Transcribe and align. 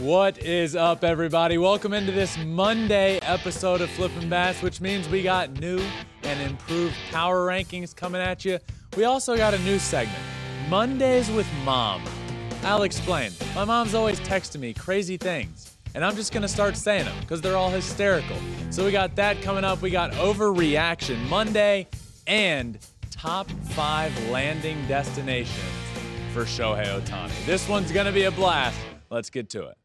What 0.00 0.38
is 0.38 0.74
up, 0.74 1.04
everybody? 1.04 1.56
Welcome 1.56 1.92
into 1.92 2.10
this 2.10 2.36
Monday 2.38 3.20
episode 3.22 3.80
of 3.80 3.88
Flippin' 3.90 4.28
Bats, 4.28 4.60
which 4.60 4.80
means 4.80 5.08
we 5.08 5.22
got 5.22 5.52
new 5.60 5.80
and 6.24 6.40
improved 6.42 6.96
power 7.12 7.46
rankings 7.46 7.94
coming 7.94 8.20
at 8.20 8.44
you. 8.44 8.58
We 8.96 9.04
also 9.04 9.36
got 9.36 9.54
a 9.54 9.58
new 9.60 9.78
segment 9.78 10.18
Mondays 10.68 11.30
with 11.30 11.46
Mom. 11.64 12.02
I'll 12.64 12.82
explain. 12.82 13.30
My 13.54 13.64
mom's 13.64 13.94
always 13.94 14.18
texting 14.20 14.58
me 14.58 14.74
crazy 14.74 15.16
things, 15.16 15.76
and 15.94 16.04
I'm 16.04 16.16
just 16.16 16.32
gonna 16.32 16.48
start 16.48 16.76
saying 16.76 17.04
them 17.04 17.16
because 17.20 17.40
they're 17.40 17.56
all 17.56 17.70
hysterical. 17.70 18.36
So 18.70 18.84
we 18.84 18.90
got 18.90 19.14
that 19.14 19.42
coming 19.42 19.62
up. 19.62 19.80
We 19.80 19.90
got 19.90 20.10
Overreaction 20.14 21.28
Monday 21.28 21.86
and 22.26 22.80
top 23.12 23.48
five 23.70 24.12
landing 24.28 24.84
destinations 24.88 25.62
for 26.32 26.42
Shohei 26.42 27.00
Ohtani. 27.00 27.46
This 27.46 27.68
one's 27.68 27.92
gonna 27.92 28.12
be 28.12 28.24
a 28.24 28.32
blast. 28.32 28.76
Let's 29.08 29.30
get 29.30 29.48
to 29.50 29.68
it. 29.68 29.78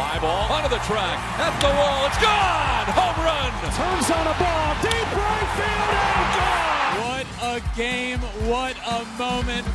Fly 0.00 0.18
ball 0.18 0.50
onto 0.50 0.70
the 0.70 0.78
track, 0.86 1.18
at 1.38 1.60
the 1.60 1.66
wall, 1.66 2.06
it's 2.06 2.16
gone! 2.16 2.86
Home 2.96 3.22
run! 3.22 3.52
Turns 3.76 4.10
on 4.10 4.26
a 4.26 4.36
ball, 4.38 4.74
deep 4.80 5.08
right 5.14 5.48
field, 5.60 5.92
and 6.08 6.30
gone! 6.40 6.96
What 7.04 7.26
a 7.44 7.76
game, 7.76 8.18
what 8.48 8.76
a 8.88 9.04
moment. 9.18 9.66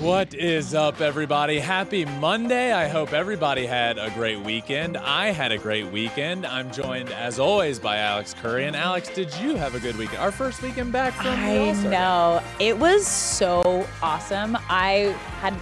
What 0.00 0.32
is 0.32 0.72
up, 0.72 1.02
everybody? 1.02 1.58
Happy 1.58 2.06
Monday. 2.06 2.72
I 2.72 2.88
hope 2.88 3.12
everybody 3.12 3.66
had 3.66 3.98
a 3.98 4.08
great 4.12 4.40
weekend. 4.40 4.96
I 4.96 5.32
had 5.32 5.52
a 5.52 5.58
great 5.58 5.92
weekend. 5.92 6.46
I'm 6.46 6.70
joined, 6.72 7.10
as 7.10 7.38
always, 7.38 7.78
by 7.78 7.98
Alex 7.98 8.34
Curry. 8.40 8.64
And 8.64 8.74
Alex, 8.74 9.10
did 9.10 9.36
you 9.36 9.54
have 9.56 9.74
a 9.74 9.80
good 9.80 9.98
weekend? 9.98 10.20
Our 10.20 10.32
first 10.32 10.62
weekend 10.62 10.92
back 10.92 11.12
from 11.12 11.26
the 11.26 11.32
I 11.32 11.72
know. 11.82 12.42
It 12.58 12.78
was 12.78 13.06
so 13.06 13.86
awesome. 14.00 14.56
I 14.70 15.14
had 15.40 15.52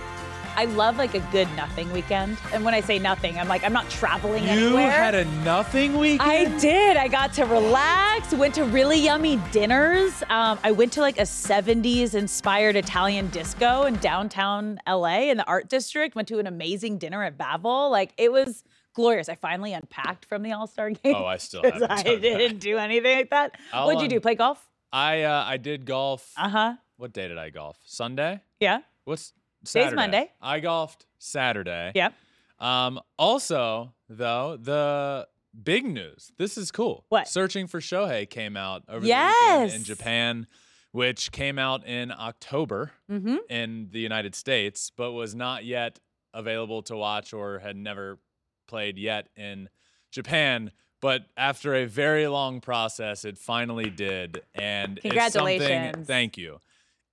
I 0.59 0.65
love 0.65 0.99
like 0.99 1.15
a 1.15 1.21
good 1.31 1.47
nothing 1.55 1.89
weekend. 1.93 2.37
And 2.53 2.65
when 2.65 2.75
I 2.75 2.81
say 2.81 2.99
nothing, 2.99 3.39
I'm 3.39 3.47
like 3.47 3.63
I'm 3.63 3.73
not 3.73 3.89
traveling 3.91 4.43
You 4.43 4.51
anywhere. 4.51 4.87
You 4.87 4.91
had 4.91 5.15
a 5.15 5.25
nothing 5.45 5.97
weekend? 5.97 6.29
I 6.29 6.59
did. 6.59 6.97
I 6.97 7.07
got 7.07 7.33
to 7.35 7.45
relax, 7.45 8.35
went 8.35 8.57
to 8.57 8.65
really 8.65 8.99
yummy 8.99 9.37
dinners. 9.53 10.21
Um, 10.29 10.59
I 10.65 10.73
went 10.73 10.93
to 10.95 11.01
like 11.01 11.17
a 11.17 11.23
70s 11.23 12.17
inspired 12.17 12.75
Italian 12.75 13.29
disco 13.29 13.85
in 13.85 13.95
downtown 13.99 14.81
LA 14.85 15.31
in 15.31 15.37
the 15.37 15.45
art 15.45 15.69
district, 15.69 16.17
went 16.17 16.27
to 16.27 16.41
an 16.41 16.49
amazing 16.49 16.99
dinner 16.99 17.23
at 17.23 17.39
Bavel. 17.39 17.93
Like 17.93 18.11
it 18.19 18.33
was 18.33 18.65
glorious. 18.95 19.29
I 19.29 19.37
finally 19.37 19.73
unpacked 19.75 20.25
from 20.25 20.43
the 20.43 20.51
All 20.51 20.67
Star 20.67 20.91
game. 20.91 21.15
Oh, 21.15 21.25
I 21.25 21.37
still 21.37 21.63
haven't 21.65 21.89
I 21.89 22.03
didn't 22.03 22.59
do 22.59 22.79
anything 22.79 23.17
like 23.17 23.31
that. 23.31 23.57
I'll 23.73 23.87
What'd 23.87 24.03
you 24.03 24.09
do? 24.09 24.19
Play 24.19 24.35
golf? 24.35 24.69
I, 24.93 25.23
uh, 25.23 25.45
I 25.47 25.57
did 25.57 25.87
golf. 25.87 26.33
Uh 26.37 26.49
huh. 26.49 26.75
What 26.97 27.13
day 27.13 27.29
did 27.29 27.39
I 27.39 27.51
golf? 27.51 27.77
Sunday? 27.87 28.41
Yeah. 28.59 28.81
What's 29.05 29.35
Saturday? 29.65 29.97
Monday. 29.97 30.33
I 30.41 30.61
golfed 30.61 31.07
Saturday. 31.19 31.93
Yep. 31.95 32.15
Um, 32.59 33.01
also, 33.19 33.93
though, 34.09 34.57
the 34.61 35.29
big 35.63 35.85
news. 35.87 36.33
This 36.39 36.57
is 36.59 36.71
cool. 36.71 37.05
What? 37.09 37.29
Searching 37.29 37.67
for 37.67 37.81
Shohei 37.81 38.29
came 38.29 38.57
out 38.57 38.83
over 38.89 39.01
the 39.01 39.07
Yes. 39.09 39.63
weekend 39.65 39.73
in 39.81 39.85
Japan, 39.85 40.47
which 40.93 41.33
came 41.33 41.59
out 41.59 41.87
in 41.87 42.11
October 42.13 42.93
Mm-hmm. 43.11 43.37
in 43.51 43.89
the 43.91 44.01
United 44.01 44.35
States, 44.35 44.91
but 44.97 45.13
was 45.13 45.35
not 45.35 45.65
yet 45.65 45.99
available 46.35 46.83
to 46.83 46.97
watch 46.97 47.33
or 47.33 47.59
had 47.59 47.77
never 47.77 48.19
played 48.67 48.99
yet 48.99 49.29
in 49.37 49.69
Japan. 50.11 50.73
But 51.01 51.27
after 51.37 51.75
a 51.75 51.85
very 51.85 52.27
long 52.27 52.61
process, 52.61 53.25
it 53.25 53.39
finally 53.39 53.89
did. 53.89 54.43
And 54.55 54.99
It's 54.99 55.33
something, 55.33 55.59
Congratulations. 55.61 56.07
thank 56.07 56.37
you. 56.37 56.59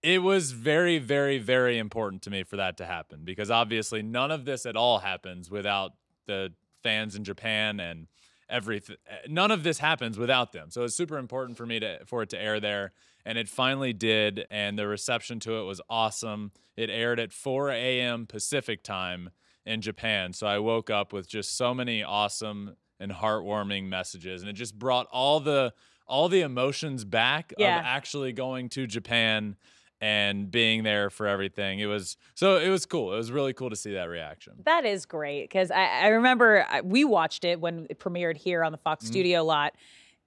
It 0.02 0.22
was 0.22 0.52
very, 0.52 1.00
very, 1.00 1.38
very 1.40 1.78
important 1.80 2.22
to 2.24 2.30
me 2.30 2.44
for 2.44 2.58
that 2.58 2.78
to 2.78 2.86
happen 2.86 3.22
because 3.24 3.50
obviously 3.50 4.02
none 4.04 4.30
of 4.32 4.46
this 4.46 4.66
at 4.66 4.76
all 4.76 5.00
happens 5.00 5.50
without 5.50 5.94
the 6.28 6.54
fans 6.84 7.16
in 7.16 7.24
Japan 7.24 7.80
and 7.80 8.08
everything. 8.48 8.98
None 9.28 9.50
of 9.50 9.64
this 9.64 9.80
happens 9.80 10.18
without 10.18 10.52
them. 10.52 10.70
So 10.70 10.84
it's 10.84 10.96
super 10.96 11.18
important 11.18 11.58
for 11.58 11.66
me 11.66 11.80
to 11.80 12.00
for 12.06 12.22
it 12.22 12.30
to 12.30 12.40
air 12.40 12.60
there, 12.60 12.92
and 13.26 13.38
it 13.38 13.50
finally 13.50 13.94
did. 13.94 14.46
And 14.52 14.78
the 14.78 14.88
reception 14.88 15.40
to 15.42 15.60
it 15.60 15.64
was 15.64 15.82
awesome. 15.90 16.52
It 16.78 16.90
aired 16.92 17.20
at 17.20 17.34
4 17.34 17.72
a.m. 17.72 18.28
Pacific 18.28 18.84
time 18.84 19.32
in 19.66 19.82
Japan. 19.82 20.34
So 20.34 20.46
I 20.46 20.60
woke 20.60 20.92
up 20.92 21.14
with 21.14 21.28
just 21.28 21.58
so 21.58 21.74
many 21.74 22.04
awesome 22.04 22.76
and 23.00 23.12
heartwarming 23.12 23.86
messages, 23.90 24.42
and 24.42 24.50
it 24.50 24.54
just 24.54 24.78
brought 24.78 25.08
all 25.12 25.40
the 25.40 25.74
all 26.08 26.30
the 26.30 26.42
emotions 26.42 27.04
back 27.04 27.52
Yeah. 27.58 27.80
of 27.80 27.86
actually 27.86 28.32
going 28.32 28.70
to 28.70 28.86
Japan 28.86 29.56
and 30.02 30.52
being 30.52 30.84
there 30.84 31.10
for 31.10 31.26
everything. 31.28 31.80
It 31.80 31.86
was 31.88 32.18
so 32.34 32.58
it 32.58 32.70
was 32.70 32.86
cool. 32.86 33.14
It 33.14 33.18
was 33.18 33.32
really 33.32 33.54
cool 33.54 33.70
to 33.70 33.76
see 33.76 33.94
that 33.94 34.06
reaction. 34.10 34.54
That 34.66 34.86
is 34.86 35.06
great 35.06 35.44
because 35.44 35.72
I, 35.72 35.86
I 35.86 36.08
remember 36.08 36.66
I- 36.70 36.82
we 36.82 37.04
watched 37.06 37.44
it 37.46 37.60
when 37.62 37.88
it 37.90 38.00
premiered 38.00 38.38
here 38.38 38.64
on 38.64 38.72
the 38.72 38.78
Fox 38.78 39.04
Mm-hmm. 39.06 39.12
Studio 39.14 39.44
lot. 39.44 39.74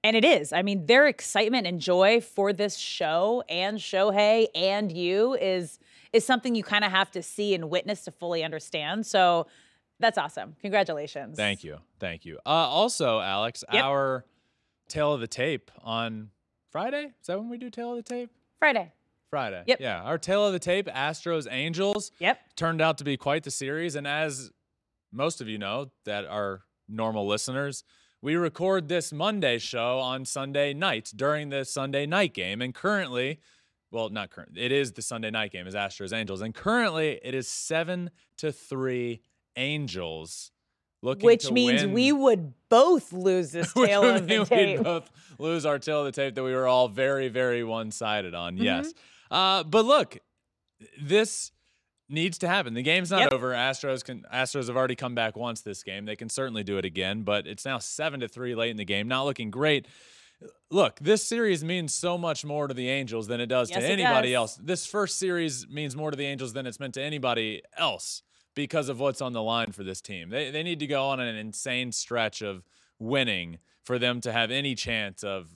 And 0.04 0.16
it 0.16 0.24
is. 0.24 0.52
I 0.52 0.62
mean, 0.62 0.86
their 0.86 1.08
excitement 1.08 1.66
and 1.66 1.80
joy 1.80 2.20
for 2.20 2.52
this 2.52 2.76
show 2.76 3.42
and 3.48 3.78
Shohei 3.78 4.46
and 4.54 4.92
you 4.92 5.34
is 5.34 5.78
is 6.12 6.24
something 6.24 6.54
you 6.54 6.62
kind 6.62 6.84
of 6.84 6.90
have 6.92 7.10
to 7.10 7.22
see 7.22 7.52
and 7.54 7.68
witness 7.68 8.04
to 8.04 8.12
fully 8.12 8.42
understand. 8.44 9.04
So 9.06 9.48
that's 10.00 10.16
awesome. 10.16 10.54
Congratulations. 10.60 11.36
Thank 11.36 11.64
you. 11.64 11.78
Thank 11.98 12.24
you. 12.24 12.38
Uh, 12.46 12.50
also, 12.50 13.18
Alex, 13.20 13.64
Yep. 13.72 13.84
our 13.84 14.24
tale 14.88 15.12
of 15.12 15.20
the 15.20 15.26
tape 15.26 15.70
on 15.82 16.30
Friday. 16.70 17.06
Is 17.20 17.26
that 17.26 17.38
when 17.38 17.50
we 17.50 17.58
do 17.58 17.68
tale 17.68 17.90
of 17.90 17.96
the 17.96 18.02
tape? 18.08 18.30
Friday. 18.60 18.92
Friday. 19.30 19.62
Yep. 19.66 19.80
Yeah. 19.80 20.02
Our 20.02 20.18
tale 20.18 20.46
of 20.46 20.52
the 20.52 20.58
tape, 20.58 20.86
Astros 20.86 21.46
Angels, 21.50 22.10
Yep. 22.18 22.38
turned 22.56 22.80
out 22.80 22.98
to 22.98 23.04
be 23.04 23.16
quite 23.16 23.42
the 23.44 23.50
series. 23.50 23.94
And 23.94 24.06
as 24.06 24.50
most 25.12 25.40
of 25.40 25.48
you 25.48 25.58
know 25.58 25.90
that 26.04 26.24
are 26.26 26.62
normal 26.88 27.26
listeners, 27.26 27.84
we 28.22 28.34
record 28.36 28.88
this 28.88 29.12
Monday 29.12 29.58
show 29.58 29.98
on 29.98 30.24
Sunday 30.24 30.72
nights 30.74 31.10
during 31.12 31.50
the 31.50 31.64
Sunday 31.64 32.06
night 32.06 32.34
game. 32.34 32.60
And 32.62 32.74
currently, 32.74 33.40
well, 33.90 34.08
not 34.08 34.30
current, 34.30 34.52
it 34.56 34.72
is 34.72 34.92
the 34.92 35.02
Sunday 35.02 35.30
night 35.30 35.52
game, 35.52 35.66
is 35.66 35.74
Astros 35.74 36.12
Angels. 36.12 36.40
And 36.40 36.54
currently, 36.54 37.20
it 37.22 37.34
is 37.34 37.48
seven 37.48 38.10
to 38.38 38.50
three 38.52 39.20
Angels 39.56 40.50
looking 41.02 41.26
Which 41.26 41.50
means 41.52 41.82
win- 41.82 41.92
we 41.92 42.12
would 42.12 42.54
both 42.68 43.12
lose 43.12 43.52
this 43.52 43.72
tale 43.74 44.02
of 44.04 44.26
the 44.26 44.44
tape. 44.44 44.78
We'd 44.78 44.84
both 44.84 45.10
lose 45.38 45.64
our 45.66 45.78
tale 45.78 46.00
of 46.00 46.06
the 46.06 46.12
tape 46.12 46.34
that 46.34 46.42
we 46.42 46.52
were 46.54 46.66
all 46.66 46.88
very, 46.88 47.28
very 47.28 47.62
one-sided 47.64 48.34
on. 48.34 48.54
Mm-hmm. 48.56 48.64
Yes. 48.64 48.92
Uh, 49.30 49.62
but 49.64 49.84
look, 49.84 50.18
this 51.00 51.52
needs 52.08 52.38
to 52.38 52.48
happen. 52.48 52.74
The 52.74 52.82
game's 52.82 53.10
not 53.10 53.20
Yep. 53.22 53.32
over. 53.32 53.52
Astros 53.52 54.04
can 54.04 54.24
Astros 54.32 54.68
have 54.68 54.76
already 54.76 54.94
come 54.96 55.14
back 55.14 55.36
once 55.36 55.60
this 55.60 55.82
game. 55.82 56.04
They 56.06 56.16
can 56.16 56.28
certainly 56.28 56.62
do 56.64 56.78
it 56.78 56.84
again, 56.84 57.22
but 57.22 57.46
it's 57.46 57.64
now 57.64 57.78
seven 57.78 58.20
to 58.20 58.28
three 58.28 58.54
late 58.54 58.70
in 58.70 58.76
the 58.76 58.84
game. 58.84 59.08
Not 59.08 59.24
looking 59.24 59.50
great. 59.50 59.86
Look, 60.70 61.00
this 61.00 61.24
series 61.24 61.64
means 61.64 61.92
so 61.94 62.16
much 62.16 62.44
more 62.44 62.68
to 62.68 62.74
the 62.74 62.88
Angels 62.88 63.26
than 63.26 63.40
it 63.40 63.46
does 63.46 63.70
Yes, 63.70 63.80
to 63.80 63.86
anybody 63.86 64.28
does. 64.30 64.36
else. 64.36 64.56
This 64.62 64.86
first 64.86 65.18
series 65.18 65.66
means 65.68 65.96
more 65.96 66.10
to 66.12 66.16
the 66.16 66.26
Angels 66.26 66.52
than 66.52 66.66
it's 66.66 66.78
meant 66.78 66.94
to 66.94 67.02
anybody 67.02 67.62
else 67.76 68.22
because 68.54 68.88
of 68.88 69.00
what's 69.00 69.20
on 69.20 69.32
the 69.32 69.42
line 69.42 69.72
for 69.72 69.82
this 69.82 70.00
team. 70.00 70.30
They, 70.30 70.50
they 70.50 70.62
need 70.62 70.78
to 70.80 70.86
go 70.86 71.06
on 71.06 71.18
an 71.20 71.34
insane 71.34 71.90
stretch 71.92 72.40
of 72.40 72.62
winning 73.00 73.58
for 73.84 73.98
them 73.98 74.20
to 74.20 74.32
have 74.32 74.50
any 74.52 74.74
chance 74.76 75.24
of 75.24 75.48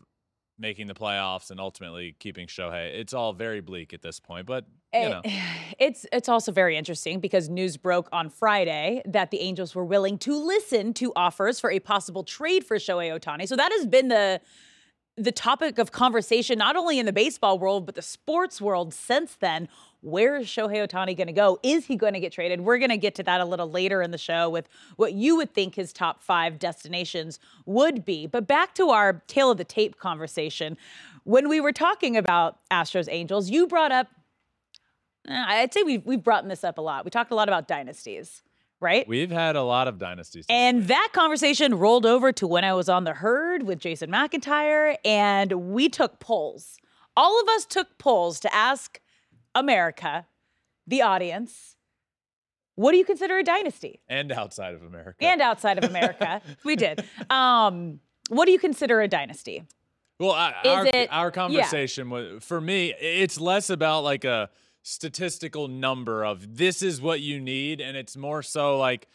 making 0.62 0.86
the 0.86 0.94
playoffs 0.94 1.50
and 1.50 1.60
ultimately 1.60 2.16
keeping 2.18 2.46
Shohei. 2.46 2.94
It's 2.94 3.12
all 3.12 3.34
very 3.34 3.60
bleak 3.60 3.92
at 3.92 4.00
this 4.00 4.18
point, 4.20 4.46
but 4.46 4.64
you 4.94 5.00
Eh, 5.00 5.08
know. 5.08 5.20
It's 5.78 6.06
it's 6.12 6.28
also 6.28 6.52
very 6.52 6.76
interesting 6.76 7.18
because 7.20 7.48
news 7.48 7.76
broke 7.76 8.08
on 8.12 8.30
Friday 8.30 9.02
that 9.04 9.30
the 9.30 9.40
Angels 9.40 9.74
were 9.74 9.84
willing 9.84 10.16
to 10.18 10.34
listen 10.36 10.94
to 10.94 11.12
offers 11.16 11.58
for 11.60 11.70
a 11.70 11.80
possible 11.80 12.22
trade 12.22 12.64
for 12.64 12.76
Shohei 12.78 13.10
Ohtani. 13.18 13.46
So 13.48 13.56
that 13.56 13.72
has 13.72 13.84
been 13.86 14.08
the 14.08 14.40
the 15.18 15.32
topic 15.32 15.78
of 15.78 15.92
conversation 15.92 16.56
not 16.58 16.74
only 16.76 16.98
in 16.98 17.04
the 17.04 17.12
baseball 17.12 17.58
world 17.58 17.84
but 17.84 17.94
the 17.96 18.02
sports 18.02 18.60
world 18.60 18.94
since 18.94 19.34
then. 19.40 19.68
Where 20.02 20.36
is 20.36 20.46
Shohei 20.46 20.86
Ohtani 20.86 21.16
going 21.16 21.28
to 21.28 21.32
go? 21.32 21.58
Is 21.62 21.86
he 21.86 21.96
going 21.96 22.12
to 22.12 22.20
get 22.20 22.32
traded? 22.32 22.60
We're 22.60 22.78
going 22.78 22.90
to 22.90 22.96
get 22.96 23.14
to 23.16 23.22
that 23.22 23.40
a 23.40 23.44
little 23.44 23.70
later 23.70 24.02
in 24.02 24.10
the 24.10 24.18
show 24.18 24.50
with 24.50 24.68
what 24.96 25.14
you 25.14 25.36
would 25.36 25.54
think 25.54 25.76
his 25.76 25.92
top 25.92 26.22
five 26.22 26.58
destinations 26.58 27.38
would 27.66 28.04
be. 28.04 28.26
But 28.26 28.46
back 28.46 28.74
to 28.74 28.90
our 28.90 29.22
tale 29.28 29.50
of 29.50 29.58
the 29.58 29.64
tape 29.64 29.98
conversation. 29.98 30.76
When 31.24 31.48
we 31.48 31.60
were 31.60 31.72
talking 31.72 32.16
about 32.16 32.58
Astros 32.70 33.06
Angels, 33.08 33.48
you 33.48 33.66
brought 33.68 33.92
up 33.92 34.08
uh, 35.28 35.34
I'd 35.34 35.72
say 35.72 35.82
we've, 35.82 36.04
we've 36.04 36.22
brought 36.22 36.46
this 36.48 36.64
up 36.64 36.78
a 36.78 36.80
lot. 36.80 37.04
We 37.04 37.10
talked 37.10 37.30
a 37.30 37.34
lot 37.34 37.48
about 37.48 37.68
dynasties, 37.68 38.42
right? 38.80 39.06
We've 39.06 39.30
had 39.30 39.56
a 39.56 39.62
lot 39.62 39.88
of 39.88 39.98
dynasties. 39.98 40.46
and 40.48 40.88
that 40.88 41.10
conversation 41.12 41.78
rolled 41.78 42.06
over 42.06 42.32
to 42.32 42.46
when 42.46 42.64
I 42.64 42.72
was 42.72 42.88
on 42.88 43.04
the 43.04 43.14
herd 43.14 43.62
with 43.62 43.78
Jason 43.78 44.10
McIntyre, 44.10 44.96
and 45.04 45.52
we 45.72 45.88
took 45.88 46.18
polls. 46.18 46.78
All 47.16 47.40
of 47.40 47.48
us 47.50 47.64
took 47.66 47.98
polls 47.98 48.40
to 48.40 48.52
ask 48.54 49.00
America, 49.54 50.26
the 50.86 51.02
audience, 51.02 51.76
what 52.74 52.92
do 52.92 52.98
you 52.98 53.04
consider 53.04 53.38
a 53.38 53.42
dynasty? 53.44 54.00
and 54.08 54.32
outside 54.32 54.74
of 54.74 54.82
America. 54.82 55.24
And 55.24 55.40
outside 55.40 55.78
of 55.78 55.84
America, 55.88 56.40
we 56.64 56.76
did. 56.76 57.04
Um, 57.30 58.00
what 58.28 58.46
do 58.46 58.52
you 58.52 58.58
consider 58.58 59.00
a 59.00 59.08
dynasty? 59.08 59.64
Well, 60.18 60.32
I, 60.32 60.54
our, 60.64 60.86
it- 60.86 61.08
our 61.12 61.26
yeah. 61.26 61.30
conversation 61.30 62.08
was 62.10 62.42
for 62.44 62.60
me, 62.60 62.94
it's 63.00 63.38
less 63.40 63.70
about 63.70 64.04
like 64.04 64.24
a 64.24 64.50
statistical 64.82 65.68
number 65.68 66.24
of 66.24 66.56
this 66.56 66.82
is 66.82 67.00
what 67.00 67.20
you 67.20 67.40
need, 67.40 67.80
and 67.80 67.96
it's 67.96 68.16
more 68.16 68.42
so 68.42 68.78
like 68.78 69.08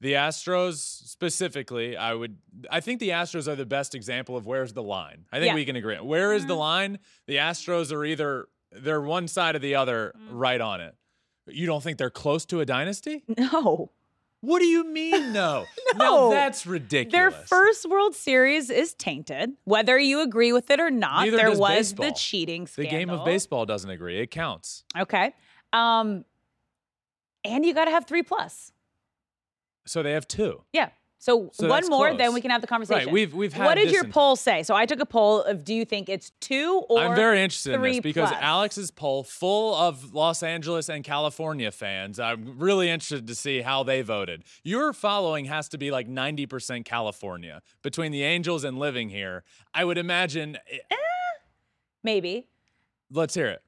the 0.00 0.14
Astros 0.14 0.76
specifically. 0.78 1.96
I 1.96 2.14
would, 2.14 2.36
I 2.70 2.80
think 2.80 3.00
the 3.00 3.10
Astros 3.10 3.48
are 3.48 3.54
the 3.56 3.64
best 3.66 3.94
example 3.94 4.36
of 4.36 4.46
where's 4.46 4.72
the 4.72 4.82
line. 4.82 5.24
I 5.32 5.36
think 5.36 5.46
Yeah. 5.46 5.50
Mm-hmm. 5.52 5.56
we 5.56 5.64
can 5.66 5.76
agree. 5.76 5.96
Where 5.96 6.32
is 6.34 6.46
the 6.46 6.54
line? 6.56 6.98
The 7.26 7.36
Astros 7.36 7.92
are 7.92 8.04
either 8.04 8.48
they're 8.74 9.00
one 9.00 9.28
side 9.28 9.54
or 9.56 9.58
the 9.60 9.74
other, 9.74 10.12
Mm. 10.16 10.28
right 10.30 10.60
on 10.60 10.80
it. 10.80 10.94
You 11.46 11.66
don't 11.66 11.82
think 11.82 11.98
they're 11.98 12.10
close 12.10 12.44
to 12.46 12.60
a 12.60 12.64
dynasty? 12.66 13.22
No. 13.38 13.90
What 14.40 14.58
do 14.58 14.66
you 14.66 14.84
mean, 14.84 15.32
no? 15.32 15.64
No. 15.96 16.28
Now 16.28 16.30
that's 16.30 16.66
ridiculous. 16.66 17.12
Their 17.12 17.30
first 17.30 17.88
World 17.88 18.14
Series 18.14 18.68
is 18.68 18.92
tainted, 18.94 19.52
whether 19.64 19.98
you 19.98 20.20
agree 20.20 20.52
with 20.52 20.70
it 20.70 20.80
or 20.80 20.90
not. 20.90 21.24
Neither 21.24 21.36
there 21.36 21.50
was 21.50 21.58
baseball. 21.92 22.06
the 22.06 22.12
cheating 22.12 22.66
thing. 22.66 22.84
the 22.84 22.90
game 22.90 23.10
of 23.10 23.24
baseball 23.24 23.64
doesn't 23.64 23.88
agree. 23.88 24.18
It 24.20 24.30
counts. 24.30 24.84
Okay. 24.98 25.32
Um, 25.72 26.24
and 27.44 27.64
you 27.64 27.72
got 27.74 27.84
to 27.86 27.90
have 27.92 28.06
three 28.06 28.22
plus. 28.22 28.72
So 29.86 30.02
they 30.02 30.12
have 30.12 30.26
two. 30.26 30.62
Yeah. 30.72 30.88
So, 31.24 31.48
So 31.54 31.68
one 31.68 31.88
more, 31.88 32.08
close. 32.08 32.18
then 32.18 32.34
we 32.34 32.42
can 32.42 32.50
have 32.50 32.60
the 32.60 32.66
conversation. 32.66 33.10
we've- 33.10 33.34
we've 33.34 33.54
had 33.54 33.64
What 33.64 33.76
did 33.76 33.90
your 33.90 34.04
poll 34.04 34.36
say? 34.36 34.62
So 34.62 34.74
I 34.74 34.84
took 34.84 35.00
a 35.00 35.06
poll 35.06 35.40
of 35.40 35.64
do 35.64 35.72
you 35.72 35.86
think 35.86 36.10
it's 36.10 36.32
two 36.38 36.84
or 36.90 37.00
I'm 37.00 37.14
very 37.16 37.40
interested 37.40 37.72
in 37.72 37.80
this 37.80 38.00
because 38.00 38.28
plus? 38.28 38.42
Alex's 38.42 38.90
poll, 38.90 39.22
full 39.24 39.74
of 39.74 40.12
Los 40.12 40.42
Angeles 40.42 40.90
and 40.90 41.02
California 41.02 41.72
fans, 41.72 42.20
I'm 42.20 42.58
really 42.58 42.90
interested 42.90 43.26
to 43.26 43.34
see 43.34 43.62
how 43.62 43.82
they 43.82 44.02
voted. 44.02 44.44
Your 44.64 44.92
following 44.92 45.46
has 45.46 45.66
to 45.70 45.78
be 45.78 45.90
like 45.90 46.06
90% 46.06 46.84
California 46.84 47.62
between 47.80 48.12
the 48.12 48.22
Angels 48.22 48.62
and 48.62 48.78
living 48.78 49.08
here. 49.08 49.44
I 49.72 49.86
would 49.86 49.96
imagine. 49.96 50.58
eh, 50.70 50.96
maybe 52.02 52.48
Let's 53.10 53.32
hear 53.34 53.46
it. 53.46 53.62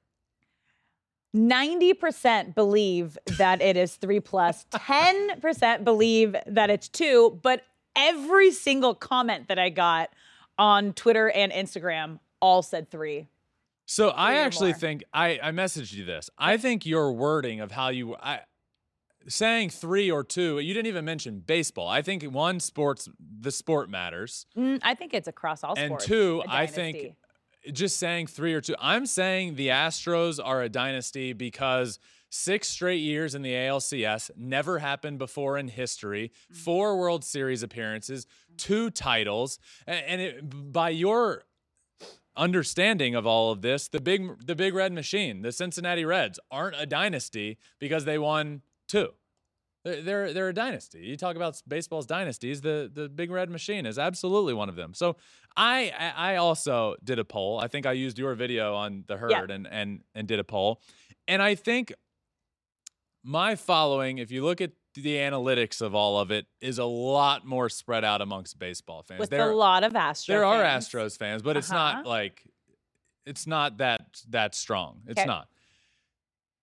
90% 1.37 2.55
believe 2.55 3.19
that 3.39 3.61
it 3.61 3.77
is 3.77 3.95
three 3.97 4.21
plus, 4.21 4.65
10% 4.71 5.85
believe 5.85 6.35
that 6.47 6.71
it's 6.71 6.89
two, 6.89 7.39
but 7.43 7.63
every 7.95 8.51
single 8.51 8.95
comment 8.95 9.49
that 9.49 9.59
I 9.59 9.69
got 9.69 10.11
on 10.59 10.93
Twitter 10.95 11.31
and 11.31 11.53
Instagram 11.53 12.19
all 12.41 12.63
said 12.63 12.91
three. 12.91 13.29
So 13.87 14.09
I 14.09 14.33
Three 14.33 14.39
or 14.39 14.45
actually 14.45 14.71
more. 14.71 14.79
think 14.79 15.05
I, 15.13 15.39
I 15.43 15.51
messaged 15.53 15.93
you 15.93 16.05
this. 16.05 16.29
I 16.37 16.57
think 16.57 16.85
your 16.85 17.13
wording 17.13 17.61
of 17.61 17.71
how 17.71 17.89
you 17.89 18.17
I 18.17 18.41
saying 19.29 19.71
three 19.71 20.11
or 20.11 20.25
two, 20.25 20.59
you 20.59 20.75
didn't 20.75 20.87
even 20.89 21.05
mention 21.05 21.41
baseball. 21.41 21.89
I 21.89 22.03
think 22.03 22.25
one 22.25 22.59
sports 22.59 23.09
the 23.41 23.53
sport 23.53 23.89
matters. 23.89 24.47
Mm, 24.57 24.81
I 24.83 24.95
think 24.95 25.15
it's 25.15 25.29
across 25.29 25.63
all 25.63 25.77
sports. 25.77 26.05
And 26.05 26.09
two, 26.13 26.43
I 26.49 26.67
think. 26.67 27.15
Just 27.73 27.99
saying 27.99 28.29
three 28.29 28.55
or 28.55 28.61
two. 28.61 28.75
I'm 28.81 29.07
saying 29.07 29.57
the 29.57 29.69
Astros 29.69 30.41
are 30.43 30.63
a 30.63 30.69
dynasty 30.69 31.33
because 31.33 31.99
six 32.29 32.69
straight 32.69 33.01
years 33.01 33.35
in 33.35 33.43
the 33.43 33.53
ALCS 33.53 34.31
never 34.37 34.79
happened 34.79 35.19
before 35.19 35.59
in 35.59 35.69
history. 35.69 36.33
Mm. 36.53 36.57
Four 36.57 36.99
World 36.99 37.25
Series 37.25 37.63
appearances, 37.63 38.27
two 38.57 38.91
titles, 38.91 39.59
and 39.87 40.21
it, 40.21 40.73
by 40.73 40.91
your 40.91 41.45
understanding 42.37 43.15
of 43.15 43.27
all 43.27 43.51
of 43.51 43.63
this, 43.63 43.89
the 43.89 44.01
big 44.01 44.47
the 44.47 44.55
big 44.55 44.75
red 44.75 44.93
machine, 44.93 45.43
the 45.43 45.53
Cincinnati 45.53 46.05
Reds, 46.05 46.39
aren't 46.51 46.77
a 46.79 46.87
dynasty 46.87 47.59
because 47.79 48.05
they 48.05 48.19
won 48.19 48.63
two. 48.89 49.13
They're, 49.87 50.33
they're 50.33 50.49
a 50.49 50.53
dynasty. 50.55 50.99
You 51.01 51.17
talk 51.17 51.37
about 51.37 51.63
baseball's 51.69 52.07
dynasties. 52.07 52.61
The 52.61 52.91
the 52.93 53.09
big 53.09 53.31
red 53.31 53.51
machine 53.51 53.87
is 53.87 53.99
absolutely 53.99 54.53
one 54.53 54.69
of 54.69 54.75
them. 54.77 54.95
So 54.95 55.17
I 55.57 55.93
I 56.17 56.37
also 56.37 56.97
did 57.05 57.19
a 57.21 57.25
poll. 57.25 57.61
I 57.61 57.69
think 57.69 57.87
I 57.87 57.93
used 57.93 58.19
your 58.19 58.35
video 58.35 58.75
on 58.75 59.05
the 59.07 59.17
herd 59.17 59.31
Yeah. 59.31 59.47
and 59.49 59.67
and 59.71 60.03
and 60.15 60.27
did 60.27 60.41
a 60.41 60.45
poll, 60.45 60.81
and 61.29 61.41
I 61.41 61.55
think 61.55 61.93
my 63.23 63.55
following, 63.57 64.19
if 64.19 64.31
you 64.31 64.45
look 64.45 64.61
at 64.61 64.73
the 64.95 65.17
analytics 65.17 65.81
of 65.83 65.95
all 65.95 66.19
of 66.19 66.31
it, 66.31 66.47
is 66.61 66.79
a 66.79 66.85
lot 66.85 67.45
more 67.45 67.69
spread 67.69 68.05
out 68.05 68.21
amongst 68.23 68.59
baseball 68.59 69.03
fans. 69.03 69.21
with 69.21 69.31
There- 69.31 69.51
a 69.51 69.55
lot 69.55 69.85
of 69.85 69.93
Astros. 69.93 70.27
there 70.27 70.45
are 70.45 70.63
fans. 70.63 70.89
Astros 70.89 71.19
fans, 71.19 71.43
but 71.43 71.57
it's 71.57 71.71
Uh-huh. 71.71 71.93
not 71.95 72.07
like 72.07 72.43
it's 73.25 73.47
not 73.47 73.79
that 73.79 74.23
that 74.31 74.55
strong. 74.55 75.03
It's 75.07 75.19
Okay. 75.21 75.27
not. 75.27 75.49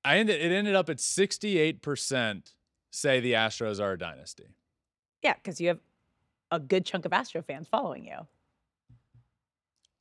I 0.04 0.18
ended 0.18 0.42
it 0.42 0.52
ended 0.52 0.76
up 0.76 0.90
at 0.90 0.98
68% 1.00 2.54
say 2.94 3.20
the 3.20 3.34
Astros 3.34 3.80
are 3.82 3.94
a 3.94 3.98
dynasty. 3.98 4.46
Yeah, 5.24 5.34
because 5.34 5.60
you 5.60 5.70
have 5.70 5.80
a 6.52 6.60
good 6.60 6.86
chunk 6.86 7.06
of 7.06 7.14
Astro 7.14 7.42
fans 7.42 7.68
following 7.68 8.06
you. 8.06 8.18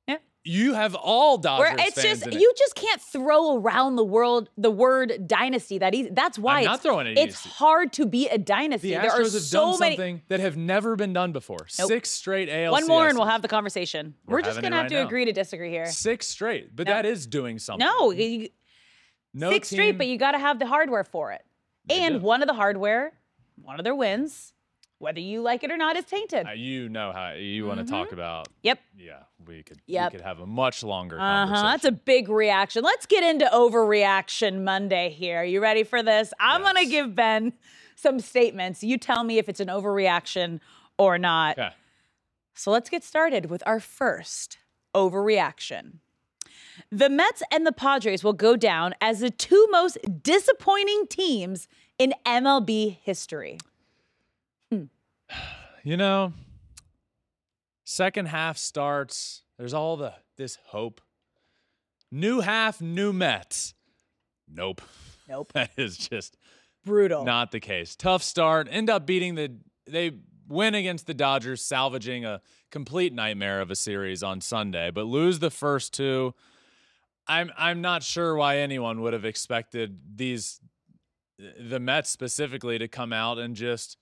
Yeah. 0.06 0.16
You 0.44 0.74
have 0.74 0.94
all 0.94 1.38
Dodgers 1.38 1.60
Where 1.76 1.86
it's 1.86 2.02
fans 2.02 2.20
just 2.20 2.26
it. 2.26 2.40
you 2.40 2.52
just 2.58 2.74
can't 2.74 3.00
throw 3.00 3.56
around 3.56 3.96
the 3.96 4.04
world 4.04 4.50
the 4.58 4.70
word 4.70 5.26
dynasty 5.26 5.78
that 5.78 5.94
easy. 5.94 6.10
That's 6.10 6.38
why 6.38 6.58
I'm 6.58 6.64
not 6.64 6.74
it's, 6.74 6.82
throwing 6.82 7.06
it 7.06 7.16
it's 7.18 7.46
easy. 7.46 7.54
hard 7.54 7.92
to 7.94 8.04
be 8.06 8.28
a 8.28 8.36
dynasty. 8.38 8.88
the 8.90 8.94
there 8.96 9.10
are 9.12 9.20
Astros 9.20 9.32
have 9.34 9.42
so 9.42 9.70
done 9.70 9.80
many. 9.80 9.96
something 9.96 10.22
that 10.28 10.40
have 10.40 10.56
never 10.56 10.96
been 10.96 11.12
done 11.12 11.32
before. 11.32 11.66
Nope. 11.78 11.88
Six 11.88 12.10
straight 12.10 12.48
ALCS. 12.50 12.72
One 12.72 12.86
more 12.88 13.08
and 13.08 13.16
we'll 13.16 13.28
have 13.28 13.40
the 13.42 13.48
conversation. 13.48 14.14
We're 14.26 14.38
We're, 14.38 14.42
just 14.42 14.60
gonna 14.60 14.74
have 14.76 14.84
right 14.84 14.88
to 14.90 14.94
now. 14.96 15.06
agree 15.06 15.24
to 15.26 15.32
disagree 15.32 15.70
here. 15.70 15.86
six 15.86 16.26
straight, 16.28 16.74
but 16.76 16.86
No. 16.88 16.92
that 16.94 17.06
is 17.06 17.26
doing 17.26 17.58
something. 17.58 17.86
No, 17.86 18.10
you, 18.10 18.48
no 19.32 19.50
six 19.50 19.70
team, 19.70 19.76
straight, 19.76 19.98
but 19.98 20.08
you 20.08 20.18
got 20.18 20.32
to 20.32 20.38
have 20.38 20.58
the 20.58 20.66
hardware 20.66 21.04
for 21.04 21.32
it. 21.32 21.42
They 21.86 22.00
and 22.00 22.20
do. 22.20 22.26
one 22.26 22.42
of 22.42 22.48
the 22.48 22.54
hardware, 22.54 23.12
one 23.60 23.78
of 23.78 23.84
their 23.84 23.94
wins, 23.94 24.52
whether 24.98 25.20
you 25.20 25.40
like 25.42 25.64
it 25.64 25.70
or 25.70 25.76
not, 25.76 25.96
is 25.96 26.04
tainted. 26.04 26.46
uh, 26.46 26.52
you 26.52 26.88
know 26.88 27.12
how 27.12 27.32
you 27.32 27.66
want 27.66 27.80
to 27.80 27.84
talk 27.84 28.12
about. 28.12 28.48
yep. 28.62 28.78
Yeah, 28.96 29.24
we 29.44 29.62
could. 29.62 29.80
Yep. 29.86 30.12
We 30.12 30.18
could 30.18 30.24
have 30.24 30.40
a 30.40 30.46
much 30.46 30.84
longer 30.84 31.18
Uh 31.18 31.46
huh. 31.46 31.62
That's 31.62 31.84
a 31.84 31.92
big 31.92 32.28
reaction. 32.28 32.84
Let's 32.84 33.06
get 33.06 33.24
into 33.24 33.46
overreaction 33.46 34.62
Monday 34.62 35.10
here. 35.10 35.42
You 35.42 35.60
ready 35.60 35.82
for 35.82 36.02
this? 36.02 36.32
I'm 36.38 36.62
going 36.62 36.76
to 36.76 36.86
give 36.86 37.14
Ben 37.14 37.52
some 37.96 38.20
statements. 38.20 38.82
You 38.84 38.96
tell 38.98 39.24
me 39.24 39.38
if 39.38 39.48
it's 39.48 39.60
an 39.60 39.68
overreaction 39.68 40.60
or 40.98 41.18
not. 41.18 41.58
okay. 41.58 41.70
So 42.54 42.70
let's 42.70 42.90
get 42.90 43.02
started 43.02 43.46
with 43.46 43.62
our 43.66 43.80
first 43.80 44.58
overreaction. 44.94 45.94
The 46.90 47.08
Mets 47.08 47.42
and 47.50 47.66
the 47.66 47.72
Padres 47.72 48.24
will 48.24 48.32
go 48.32 48.56
down 48.56 48.94
as 49.00 49.20
the 49.20 49.30
two 49.30 49.66
most 49.70 49.98
disappointing 50.22 51.06
teams 51.08 51.68
in 51.98 52.14
MLB 52.26 52.98
history. 53.02 53.58
You 55.84 55.96
know, 55.96 56.32
second 57.82 58.26
half 58.26 58.56
starts. 58.56 59.42
There's 59.58 59.74
all 59.74 59.96
the 59.96 60.14
this 60.36 60.56
hope. 60.66 61.00
New 62.12 62.38
half, 62.38 62.80
new 62.80 63.12
Mets. 63.12 63.74
Nope. 64.48 64.80
Nope. 65.28 65.52
That 65.54 65.70
is 65.76 65.96
just 65.96 66.36
Brutal. 66.84 67.24
not 67.24 67.50
the 67.50 67.58
case. 67.58 67.96
Tough 67.96 68.22
start. 68.22 68.68
End 68.70 68.90
up 68.90 69.06
beating 69.06 69.34
the. 69.34 69.54
They 69.86 70.12
win 70.48 70.76
against 70.76 71.06
the 71.08 71.14
Dodgers, 71.14 71.64
salvaging 71.64 72.24
a 72.24 72.40
complete 72.70 73.12
nightmare 73.12 73.60
of 73.60 73.70
a 73.70 73.76
series 73.76 74.22
on 74.22 74.40
Sunday, 74.40 74.90
but 74.92 75.06
lose 75.06 75.40
the 75.40 75.50
first 75.50 75.92
two. 75.92 76.34
I'm 77.26 77.50
I'm 77.56 77.80
not 77.80 78.02
sure 78.02 78.34
why 78.36 78.58
anyone 78.58 79.00
would 79.02 79.12
have 79.12 79.24
expected 79.24 79.98
these 80.16 80.60
the 81.38 81.80
Mets 81.80 82.10
specifically 82.10 82.78
to 82.78 82.88
come 82.88 83.12
out 83.12 83.38
and 83.38 83.56
just 83.56 83.96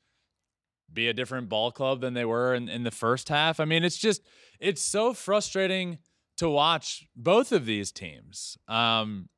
be 0.92 1.08
a 1.08 1.12
different 1.12 1.48
ball 1.48 1.70
club 1.70 2.00
than 2.00 2.14
they 2.14 2.24
were 2.24 2.54
in, 2.54 2.68
in 2.68 2.82
the 2.82 2.90
first 2.90 3.28
half. 3.28 3.60
I 3.60 3.64
mean, 3.64 3.84
it's 3.84 3.96
just 3.98 4.22
it's 4.58 4.82
so 4.82 5.12
frustrating 5.14 5.98
to 6.38 6.48
watch 6.48 7.06
both 7.14 7.52
of 7.52 7.66
these 7.66 7.92
teams. 7.92 8.56
Um, 8.68 9.28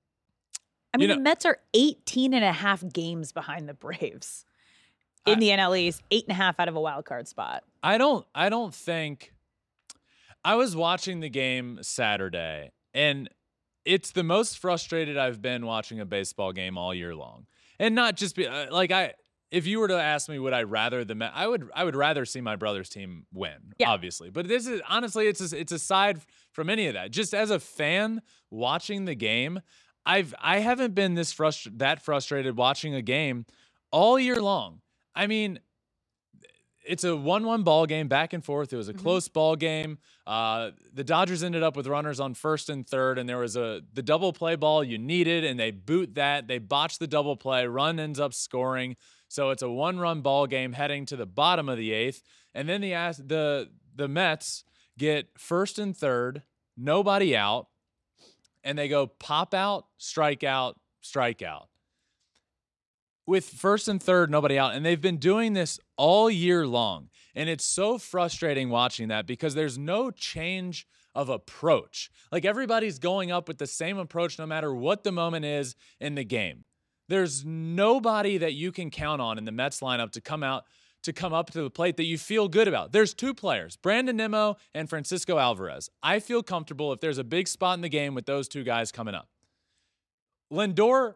I 0.94 0.98
you 0.98 1.00
mean, 1.00 1.08
know- 1.08 1.14
the 1.16 1.20
Mets 1.20 1.44
are 1.44 1.58
18 1.74 2.34
and 2.34 2.44
a 2.44 2.52
half 2.52 2.82
games 2.92 3.32
behind 3.32 3.68
the 3.68 3.74
Braves 3.74 4.44
in 5.26 5.34
I- 5.36 5.40
the 5.40 5.48
NL 5.50 5.76
East, 5.78 6.02
eight 6.10 6.24
and 6.24 6.32
a 6.32 6.36
half 6.36 6.58
out 6.60 6.68
of 6.68 6.76
a 6.76 6.80
wild 6.80 7.04
card 7.04 7.28
spot. 7.28 7.64
I 7.82 7.98
don't 7.98 8.26
I 8.34 8.48
don't 8.48 8.74
think 8.74 9.32
I 10.44 10.54
was 10.54 10.74
watching 10.74 11.20
the 11.20 11.28
game 11.28 11.78
Saturday 11.82 12.70
and 12.94 13.28
it's 13.84 14.12
the 14.12 14.22
most 14.22 14.58
frustrated 14.58 15.16
I've 15.16 15.42
been 15.42 15.66
watching 15.66 16.00
a 16.00 16.04
baseball 16.04 16.52
game 16.52 16.78
all 16.78 16.94
year 16.94 17.14
long. 17.14 17.46
And 17.78 17.94
not 17.94 18.16
just 18.16 18.36
be 18.36 18.46
uh, 18.46 18.72
like 18.72 18.92
I 18.92 19.14
if 19.50 19.66
you 19.66 19.80
were 19.80 19.88
to 19.88 20.00
ask 20.00 20.28
me 20.28 20.38
would 20.38 20.52
I 20.54 20.62
rather 20.62 21.04
the 21.04 21.14
Met, 21.14 21.32
I 21.34 21.46
would 21.46 21.68
I 21.74 21.84
would 21.84 21.96
rather 21.96 22.24
see 22.24 22.40
my 22.40 22.56
brother's 22.56 22.88
team 22.88 23.26
win, 23.32 23.74
Yeah. 23.78 23.90
obviously. 23.90 24.30
But 24.30 24.48
this 24.48 24.66
is 24.66 24.80
honestly 24.88 25.26
it's 25.26 25.52
a, 25.52 25.58
it's 25.58 25.72
aside 25.72 26.20
from 26.52 26.70
any 26.70 26.86
of 26.86 26.94
that. 26.94 27.10
Just 27.10 27.34
as 27.34 27.50
a 27.50 27.58
fan 27.58 28.22
watching 28.50 29.04
the 29.04 29.14
game, 29.14 29.60
I've 30.06 30.34
I 30.40 30.60
haven't 30.60 30.94
been 30.94 31.14
this 31.14 31.34
frust- 31.34 31.78
that 31.78 32.02
frustrated 32.02 32.56
watching 32.56 32.94
a 32.94 33.02
game 33.02 33.46
all 33.90 34.18
year 34.18 34.40
long. 34.40 34.80
I 35.14 35.26
mean, 35.26 35.58
it's 36.84 37.04
a 37.04 37.16
one-one 37.16 37.62
ball 37.62 37.86
game 37.86 38.08
back 38.08 38.32
and 38.32 38.44
forth. 38.44 38.72
It 38.72 38.76
was 38.76 38.88
a 38.88 38.94
close 38.94 39.28
ball 39.28 39.56
game. 39.56 39.98
Uh, 40.26 40.70
the 40.92 41.04
Dodgers 41.04 41.42
ended 41.42 41.62
up 41.62 41.76
with 41.76 41.86
runners 41.86 42.20
on 42.20 42.34
first 42.34 42.68
and 42.68 42.86
third, 42.86 43.18
and 43.18 43.28
there 43.28 43.38
was 43.38 43.56
a 43.56 43.82
the 43.92 44.02
double 44.02 44.32
play 44.32 44.56
ball 44.56 44.82
you 44.82 44.98
needed, 44.98 45.44
and 45.44 45.58
they 45.58 45.70
boot 45.70 46.14
that. 46.14 46.48
They 46.48 46.58
botch 46.58 46.98
the 46.98 47.06
double 47.06 47.36
play. 47.36 47.66
Run 47.66 48.00
ends 48.00 48.20
up 48.20 48.34
scoring, 48.34 48.96
so 49.28 49.50
it's 49.50 49.62
a 49.62 49.70
one-run 49.70 50.20
ball 50.20 50.46
game 50.46 50.72
heading 50.72 51.06
to 51.06 51.16
the 51.16 51.26
bottom 51.26 51.68
of 51.68 51.78
the 51.78 51.92
eighth. 51.92 52.22
And 52.54 52.68
then 52.68 52.80
the 52.80 52.92
the 53.24 53.70
the 53.94 54.08
Mets 54.08 54.64
get 54.98 55.28
first 55.38 55.78
and 55.78 55.96
third 55.96 56.42
nobody 56.76 57.36
out, 57.36 57.68
and 58.64 58.78
they 58.78 58.88
go 58.88 59.06
pop 59.06 59.54
out, 59.54 59.86
strike 59.98 60.44
out, 60.44 60.78
strike 61.00 61.42
out. 61.42 61.68
With 63.26 63.48
first 63.48 63.86
and 63.88 64.02
third, 64.02 64.30
nobody 64.30 64.58
out. 64.58 64.74
And 64.74 64.84
they've 64.84 65.00
been 65.00 65.18
doing 65.18 65.52
this 65.52 65.78
all 65.96 66.28
year 66.30 66.66
long. 66.66 67.08
And 67.34 67.48
it's 67.48 67.64
so 67.64 67.98
frustrating 67.98 68.68
watching 68.68 69.08
that 69.08 69.26
because 69.26 69.54
there's 69.54 69.78
no 69.78 70.10
change 70.10 70.86
of 71.14 71.28
approach. 71.28 72.10
Like 72.30 72.44
everybody's 72.44 72.98
going 72.98 73.30
up 73.30 73.48
with 73.48 73.58
the 73.58 73.66
same 73.66 73.98
approach 73.98 74.38
no 74.38 74.46
matter 74.46 74.74
what 74.74 75.04
the 75.04 75.12
moment 75.12 75.44
is 75.44 75.76
in 76.00 76.14
the 76.14 76.24
game. 76.24 76.64
There's 77.08 77.44
nobody 77.44 78.38
that 78.38 78.54
you 78.54 78.72
can 78.72 78.90
count 78.90 79.20
on 79.20 79.38
in 79.38 79.44
the 79.44 79.52
Mets 79.52 79.80
lineup 79.80 80.12
to 80.12 80.20
come 80.20 80.42
out 80.42 80.64
to 81.02 81.12
come 81.12 81.32
up 81.32 81.50
to 81.50 81.60
the 81.62 81.70
plate 81.70 81.96
that 81.96 82.04
you 82.04 82.16
feel 82.16 82.46
good 82.48 82.68
about. 82.68 82.92
There's 82.92 83.12
two 83.12 83.34
players, 83.34 83.76
Brandon 83.76 84.16
Nimmo 84.16 84.56
and 84.72 84.88
Francisco 84.88 85.36
Alvarez. 85.36 85.90
I 86.00 86.20
feel 86.20 86.44
comfortable 86.44 86.92
if 86.92 87.00
there's 87.00 87.18
a 87.18 87.24
big 87.24 87.48
spot 87.48 87.76
in 87.76 87.80
the 87.80 87.88
game 87.88 88.14
with 88.14 88.24
those 88.24 88.46
two 88.46 88.62
guys 88.62 88.92
coming 88.92 89.14
up. 89.14 89.28
Lindor, 90.52 91.14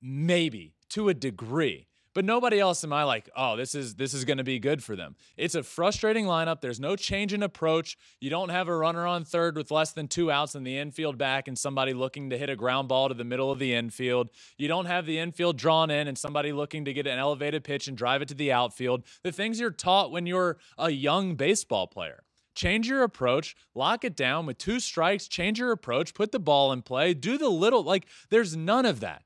maybe 0.00 0.72
to 0.90 1.08
a 1.08 1.14
degree. 1.14 1.88
But 2.18 2.24
nobody 2.24 2.58
else 2.58 2.82
am 2.82 2.92
I 2.92 3.04
like, 3.04 3.30
oh, 3.36 3.56
this 3.56 3.76
is 3.76 3.94
this 3.94 4.12
is 4.12 4.24
going 4.24 4.38
to 4.38 4.44
be 4.44 4.58
good 4.58 4.82
for 4.82 4.96
them. 4.96 5.14
It's 5.36 5.54
a 5.54 5.62
frustrating 5.62 6.26
lineup. 6.26 6.60
There's 6.60 6.80
no 6.80 6.96
change 6.96 7.32
in 7.32 7.44
approach. 7.44 7.96
You 8.20 8.28
don't 8.28 8.48
have 8.48 8.66
a 8.66 8.76
runner 8.76 9.06
on 9.06 9.24
third 9.24 9.56
with 9.56 9.70
less 9.70 9.92
than 9.92 10.08
two 10.08 10.28
outs 10.28 10.56
in 10.56 10.64
the 10.64 10.78
infield 10.78 11.16
back 11.16 11.46
and 11.46 11.56
somebody 11.56 11.92
looking 11.92 12.30
to 12.30 12.36
hit 12.36 12.50
a 12.50 12.56
ground 12.56 12.88
ball 12.88 13.08
to 13.08 13.14
the 13.14 13.22
middle 13.22 13.52
of 13.52 13.60
the 13.60 13.72
infield. 13.72 14.30
You 14.56 14.66
don't 14.66 14.86
have 14.86 15.06
the 15.06 15.18
infield 15.18 15.58
drawn 15.58 15.90
in 15.92 16.08
and 16.08 16.18
somebody 16.18 16.50
looking 16.50 16.84
to 16.86 16.92
get 16.92 17.06
an 17.06 17.20
elevated 17.20 17.62
pitch 17.62 17.86
and 17.86 17.96
drive 17.96 18.20
it 18.20 18.28
to 18.28 18.34
the 18.34 18.50
outfield. 18.50 19.04
The 19.22 19.30
things 19.30 19.60
you're 19.60 19.70
taught 19.70 20.10
when 20.10 20.26
you're 20.26 20.58
a 20.76 20.90
young 20.90 21.36
baseball 21.36 21.86
player 21.86 22.24
change 22.56 22.88
your 22.88 23.04
approach, 23.04 23.54
lock 23.76 24.02
it 24.02 24.16
down 24.16 24.44
with 24.44 24.58
two 24.58 24.80
strikes, 24.80 25.28
change 25.28 25.60
your 25.60 25.70
approach, 25.70 26.12
put 26.12 26.32
the 26.32 26.40
ball 26.40 26.72
in 26.72 26.82
play, 26.82 27.14
do 27.14 27.38
the 27.38 27.48
little 27.48 27.84
like 27.84 28.06
there's 28.30 28.56
none 28.56 28.84
of 28.84 28.98
that. 28.98 29.22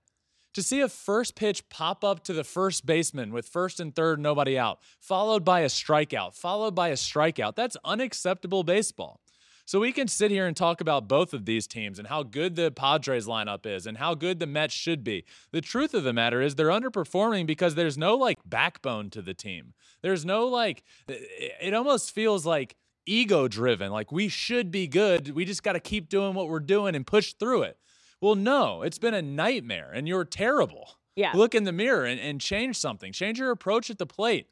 To 0.55 0.63
see 0.63 0.81
a 0.81 0.89
first 0.89 1.35
pitch 1.35 1.67
pop 1.71 2.05
up 2.05 2.25
to 2.25 2.35
the 2.35 2.45
first 2.45 2.85
baseman 2.85 3.33
with 3.33 3.49
first 3.49 3.81
and 3.81 3.95
third, 3.95 4.21
nobody 4.21 4.59
out, 4.59 4.81
followed 5.01 5.45
by 5.45 5.61
a 5.61 5.67
strikeout, 5.67 6.35
followed 6.35 6.75
by 6.75 6.89
a 6.89 6.95
strikeout, 6.95 7.55
that's 7.55 7.77
unacceptable 7.85 8.63
baseball. 8.63 9.21
So 9.65 9.81
we 9.81 9.93
can 9.93 10.09
sit 10.09 10.31
here 10.31 10.47
and 10.47 10.57
talk 10.57 10.81
about 10.81 11.09
both 11.09 11.33
of 11.33 11.47
these 11.47 11.67
teams 11.67 11.99
and 11.99 12.09
how 12.09 12.25
good 12.25 12.57
the 12.57 12.71
Padres 12.71 13.27
lineup 13.27 13.65
is 13.65 13.87
and 13.87 13.97
how 13.97 14.15
good 14.15 14.41
the 14.41 14.47
Mets 14.47 14.75
should 14.75 15.05
be. 15.05 15.25
The 15.53 15.61
truth 15.61 15.95
of 15.95 16.05
the 16.05 16.13
matter 16.13 16.43
is 16.43 16.55
they're 16.55 16.67
underperforming 16.67 17.47
because 17.47 17.75
there's 17.75 17.97
no 17.97 18.17
like 18.17 18.39
backbone 18.45 19.09
to 19.11 19.23
the 19.23 19.35
team. 19.35 19.73
There's 20.03 20.25
no 20.25 20.47
like, 20.47 20.83
it 21.09 21.73
almost 21.73 22.11
feels 22.11 22.45
like 22.45 22.77
ego 23.07 23.49
driven. 23.49 23.91
Like 23.93 24.13
we 24.13 24.29
should 24.29 24.71
be 24.71 24.87
good. 24.87 25.31
We 25.31 25.45
just 25.45 25.63
got 25.63 25.73
to 25.73 25.81
keep 25.81 26.09
doing 26.09 26.35
what 26.35 26.49
we're 26.49 26.61
doing 26.61 26.95
and 26.95 27.07
push 27.07 27.33
through 27.35 27.63
it. 27.63 27.79
Well, 28.23 28.37
no, 28.37 28.83
it's 28.83 28.99
been 28.99 29.15
a 29.15 29.21
nightmare 29.21 29.91
and 29.93 30.07
you're 30.07 30.25
terrible. 30.25 30.97
Yeah. 31.17 31.33
Look 31.35 31.55
in 31.55 31.65
the 31.65 31.73
mirror 31.73 32.07
and, 32.07 32.21
and 32.21 32.41
change 32.41 32.79
something. 32.79 33.13
Change 33.13 33.39
your 33.39 33.51
approach 33.51 33.91
at 33.91 33.99
the 33.99 34.07
plate. 34.07 34.47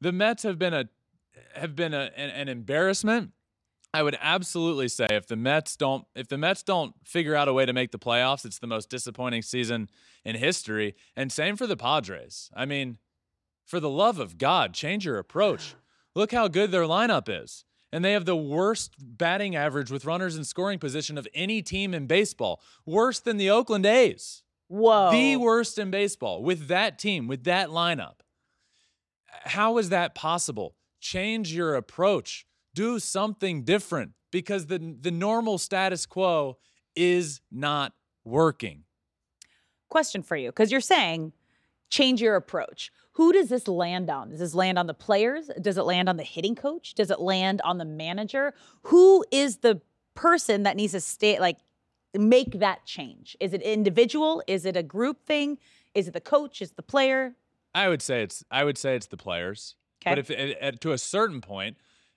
The 0.00 0.12
Mets 0.12 0.42
have 0.42 0.58
been 0.58 0.74
a 0.74 0.88
have 1.54 1.74
been 1.74 1.94
a, 1.94 2.10
an, 2.16 2.30
an 2.30 2.48
embarrassment. 2.48 3.30
I 3.94 4.02
would 4.02 4.18
absolutely 4.20 4.88
say 4.88 5.06
if 5.10 5.28
the 5.28 5.36
Mets 5.36 5.76
don't 5.76 6.04
if 6.16 6.26
the 6.26 6.36
Mets 6.36 6.64
don't 6.64 6.92
figure 7.04 7.36
out 7.36 7.46
a 7.46 7.52
way 7.52 7.64
to 7.64 7.72
make 7.72 7.92
the 7.92 7.98
playoffs, 7.98 8.44
it's 8.44 8.58
the 8.58 8.66
most 8.66 8.90
disappointing 8.90 9.42
season 9.42 9.88
in 10.24 10.34
history. 10.34 10.96
And 11.16 11.30
same 11.30 11.56
for 11.56 11.68
the 11.68 11.76
Padres. 11.76 12.50
I 12.54 12.66
mean, 12.66 12.98
for 13.64 13.78
the 13.78 13.88
love 13.88 14.18
of 14.18 14.38
God, 14.38 14.74
change 14.74 15.06
your 15.06 15.18
approach. 15.18 15.76
Look 16.16 16.32
how 16.32 16.48
good 16.48 16.72
their 16.72 16.82
lineup 16.82 17.28
is 17.28 17.64
and 17.94 18.04
they 18.04 18.12
have 18.12 18.24
the 18.24 18.34
worst 18.34 18.96
batting 18.98 19.54
average 19.54 19.88
with 19.88 20.04
runners 20.04 20.36
in 20.36 20.42
scoring 20.42 20.80
position 20.80 21.16
of 21.16 21.28
any 21.32 21.62
team 21.62 21.94
in 21.94 22.08
baseball, 22.08 22.60
worse 22.84 23.20
than 23.20 23.36
the 23.36 23.48
Oakland 23.48 23.86
A's. 23.86 24.42
Whoa. 24.66 25.12
The 25.12 25.36
worst 25.36 25.78
in 25.78 25.92
baseball 25.92 26.42
with 26.42 26.66
that 26.66 26.98
team, 26.98 27.28
with 27.28 27.44
that 27.44 27.68
lineup. 27.68 28.16
How 29.44 29.78
is 29.78 29.90
that 29.90 30.16
possible? 30.16 30.74
Change 31.00 31.54
your 31.54 31.76
approach. 31.76 32.46
Do 32.74 32.98
something 32.98 33.62
different 33.62 34.14
because 34.32 34.66
the, 34.66 34.96
the 35.00 35.12
normal 35.12 35.56
status 35.56 36.04
quo 36.04 36.58
is 36.96 37.42
not 37.52 37.92
working. 38.24 38.82
Question 39.88 40.24
for 40.24 40.34
you 40.34 40.48
because 40.48 40.72
you're 40.72 40.80
saying 40.80 41.32
change 41.90 42.20
your 42.20 42.34
approach. 42.34 42.90
Who 43.14 43.32
does 43.32 43.48
this 43.48 43.68
land 43.68 44.10
on? 44.10 44.30
Does 44.30 44.40
this 44.40 44.54
land 44.54 44.78
on 44.78 44.86
the 44.86 44.94
players? 44.94 45.50
Does 45.60 45.78
it 45.78 45.82
land 45.82 46.08
on 46.08 46.16
the 46.16 46.24
hitting 46.24 46.54
coach? 46.54 46.94
Does 46.94 47.10
it 47.10 47.20
land 47.20 47.60
on 47.64 47.78
the 47.78 47.84
manager? 47.84 48.54
Who 48.84 49.24
is 49.30 49.58
the 49.58 49.80
person 50.14 50.64
that 50.64 50.76
needs 50.76 50.92
to 50.92 51.00
stay 51.00 51.38
like 51.38 51.58
make 52.12 52.58
that 52.58 52.84
change? 52.84 53.36
Is 53.38 53.52
it 53.52 53.62
individual? 53.62 54.42
Is 54.46 54.66
it 54.66 54.76
a 54.76 54.82
group 54.82 55.24
thing? 55.26 55.58
Is 55.94 56.08
it 56.08 56.14
the 56.14 56.20
coach? 56.20 56.60
Is 56.60 56.70
it 56.70 56.76
the 56.76 56.82
player? 56.82 57.36
I 57.72 57.88
would 57.88 58.02
say 58.02 58.22
it's 58.22 58.44
I 58.50 58.64
would 58.64 58.78
say 58.78 58.96
it's 58.96 59.06
the 59.06 59.16
players. 59.16 59.76
Okay. 60.02 60.10
But 60.10 60.18
if 60.18 60.30
at, 60.30 60.58
at, 60.60 60.80
to 60.80 60.92
a 60.92 60.98
certain 60.98 61.40
point, 61.40 61.76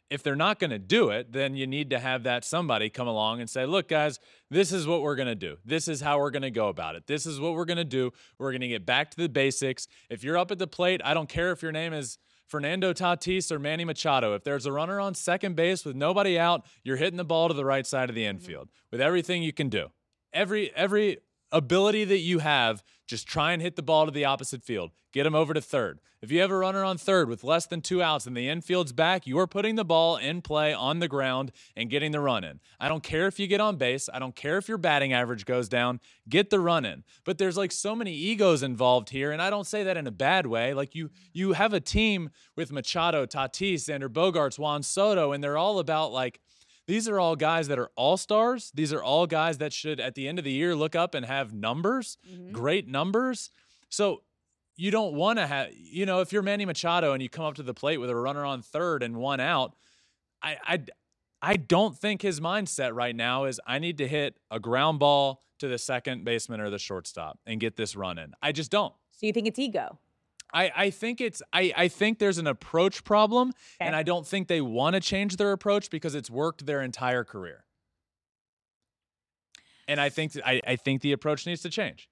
if 0.10 0.24
they're 0.24 0.36
not 0.36 0.60
going 0.60 0.72
to 0.72 0.80
do 0.80 1.10
it, 1.10 1.34
then 1.34 1.56
you 1.56 1.68
need 1.68 1.90
to 1.90 2.00
have 2.00 2.24
that 2.24 2.46
somebody 2.46 2.90
come 2.90 3.08
along 3.08 3.42
and 3.42 3.50
say, 3.50 3.66
look, 3.66 3.90
guys, 3.90 4.20
this 4.50 4.72
is 4.72 4.88
what 4.88 5.02
we're 5.02 5.16
going 5.16 5.28
to 5.28 5.36
do. 5.36 5.58
This 5.66 5.88
is 5.88 6.02
how 6.02 6.20
we're 6.20 6.32
going 6.32 6.44
to 6.44 6.52
go 6.52 6.70
about 6.70 6.96
it. 6.96 7.08
This 7.08 7.26
is 7.26 7.40
what 7.40 7.54
we're 7.54 7.66
going 7.66 7.78
to 7.78 7.84
do. 7.84 8.12
We're 8.40 8.52
going 8.52 8.62
to 8.62 8.68
get 8.68 8.86
back 8.86 9.12
to 9.12 9.18
the 9.18 9.28
basics. 9.28 9.88
If 10.10 10.24
you're 10.24 10.38
up 10.38 10.52
at 10.52 10.60
the 10.60 10.68
plate, 10.68 11.02
I 11.04 11.14
don't 11.14 11.28
care 11.28 11.52
if 11.52 11.62
your 11.62 11.74
name 11.74 11.94
is 11.94 12.18
Fernando 12.48 12.94
Tatis 12.94 13.52
or 13.52 13.60
Manny 13.60 13.84
Machado. 13.84 14.34
If 14.34 14.44
there's 14.44 14.66
a 14.66 14.72
runner 14.72 15.00
on 15.00 15.14
second 15.14 15.56
base 15.56 15.84
with 15.84 15.96
nobody 15.96 16.40
out, 16.40 16.66
you're 16.84 16.98
hitting 16.98 17.18
the 17.18 17.26
ball 17.26 17.50
to 17.50 17.54
the 17.54 17.66
right 17.66 17.86
side 17.86 18.10
of 18.10 18.16
the 18.16 18.24
mm-hmm. 18.24 18.38
infield 18.38 18.70
with 18.92 19.02
everything 19.02 19.44
you 19.44 19.54
can 19.54 19.68
do. 19.68 19.88
Every 20.34 20.74
every 20.76 21.18
ability 21.52 22.06
that 22.06 22.20
you 22.20 22.40
have, 22.40 22.84
just 23.08 23.28
try 23.28 23.54
and 23.54 23.62
hit 23.62 23.76
the 23.76 23.84
ball 23.84 24.06
to 24.06 24.12
the 24.12 24.26
opposite 24.26 24.64
field. 24.64 24.92
Get 25.14 25.26
him 25.26 25.36
over 25.36 25.54
to 25.54 25.62
third. 25.62 26.00
If 26.22 26.32
you 26.32 26.42
have 26.42 26.52
a 26.52 26.58
runner 26.58 26.84
on 26.84 26.98
third 26.98 27.30
with 27.30 27.44
less 27.44 27.68
than 27.68 27.82
two 27.82 28.02
outs 28.02 28.26
and 28.26 28.36
the 28.36 28.50
infield's 28.50 28.92
back, 28.92 29.28
you 29.28 29.38
are 29.40 29.48
putting 29.48 29.76
the 29.76 29.86
ball 29.86 30.18
in 30.18 30.42
play 30.42 30.74
on 30.74 31.00
the 31.00 31.08
ground 31.08 31.52
and 31.76 31.92
getting 31.92 32.12
the 32.12 32.20
run 32.20 32.44
in. 32.44 32.60
I 32.80 32.90
don't 32.90 33.04
care 33.04 33.28
if 33.28 33.40
you 33.40 33.46
get 33.46 33.62
on 33.62 33.78
base. 33.78 34.10
I 34.12 34.18
don't 34.18 34.36
care 34.36 34.58
if 34.58 34.68
your 34.68 34.80
batting 34.80 35.14
average 35.14 35.46
goes 35.46 35.70
down. 35.70 36.00
Get 36.28 36.50
the 36.50 36.60
run 36.60 36.86
in. 36.86 37.04
But 37.24 37.38
there's 37.38 37.56
like 37.56 37.72
so 37.72 37.96
many 37.96 38.14
egos 38.14 38.64
involved 38.64 39.10
here, 39.10 39.32
and 39.32 39.42
I 39.42 39.52
don't 39.52 39.68
say 39.68 39.84
that 39.84 39.96
in 39.96 40.08
a 40.08 40.12
bad 40.12 40.48
way. 40.48 40.74
Like 40.74 40.96
you, 40.96 41.12
you 41.34 41.54
have 41.54 41.74
a 41.74 41.80
team 41.80 42.32
with 42.56 42.72
Machado, 42.72 43.26
Tatis, 43.28 43.86
Xander 43.86 44.10
Bogaerts, 44.10 44.58
Juan 44.58 44.82
Soto, 44.82 45.32
and 45.32 45.44
they're 45.44 45.58
all 45.58 45.78
about 45.78 46.12
like 46.12 46.40
these 46.88 47.08
are 47.10 47.20
all 47.20 47.36
guys 47.36 47.68
that 47.68 47.78
are 47.78 47.90
all 47.96 48.16
stars. 48.16 48.72
These 48.74 48.94
are 48.94 49.04
all 49.04 49.28
guys 49.28 49.58
that 49.58 49.74
should, 49.74 50.00
at 50.00 50.16
the 50.16 50.28
end 50.28 50.40
of 50.40 50.46
the 50.46 50.52
year, 50.52 50.76
look 50.76 50.96
up 50.96 51.14
and 51.14 51.26
have 51.26 51.54
numbers, 51.54 52.18
mm-hmm. 52.28 52.54
great 52.54 52.88
numbers. 52.88 53.52
So 53.90 54.24
you 54.78 54.90
don't 54.90 55.14
want 55.14 55.38
to 55.40 55.48
have, 55.48 55.70
you 55.74 56.06
know, 56.06 56.22
if 56.22 56.32
you're 56.32 56.42
Manny 56.42 56.66
Machado 56.66 57.12
and 57.12 57.22
you 57.22 57.30
come 57.30 57.46
up 57.46 57.56
to 57.56 57.64
the 57.64 57.74
plate 57.74 57.98
with 57.98 58.10
a 58.10 58.16
runner 58.16 58.46
on 58.46 58.62
third 58.62 59.04
and 59.04 59.18
one 59.18 59.42
out, 59.42 59.76
I, 60.42 60.58
I, 60.64 60.84
I 61.42 61.56
don't 61.58 61.98
think 61.98 62.22
his 62.22 62.40
mindset 62.40 62.94
right 62.94 63.16
now 63.16 63.46
is 63.46 63.60
I 63.68 63.80
need 63.80 63.98
to 63.98 64.08
hit 64.08 64.40
a 64.50 64.60
ground 64.60 65.00
ball 65.00 65.44
to 65.60 65.68
the 65.68 65.78
second 65.78 66.24
baseman 66.24 66.62
or 66.62 66.70
the 66.70 66.80
shortstop 66.80 67.40
and 67.46 67.60
get 67.60 67.76
this 67.76 67.96
run 67.96 68.18
in. 68.18 68.34
I 68.42 68.54
just 68.54 68.72
don't. 68.72 68.94
So 69.12 69.26
you 69.26 69.34
think 69.34 69.48
it's 69.48 69.60
ego? 69.60 70.00
I, 70.54 70.72
I 70.76 70.90
think 70.90 71.22
it's 71.22 71.42
I, 71.52 71.74
I 71.76 71.88
think 71.88 72.20
there's 72.20 72.38
an 72.38 72.48
approach 72.48 73.04
problem 73.04 73.50
okay. 73.50 73.88
and 73.88 73.96
I 73.96 74.04
don't 74.04 74.26
think 74.26 74.48
they 74.48 74.62
want 74.62 74.94
to 74.96 75.00
change 75.00 75.38
their 75.38 75.52
approach 75.52 75.90
because 75.90 76.16
it's 76.16 76.30
worked 76.30 76.66
their 76.66 76.82
entire 76.82 77.24
career. 77.24 77.66
And 79.88 80.00
I 80.00 80.10
think 80.10 80.34
I, 80.46 80.62
I 80.66 80.76
think 80.76 81.02
the 81.02 81.12
approach 81.12 81.46
needs 81.46 81.62
to 81.62 81.70
change. 81.70 82.10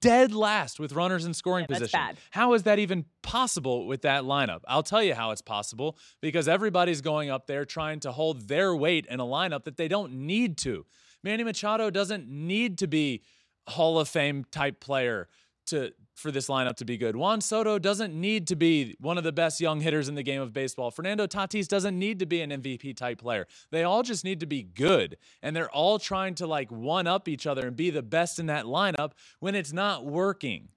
Dead 0.00 0.34
last 0.34 0.78
with 0.78 0.92
runners 0.92 1.24
in 1.24 1.32
scoring 1.32 1.66
yeah, 1.68 1.78
position. 1.78 2.00
How 2.30 2.52
is 2.52 2.64
that 2.64 2.78
even 2.78 3.06
possible 3.22 3.86
with 3.86 4.02
that 4.02 4.24
lineup? 4.24 4.60
I'll 4.68 4.82
tell 4.82 5.02
you 5.02 5.14
how 5.14 5.30
it's 5.30 5.40
possible 5.40 5.96
because 6.20 6.46
everybody's 6.46 7.00
going 7.00 7.30
up 7.30 7.46
there 7.46 7.64
trying 7.64 8.00
to 8.00 8.12
hold 8.12 8.48
their 8.48 8.76
weight 8.76 9.06
in 9.08 9.18
a 9.18 9.24
lineup 9.24 9.64
that 9.64 9.76
they 9.76 9.88
don't 9.88 10.12
need 10.12 10.58
to. 10.58 10.84
Manny 11.22 11.42
Machado 11.42 11.90
doesn't 11.90 12.28
need 12.28 12.78
to 12.78 12.86
be 12.86 13.22
Hall 13.68 13.98
of 13.98 14.08
Fame 14.08 14.44
type 14.50 14.78
player 14.78 15.28
to 15.66 15.92
for 16.14 16.30
this 16.30 16.48
lineup 16.48 16.76
to 16.76 16.84
be 16.84 16.96
good. 16.96 17.14
Juan 17.14 17.40
Soto 17.40 17.78
doesn't 17.78 18.18
need 18.18 18.46
to 18.48 18.56
be 18.56 18.96
one 18.98 19.18
of 19.18 19.24
the 19.24 19.32
best 19.32 19.60
young 19.60 19.80
hitters 19.80 20.08
in 20.08 20.14
the 20.14 20.22
game 20.22 20.40
of 20.40 20.52
baseball. 20.52 20.90
Fernando 20.90 21.26
Tatis 21.26 21.68
doesn't 21.68 21.98
need 21.98 22.18
to 22.20 22.26
be 22.26 22.40
an 22.40 22.50
MVP 22.50 22.96
type 22.96 23.18
player. 23.18 23.46
They 23.70 23.82
all 23.82 24.02
just 24.02 24.24
need 24.24 24.40
to 24.40 24.46
be 24.46 24.62
good. 24.62 25.18
And 25.42 25.54
they're 25.54 25.70
all 25.70 25.98
trying 25.98 26.34
to 26.36 26.46
like 26.46 26.72
one 26.72 27.06
up 27.06 27.28
each 27.28 27.46
other 27.46 27.66
and 27.66 27.76
be 27.76 27.90
the 27.90 28.02
best 28.02 28.38
in 28.38 28.46
that 28.46 28.64
lineup 28.64 29.12
when 29.40 29.54
it's 29.54 29.72
not 29.72 30.06
working. 30.06 30.68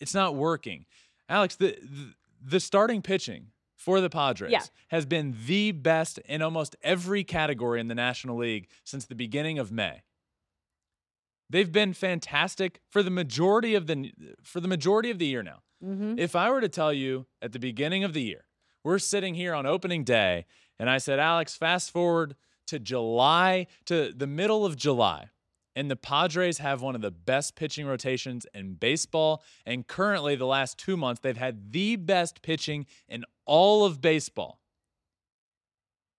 It's 0.00 0.14
not 0.14 0.34
working. 0.34 0.86
Alex, 1.28 1.54
the 1.56 1.76
the, 1.80 2.14
the 2.42 2.60
starting 2.60 3.02
pitching 3.02 3.46
for 3.76 4.00
the 4.00 4.10
Padres 4.10 4.50
yeah. 4.50 4.62
has 4.88 5.06
been 5.06 5.36
the 5.46 5.72
best 5.72 6.18
in 6.18 6.42
almost 6.42 6.76
every 6.82 7.24
category 7.24 7.80
in 7.80 7.88
the 7.88 7.94
National 7.94 8.36
League 8.36 8.68
since 8.84 9.06
the 9.06 9.14
beginning 9.14 9.58
of 9.58 9.72
May. 9.72 10.02
They've 11.50 11.70
been 11.70 11.92
fantastic 11.92 12.80
for 12.88 13.02
the 13.02 13.10
majority 13.10 13.74
of 13.74 13.86
the 13.86 14.12
for 14.42 14.60
the 14.60 14.68
majority 14.68 15.10
of 15.10 15.18
the 15.18 15.26
year 15.26 15.42
now. 15.42 15.62
Mm-hmm. 15.84 16.18
If 16.18 16.36
I 16.36 16.50
were 16.50 16.60
to 16.60 16.68
tell 16.68 16.92
you 16.92 17.26
at 17.42 17.52
the 17.52 17.58
beginning 17.58 18.04
of 18.04 18.12
the 18.12 18.22
year, 18.22 18.44
we're 18.84 18.98
sitting 18.98 19.34
here 19.34 19.52
on 19.52 19.66
opening 19.66 20.04
day, 20.04 20.46
and 20.78 20.88
I 20.88 20.98
said, 20.98 21.18
Alex, 21.18 21.56
fast 21.56 21.90
forward 21.90 22.36
to 22.68 22.78
July 22.78 23.66
to 23.86 24.12
the 24.12 24.26
middle 24.26 24.64
of 24.64 24.76
July. 24.76 25.30
And 25.76 25.90
the 25.90 25.96
Padres 25.96 26.58
have 26.58 26.82
one 26.82 26.94
of 26.94 27.00
the 27.00 27.12
best 27.12 27.54
pitching 27.54 27.86
rotations 27.86 28.44
in 28.52 28.74
baseball. 28.74 29.42
And 29.64 29.86
currently, 29.86 30.34
the 30.34 30.46
last 30.46 30.78
two 30.78 30.96
months, 30.96 31.20
they've 31.20 31.36
had 31.36 31.72
the 31.72 31.96
best 31.96 32.42
pitching 32.42 32.86
in 33.08 33.24
all 33.46 33.84
of 33.84 34.00
baseball. 34.00 34.60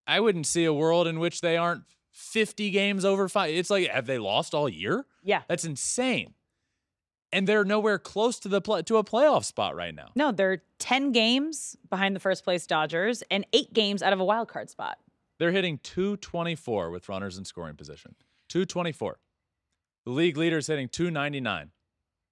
I 0.08 0.20
wouldn't 0.20 0.48
see 0.48 0.66
a 0.66 0.74
world 0.74 1.06
in 1.06 1.20
which 1.20 1.42
they 1.42 1.58
aren't 1.58 1.84
50 2.12 2.70
games 2.72 3.06
over 3.06 3.28
five. 3.30 3.54
It's 3.54 3.70
like, 3.70 3.88
have 3.88 4.06
they 4.06 4.18
lost 4.18 4.54
all 4.54 4.68
year? 4.70 5.06
Yeah. 5.24 5.42
That's 5.48 5.66
insane. 5.66 6.34
And 7.34 7.48
they're 7.48 7.64
nowhere 7.64 7.98
close 7.98 8.40
to 8.40 8.50
the 8.50 8.60
play, 8.60 8.82
to 8.84 8.98
a 8.98 9.04
playoff 9.04 9.46
spot 9.46 9.76
right 9.76 9.96
now. 9.96 10.10
No, 10.16 10.32
they're 10.34 10.64
10 10.80 11.14
games 11.14 11.78
behind 11.90 12.16
the 12.16 12.20
first 12.20 12.44
place 12.44 12.68
Dodgers 12.68 13.24
and 13.32 13.46
eight 13.54 13.72
games 13.74 14.04
out 14.04 14.12
of 14.12 14.20
a 14.20 14.26
wild 14.26 14.50
card 14.50 14.70
spot. 14.70 14.98
They're 15.40 15.52
hitting 15.52 15.80
224 15.84 16.92
with 16.92 17.08
runners 17.08 17.38
in 17.38 17.46
scoring 17.46 17.76
position. 17.76 18.16
224. 18.50 19.18
The 20.06 20.12
league 20.12 20.36
leader's 20.36 20.68
hitting 20.68 20.90
299. 20.90 21.72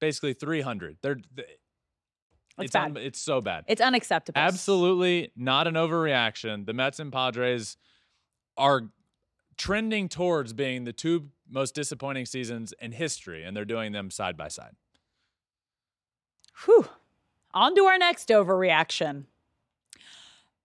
Basically 0.01 0.33
300. 0.33 0.98
They're 1.01 1.15
th- 1.15 1.48
it's 2.59 2.74
bad. 2.74 2.83
un- 2.86 2.98
it's 2.98 3.21
so 3.21 3.39
bad. 3.39 3.63
It's 3.67 3.81
unacceptable. 3.81 4.39
Absolutely 4.39 5.31
not 5.36 5.65
an 5.67 5.75
overreaction. 5.75 6.65
The 6.65 6.74
Mets 6.74 7.00
and 7.00 7.12
Padres 7.12 7.77
are 8.57 8.89
trending 9.59 10.09
towards 10.09 10.53
being 10.53 10.85
the 10.85 10.93
two 10.93 11.29
most 11.47 11.75
disappointing 11.75 12.25
seasons 12.25 12.73
in 12.81 12.93
history, 12.93 13.43
and 13.43 13.55
they're 13.55 13.65
doing 13.65 13.91
them 13.91 14.09
side 14.09 14.35
by 14.35 14.47
side. 14.47 14.75
Whew. 16.65 16.87
On 17.53 17.75
to 17.75 17.83
our 17.85 17.97
next 17.97 18.29
overreaction. 18.29 19.25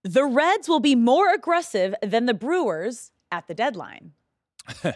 The 0.03 0.25
Reds 0.25 0.69
will 0.69 0.79
be 0.79 0.95
more 0.95 1.33
aggressive 1.33 1.93
than 2.01 2.25
the 2.25 2.33
Brewers 2.33 3.11
at 3.31 3.47
the 3.47 3.53
deadline. 3.53 4.13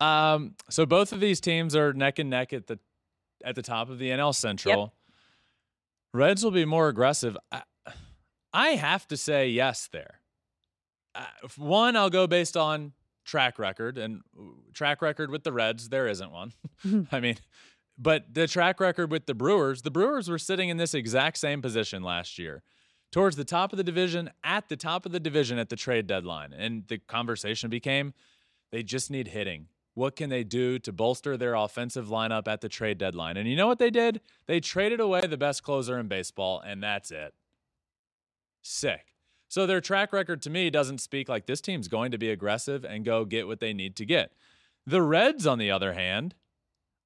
Um, 0.00 0.56
so 0.68 0.84
both 0.84 1.12
of 1.12 1.20
these 1.20 1.40
teams 1.40 1.76
are 1.76 1.92
neck 1.92 2.18
and 2.18 2.28
neck 2.28 2.52
at 2.52 2.66
the 2.66 2.80
at 3.44 3.54
the 3.54 3.62
top 3.62 3.88
of 3.88 4.00
the 4.00 4.10
NL 4.10 4.34
Central. 4.34 4.94
Reds 6.12 6.42
will 6.42 6.50
be 6.50 6.64
more 6.64 6.88
aggressive. 6.88 7.36
I, 7.52 7.62
I 8.52 8.68
have 8.70 9.06
to 9.08 9.16
say 9.16 9.48
yes 9.48 9.88
there. 9.92 10.18
Uh, 11.14 11.24
one, 11.56 11.94
I'll 11.96 12.10
go 12.10 12.26
based 12.26 12.56
on 12.56 12.94
track 13.24 13.58
record 13.58 13.98
and 13.98 14.20
track 14.72 15.02
record 15.02 15.30
with 15.30 15.44
the 15.44 15.52
Reds. 15.52 15.88
There 15.88 16.06
isn't 16.06 16.30
one. 16.30 16.52
Mm-hmm. 16.84 17.02
I 17.14 17.20
mean, 17.20 17.36
but 17.98 18.34
the 18.34 18.46
track 18.46 18.80
record 18.80 19.10
with 19.10 19.26
the 19.26 19.34
Brewers, 19.34 19.82
the 19.82 19.90
Brewers 19.90 20.28
were 20.28 20.38
sitting 20.38 20.68
in 20.68 20.76
this 20.76 20.94
exact 20.94 21.38
same 21.38 21.62
position 21.62 22.02
last 22.02 22.38
year, 22.38 22.62
towards 23.10 23.36
the 23.36 23.44
top 23.44 23.72
of 23.72 23.76
the 23.76 23.84
division, 23.84 24.30
at 24.42 24.68
the 24.68 24.76
top 24.76 25.06
of 25.06 25.12
the 25.12 25.20
division 25.20 25.58
at 25.58 25.68
the 25.68 25.76
trade 25.76 26.06
deadline, 26.06 26.52
and 26.52 26.86
the 26.88 26.98
conversation 26.98 27.70
became, 27.70 28.14
they 28.70 28.82
just 28.82 29.10
need 29.10 29.28
hitting. 29.28 29.68
What 29.94 30.16
can 30.16 30.30
they 30.30 30.42
do 30.42 30.78
to 30.78 30.92
bolster 30.92 31.36
their 31.36 31.54
offensive 31.54 32.08
lineup 32.08 32.48
at 32.48 32.62
the 32.62 32.68
trade 32.68 32.96
deadline? 32.96 33.36
And 33.36 33.46
you 33.46 33.56
know 33.56 33.66
what 33.66 33.78
they 33.78 33.90
did? 33.90 34.22
They 34.46 34.58
traded 34.58 35.00
away 35.00 35.26
the 35.26 35.36
best 35.36 35.62
closer 35.62 35.98
in 35.98 36.08
baseball, 36.08 36.60
and 36.60 36.82
that's 36.82 37.10
it. 37.10 37.34
Sick. 38.62 39.11
So 39.52 39.66
their 39.66 39.82
track 39.82 40.14
record 40.14 40.40
to 40.42 40.50
me 40.50 40.70
doesn't 40.70 41.02
speak 41.02 41.28
like 41.28 41.44
this 41.44 41.60
team's 41.60 41.86
going 41.86 42.10
to 42.12 42.16
be 42.16 42.30
aggressive 42.30 42.86
and 42.86 43.04
go 43.04 43.26
get 43.26 43.46
what 43.46 43.60
they 43.60 43.74
need 43.74 43.96
to 43.96 44.06
get. 44.06 44.32
The 44.86 45.02
Reds, 45.02 45.46
on 45.46 45.58
the 45.58 45.70
other 45.70 45.92
hand, 45.92 46.34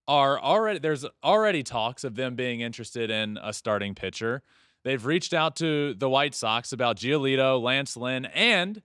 are 0.07 0.41
already 0.41 0.79
there's 0.79 1.05
already 1.25 1.65
talks 1.65 2.05
of 2.05 2.15
them 2.15 2.37
being 2.37 2.61
interested 2.61 3.11
in 3.11 3.37
a 3.43 3.53
starting 3.53 3.97
pitcher. 3.97 4.45
They've 4.85 5.05
reached 5.05 5.35
out 5.35 5.57
to 5.57 5.95
the 5.95 6.09
White 6.09 6.37
Sox 6.37 6.73
about 6.73 6.99
Giolito, 6.99 7.61
Lance 7.61 7.97
Lynn, 7.97 8.26
and 8.26 8.81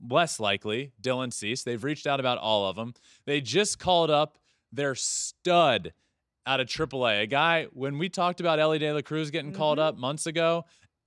less 0.00 0.40
likely, 0.40 0.92
Dylan 1.02 1.34
Cease. 1.34 1.64
They've 1.64 1.84
reached 1.84 2.06
out 2.06 2.18
about 2.18 2.38
all 2.38 2.66
of 2.66 2.76
them. 2.76 2.94
They 3.26 3.42
just 3.42 3.78
called 3.78 4.10
up 4.10 4.38
their 4.72 4.94
stud 4.94 5.92
out 6.46 6.60
of 6.60 6.66
AAA. 6.66 7.20
A 7.20 7.26
guy, 7.26 7.66
when 7.74 7.98
we 7.98 8.08
talked 8.08 8.40
about 8.40 8.58
Elly 8.58 8.78
De 8.78 8.90
La 8.90 9.02
Cruz 9.02 9.30
getting 9.30 9.52
called 9.52 9.76
mm-hmm. 9.76 9.88
up 9.88 9.98
months 9.98 10.26
ago, 10.26 10.64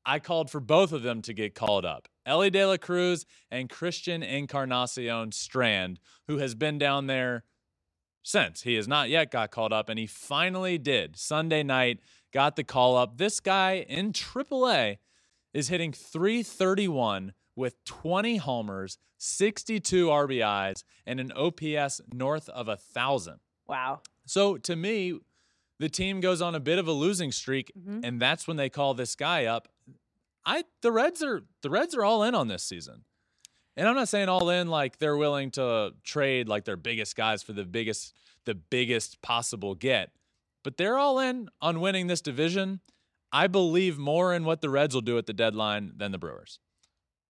I 0.10 0.18
called 0.18 0.50
for 0.50 0.60
both 0.60 0.92
of 0.92 1.04
them 1.04 1.22
to 1.22 1.36
get 1.36 1.54
called 1.54 1.86
up. 1.86 2.08
Elly 2.26 2.50
De 2.50 2.66
La 2.66 2.78
Cruz 2.78 3.28
and 3.52 3.70
Christian 3.70 4.24
Encarnacion 4.24 5.32
Strand, 5.32 6.00
who 6.28 6.40
has 6.40 6.56
been 6.56 6.80
down 6.80 7.06
there 7.06 7.44
since. 8.24 8.64
He 8.64 8.74
has 8.74 8.88
not 8.88 9.10
yet 9.10 9.30
got 9.30 9.52
called 9.52 9.72
up, 9.72 9.88
and 9.88 10.00
he 10.00 10.08
finally 10.08 10.80
did. 10.80 11.16
Sunday 11.16 11.62
night, 11.62 12.00
got 12.34 12.56
the 12.56 12.64
call 12.64 12.98
up. 12.98 13.20
This 13.20 13.40
guy 13.40 13.86
in 13.88 14.12
AAA 14.12 14.98
is 15.54 15.68
hitting 15.68 15.94
331 15.94 17.34
with 17.56 17.76
20 17.86 18.38
homers, 18.38 18.98
62 19.20 20.08
RBIs, 20.08 20.84
and 21.06 21.20
an 21.20 21.32
OPS 21.34 22.02
north 22.12 22.50
of 22.50 22.68
a 22.68 22.78
thousand. 22.78 23.42
Wow. 23.68 24.02
So 24.26 24.58
to 24.58 24.76
me, 24.76 25.20
the 25.80 25.90
team 25.90 26.20
goes 26.20 26.42
on 26.42 26.56
a 26.56 26.60
bit 26.60 26.78
of 26.78 26.88
a 26.88 26.92
losing 26.92 27.32
streak, 27.32 27.72
mm-hmm. 27.78 28.00
and 28.04 28.20
that's 28.20 28.48
when 28.48 28.58
they 28.58 28.70
call 28.70 28.94
this 28.94 29.16
guy 29.16 29.46
up. 29.46 29.70
I 30.46 30.64
the 30.82 30.92
Reds 30.92 31.22
are 31.22 31.44
the 31.62 31.70
Reds 31.70 31.96
are 31.96 32.04
all 32.04 32.24
in 32.24 32.36
on 32.36 32.48
this 32.48 32.64
season. 32.64 33.04
And 33.78 33.88
I'm 33.88 33.96
not 33.96 34.10
saying 34.10 34.28
all 34.28 34.50
in 34.50 34.68
like 34.68 34.98
they're 34.98 35.16
willing 35.18 35.52
to 35.52 35.94
trade 36.04 36.50
like 36.50 36.66
their 36.66 36.76
biggest 36.76 37.16
guys 37.16 37.42
for 37.44 37.54
the 37.54 37.66
biggest 37.66 38.14
the 38.46 38.56
biggest 38.56 39.22
possible 39.22 39.76
get. 39.76 40.12
But 40.64 40.78
they're 40.78 40.98
all 40.98 41.20
in 41.20 41.50
on 41.62 41.80
winning 41.80 42.08
this 42.08 42.22
division. 42.22 42.82
I 43.32 43.48
believe 43.48 43.98
more 43.98 44.34
in 44.34 44.44
what 44.44 44.62
the 44.62 44.70
Reds 44.70 44.94
will 44.96 45.02
do 45.02 45.18
at 45.18 45.28
the 45.28 45.34
deadline 45.34 45.94
than 45.96 46.12
the 46.12 46.18
Brewers. 46.18 46.60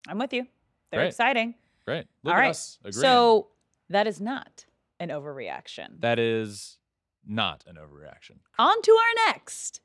I'm 0.08 0.18
with 0.18 0.32
you. 0.32 0.46
They're 0.90 1.00
Great. 1.02 1.08
exciting. 1.08 1.54
Great. 1.86 2.06
Look 2.24 2.34
All 2.34 2.40
right. 2.40 2.56
So 2.90 3.48
that 3.90 4.06
is 4.06 4.20
not 4.20 4.64
an 4.98 5.10
overreaction. 5.10 6.00
that 6.00 6.18
is 6.18 6.78
not 7.26 7.64
an 7.66 7.76
overreaction. 7.76 8.38
On 8.58 8.82
to 8.82 8.92
our 8.92 9.32
next 9.32 9.80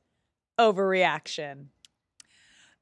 overreaction. 0.60 1.68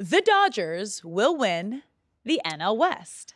The 0.04 0.20
Dodgers 0.20 1.02
will 1.06 1.38
win 1.38 1.82
the 2.26 2.42
NL 2.46 2.76
West. 2.76 3.36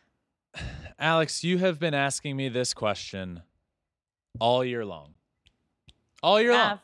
Alex, 1.00 1.42
you 1.42 1.60
have 1.60 1.80
been 1.80 1.94
asking 1.94 2.36
me 2.36 2.50
this 2.50 2.74
question 2.74 3.42
all 4.42 4.66
year 4.66 4.84
long. 4.84 5.14
All 6.22 6.42
year 6.42 6.52
long. 6.52 6.80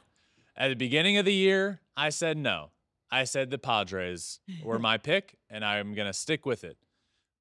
At 0.55 0.69
the 0.69 0.77
beginning 0.77 1.17
of 1.17 1.25
the 1.25 1.33
year, 1.33 1.81
I 1.97 2.11
said 2.11 2.37
no. 2.37 2.69
I 3.11 3.25
said 3.25 3.49
the 3.49 3.57
Padres 3.57 4.39
were 4.63 4.79
my 4.79 4.97
pick, 5.09 5.35
and 5.49 5.65
I'm 5.65 5.93
going 5.95 6.07
to 6.07 6.13
stick 6.13 6.45
with 6.45 6.63
it. 6.63 6.77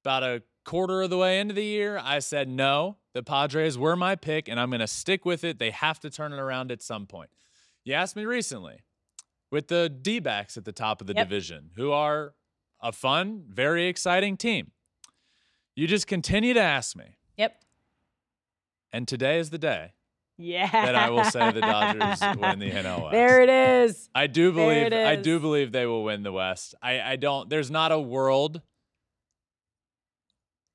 About 0.03 0.23
a 0.23 0.43
quarter 0.65 1.01
of 1.01 1.11
the 1.11 1.17
way 1.17 1.39
into 1.39 1.53
the 1.53 1.63
year, 1.63 1.97
I 1.97 2.19
said 2.19 2.49
no. 2.49 2.97
The 3.13 3.23
Padres 3.23 3.77
were 3.77 3.95
my 3.95 4.17
pick, 4.17 4.49
and 4.49 4.59
I'm 4.59 4.69
going 4.69 4.81
to 4.81 4.87
stick 4.87 5.23
with 5.23 5.45
it. 5.45 5.59
They 5.59 5.71
have 5.71 5.97
to 6.01 6.09
turn 6.09 6.33
it 6.33 6.39
around 6.39 6.73
at 6.73 6.81
some 6.81 7.05
point. 7.05 7.29
You 7.85 7.93
asked 7.93 8.17
me 8.17 8.25
recently 8.25 8.81
with 9.53 9.67
the 9.67 9.87
D 9.87 10.19
backs 10.19 10.57
at 10.57 10.65
the 10.65 10.71
top 10.71 10.99
of 10.99 11.05
the 11.07 11.13
Yep. 11.13 11.27
division, 11.29 11.69
who 11.75 11.91
are 11.91 12.33
a 12.81 12.91
fun, 12.91 13.43
very 13.47 13.85
exciting 13.87 14.35
team. 14.35 14.71
You 15.75 15.87
just 15.87 16.07
continue 16.07 16.53
to 16.55 16.59
ask 16.59 16.95
me. 16.97 17.17
Yep. 17.37 17.63
And 18.91 19.07
today 19.07 19.37
is 19.39 19.51
the 19.51 19.57
day 19.59 19.93
Yeah. 20.37 20.69
that 20.71 20.95
I 20.95 21.09
will 21.11 21.23
say 21.23 21.51
the 21.51 21.61
Dodgers 21.61 22.19
win 22.39 22.57
the 22.59 22.71
NL 22.71 23.03
West. 23.03 23.11
There 23.11 23.41
it 23.43 23.49
is. 23.49 24.09
I 24.15 24.25
do 24.27 24.51
believe 24.51 24.91
I 24.91 25.15
do 25.15 25.39
believe 25.39 25.71
they 25.71 25.85
will 25.85 26.03
win 26.03 26.23
the 26.23 26.31
West. 26.31 26.73
I, 26.81 26.99
I 27.01 27.15
don't 27.15 27.47
there's 27.49 27.69
not 27.71 27.91
a 27.91 27.99
world 27.99 28.61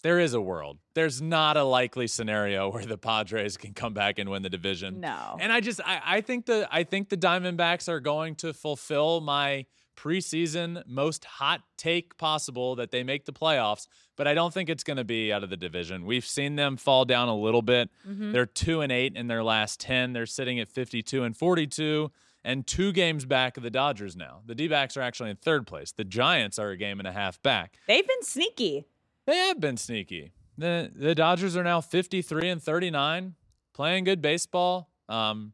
there 0.02 0.18
is 0.18 0.34
a 0.34 0.40
world. 0.40 0.78
There's 0.94 1.20
not 1.20 1.56
a 1.56 1.64
likely 1.64 2.06
scenario 2.06 2.70
where 2.70 2.86
the 2.86 2.98
Padres 2.98 3.56
can 3.56 3.74
come 3.74 3.94
back 3.94 4.18
and 4.18 4.30
win 4.30 4.42
the 4.42 4.50
division. 4.50 5.00
No. 5.00 5.36
And 5.40 5.52
I 5.52 5.60
just 5.60 5.80
I, 5.84 6.00
I 6.04 6.20
think 6.20 6.46
the 6.46 6.68
I 6.70 6.84
think 6.84 7.08
the 7.08 7.16
Diamondbacks 7.16 7.88
are 7.88 8.00
going 8.00 8.34
to 8.36 8.52
fulfill 8.52 9.20
my 9.20 9.66
preseason 9.98 10.80
most 10.86 11.24
hot 11.24 11.62
take 11.76 12.16
possible 12.18 12.76
that 12.76 12.92
they 12.92 13.02
make 13.02 13.24
the 13.24 13.32
playoffs, 13.32 13.88
but 14.16 14.28
I 14.28 14.34
don't 14.34 14.54
think 14.54 14.70
it's 14.70 14.84
going 14.84 14.96
to 14.96 15.04
be 15.04 15.32
out 15.32 15.42
of 15.42 15.50
the 15.50 15.56
division. 15.56 16.06
We've 16.06 16.24
seen 16.24 16.54
them 16.54 16.76
fall 16.76 17.04
down 17.04 17.28
a 17.28 17.34
little 17.34 17.62
bit. 17.62 17.90
Mm-hmm. 18.08 18.30
They're 18.30 18.46
2 18.46 18.80
and 18.80 18.92
8 18.92 19.16
in 19.16 19.26
their 19.26 19.42
last 19.42 19.80
10. 19.80 20.12
They're 20.12 20.26
sitting 20.26 20.60
at 20.60 20.68
52 20.68 21.24
and 21.24 21.36
42 21.36 22.12
and 22.44 22.64
2 22.64 22.92
games 22.92 23.24
back 23.24 23.56
of 23.56 23.64
the 23.64 23.70
Dodgers 23.70 24.14
now. 24.14 24.42
The 24.46 24.54
D-backs 24.54 24.96
are 24.96 25.02
actually 25.02 25.30
in 25.30 25.36
third 25.36 25.66
place. 25.66 25.90
The 25.90 26.04
Giants 26.04 26.60
are 26.60 26.70
a 26.70 26.76
game 26.76 27.00
and 27.00 27.08
a 27.08 27.12
half 27.12 27.42
back. 27.42 27.78
They've 27.88 28.06
been 28.06 28.22
sneaky. 28.22 28.86
They 29.28 29.36
have 29.48 29.60
been 29.60 29.76
sneaky. 29.76 30.32
The 30.56 30.90
the 30.94 31.14
Dodgers 31.14 31.54
are 31.54 31.62
now 31.62 31.82
53 31.82 32.48
and 32.48 32.62
39, 32.62 33.34
playing 33.74 34.04
good 34.04 34.22
baseball. 34.22 34.90
Um, 35.06 35.52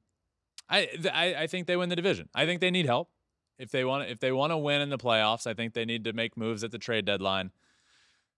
I, 0.71 0.89
I 1.13 1.35
I 1.41 1.47
think 1.49 1.67
they 1.67 1.77
win 1.77 1.89
the 1.89 1.97
division. 1.97 2.29
I 2.37 2.47
think 2.47 2.61
they 2.61 2.71
need 2.71 2.87
help. 2.87 3.11
If 3.59 3.73
they 3.73 3.85
want 3.85 4.09
if 4.09 4.21
they 4.21 4.31
want 4.31 4.53
to 4.53 4.59
win 4.59 4.81
in 4.81 4.91
the 4.91 4.97
playoffs, 4.97 5.49
I 5.49 5.55
think 5.55 5.75
they 5.75 5.85
need 5.85 6.05
to 6.05 6.13
make 6.13 6.37
moves 6.37 6.63
at 6.63 6.71
the 6.71 6.79
trade 6.79 7.05
deadline. 7.05 7.51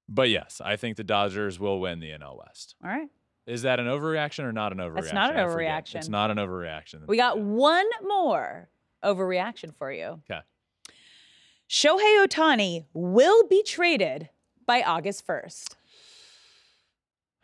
But 0.08 0.30
yes, 0.30 0.62
I 0.64 0.76
think 0.76 0.96
the 0.96 1.04
Dodgers 1.04 1.60
will 1.60 1.80
win 1.80 2.00
the 2.00 2.12
NL 2.12 2.38
West. 2.38 2.74
All 2.82 2.88
right. 2.88 3.08
Is 3.46 3.60
that 3.62 3.78
an 3.78 3.86
overreaction 3.86 4.44
or 4.44 4.52
not 4.52 4.72
an 4.72 4.78
overreaction? 4.78 5.02
That's 5.02 5.12
not 5.12 5.36
an 5.36 5.46
overreaction. 5.46 5.94
It's 5.96 6.08
not 6.08 6.30
an 6.30 6.38
overreaction. 6.38 7.06
We 7.06 7.18
got 7.18 7.38
one 7.38 7.86
more 8.02 8.70
overreaction 9.04 9.76
for 9.76 9.92
you. 9.92 10.22
Okay. 10.30 10.40
Shohei 11.68 12.26
Ohtani 12.26 12.86
will 12.94 13.46
be 13.48 13.62
traded 13.62 14.30
by 14.66 14.82
August 14.82 15.26
1st. 15.26 15.74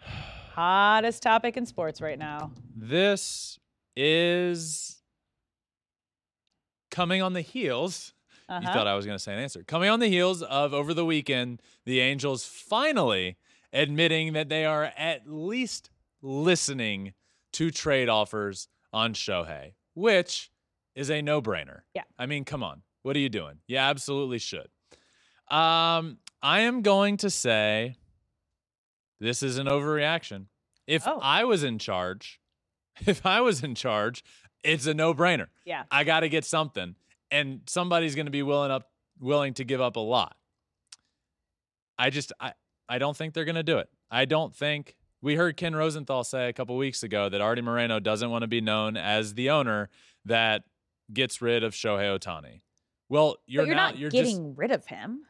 hottest 0.55 1.23
topic 1.23 1.57
in 1.57 1.65
sports 1.67 2.01
right 2.01 2.19
now. 2.19 2.51
This 2.77 3.59
is 3.97 5.01
coming 6.91 7.23
on 7.23 7.33
the 7.33 7.41
heels. 7.41 8.13
You 8.49 8.57
Uh-huh. 8.57 8.73
thought 8.75 8.87
I 8.87 8.95
was 8.95 9.07
going 9.07 9.17
to 9.17 9.23
say 9.23 9.33
an 9.33 9.39
answer. 9.39 9.63
Coming 9.65 9.89
on 9.89 10.01
the 10.01 10.09
heels 10.09 10.43
of 10.43 10.75
over 10.75 10.93
the 10.93 11.05
weekend, 11.07 11.63
the 11.87 12.01
Angels 12.01 12.45
finally 12.45 13.37
admitting 13.73 14.35
that 14.35 14.49
they 14.51 14.67
are 14.67 14.93
at 14.97 15.27
least 15.27 15.89
listening 16.21 17.15
to 17.53 17.71
trade 17.71 18.09
offers 18.11 18.69
on 18.93 19.15
Shohei, 19.15 19.73
which 19.95 20.51
is 20.95 21.11
a 21.11 21.23
no 21.23 21.41
brainer. 21.41 21.81
Yeah. 21.95 22.03
I 22.19 22.27
mean, 22.27 22.45
come 22.45 22.63
on. 22.63 22.83
What 23.03 23.17
are 23.17 23.21
you 23.21 23.31
doing? 23.31 23.59
You 23.67 23.79
absolutely 23.79 24.39
should. 24.39 24.69
Um, 25.49 26.19
I 26.43 26.61
am 26.61 26.83
going 26.83 27.17
to 27.19 27.31
say 27.31 27.97
this 29.21 29.43
is 29.43 29.59
an 29.59 29.67
overreaction. 29.67 30.47
If 30.87 31.07
Oh. 31.07 31.19
I 31.23 31.45
was 31.45 31.63
in 31.63 31.79
charge, 31.79 32.41
if 33.07 33.25
I 33.25 33.41
was 33.41 33.63
in 33.63 33.75
charge, 33.75 34.25
it's 34.65 34.87
a 34.87 34.95
no 34.95 35.15
brainer. 35.15 35.47
Yeah. 35.65 35.85
I 35.91 36.05
got 36.05 36.21
to 36.21 36.29
get 36.29 36.45
something, 36.45 36.95
and 37.31 37.61
somebody's 37.67 38.15
going 38.15 38.27
to 38.27 38.33
be 38.33 38.43
willing 38.43 38.71
up 38.71 38.91
willing 39.21 39.55
to 39.55 39.65
give 39.65 39.81
up 39.81 39.97
a 39.97 40.01
lot. 40.01 40.37
I 41.99 42.11
just 42.11 42.33
I 42.41 42.53
I 42.89 42.99
don't 42.99 43.17
think 43.17 43.35
they're 43.35 43.45
going 43.45 43.55
to 43.57 43.63
do 43.63 43.79
it. 43.79 43.89
I 44.11 44.25
don't 44.25 44.55
think 44.55 44.97
we 45.21 45.37
heard 45.37 45.57
Ken 45.57 45.75
Rosenthal 45.75 46.25
say 46.25 46.49
a 46.49 46.53
couple 46.53 46.77
weeks 46.77 47.03
ago 47.05 47.29
that 47.29 47.41
Artie 47.41 47.63
Moreno 47.63 48.01
doesn't 48.01 48.31
want 48.31 48.43
to 48.43 48.49
be 48.49 48.61
known 48.61 48.97
as 48.97 49.35
the 49.35 49.51
owner 49.51 49.89
that 50.25 50.65
gets 51.13 51.41
rid 51.41 51.63
of 51.63 51.73
Shohei 51.75 52.19
Ohtani. 52.19 52.63
Well, 53.09 53.37
you're, 53.47 53.67
you're 53.67 53.75
not, 53.77 53.99
you're 53.99 54.11
getting 54.11 54.49
just 54.49 54.59
rid 54.59 54.71
of 54.73 54.87
him. 54.87 55.23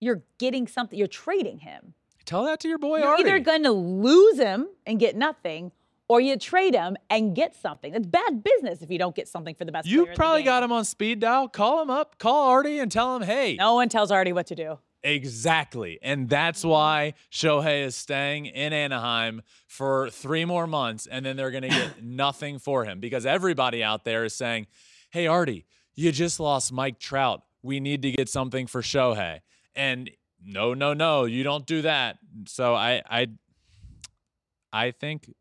You're 0.00 0.22
getting 0.38 0.66
something. 0.66 0.98
You're 0.98 1.08
trading 1.08 1.58
him. 1.58 1.94
tell 2.24 2.44
that 2.44 2.60
to 2.60 2.68
your 2.68 2.78
boy 2.78 2.96
Artie. 2.96 3.02
You're 3.02 3.10
Artie. 3.10 3.22
either 3.24 3.38
going 3.40 3.62
to 3.64 3.72
lose 3.72 4.38
him 4.38 4.68
and 4.86 4.98
get 5.00 5.16
nothing, 5.16 5.72
or 6.08 6.20
you 6.20 6.36
trade 6.36 6.74
him 6.74 6.96
and 7.10 7.34
get 7.34 7.54
something. 7.56 7.94
It's 7.94 8.06
bad 8.06 8.42
business 8.42 8.80
if 8.82 8.90
you 8.90 8.98
don't 8.98 9.14
get 9.14 9.28
something 9.28 9.54
for 9.54 9.64
the 9.64 9.72
best. 9.72 9.86
you 9.86 9.98
player 10.00 10.06
in 10.06 10.12
the 10.12 10.16
probably 10.16 10.42
got 10.42 10.62
him 10.62 10.72
on 10.72 10.84
speed 10.84 11.20
dial. 11.20 11.48
Call 11.48 11.82
him 11.82 11.90
up. 11.90 12.18
Call 12.18 12.48
Artie 12.50 12.78
and 12.78 12.90
tell 12.90 13.14
him, 13.16 13.22
hey, 13.22 13.56
No 13.56 13.74
one 13.74 13.88
tells 13.88 14.10
Artie 14.10 14.32
what 14.32 14.46
to 14.46 14.54
do. 14.54 14.78
Exactly. 15.02 15.98
And 16.02 16.28
that's 16.28 16.64
why 16.64 17.14
Shohei 17.30 17.84
is 17.84 17.94
staying 17.96 18.46
in 18.46 18.72
Anaheim 18.72 19.42
for 19.66 20.10
three 20.10 20.44
more 20.44 20.66
months, 20.66 21.06
and 21.06 21.24
then 21.26 21.36
they're 21.36 21.50
going 21.50 21.62
to 21.64 21.68
get 21.68 22.02
nothing 22.02 22.58
for 22.58 22.84
him 22.84 22.98
because 23.00 23.26
everybody 23.26 23.82
out 23.82 24.04
there 24.04 24.24
is 24.24 24.34
saying, 24.34 24.66
Hey, 25.10 25.26
Artie, 25.26 25.66
you 25.94 26.10
just 26.12 26.40
lost 26.40 26.72
Mike 26.72 26.98
Trout. 26.98 27.42
We 27.62 27.80
need 27.80 28.02
to 28.02 28.10
get 28.12 28.28
something 28.28 28.66
for 28.66 28.80
Shohei. 28.82 29.40
And 29.78 30.10
no, 30.44 30.74
no, 30.74 30.92
no, 30.92 31.24
you 31.24 31.44
don't 31.44 31.64
do 31.64 31.82
that. 31.82 32.18
So 32.46 32.74
I, 32.74 33.00
I, 33.08 33.28
I 34.72 34.90
think, 34.90 35.32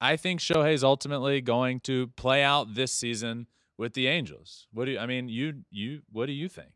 I 0.00 0.16
think 0.16 0.40
Shohei 0.40 0.74
is 0.74 0.82
ultimately 0.82 1.40
going 1.40 1.78
to 1.80 2.08
play 2.08 2.42
out 2.42 2.74
this 2.74 2.92
season 2.92 3.46
with 3.78 3.94
the 3.94 4.08
Angels. 4.08 4.66
What 4.72 4.86
do 4.86 4.92
you, 4.92 4.98
I 4.98 5.06
mean, 5.06 5.28
you, 5.28 5.62
you, 5.70 6.02
what 6.10 6.26
do 6.26 6.32
you 6.32 6.48
think? 6.48 6.72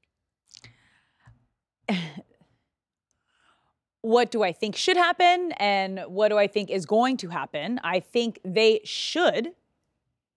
what 4.03 4.31
do 4.31 4.45
I 4.45 4.53
think 4.53 4.77
should 4.77 4.97
happen 4.97 5.53
and 5.59 6.01
what 6.07 6.29
do 6.29 6.39
I 6.39 6.47
think 6.47 6.71
is 6.71 6.87
going 6.87 7.17
to 7.19 7.29
happen? 7.29 7.81
I 7.83 7.99
think 7.99 8.39
they 8.45 8.81
should 8.85 9.55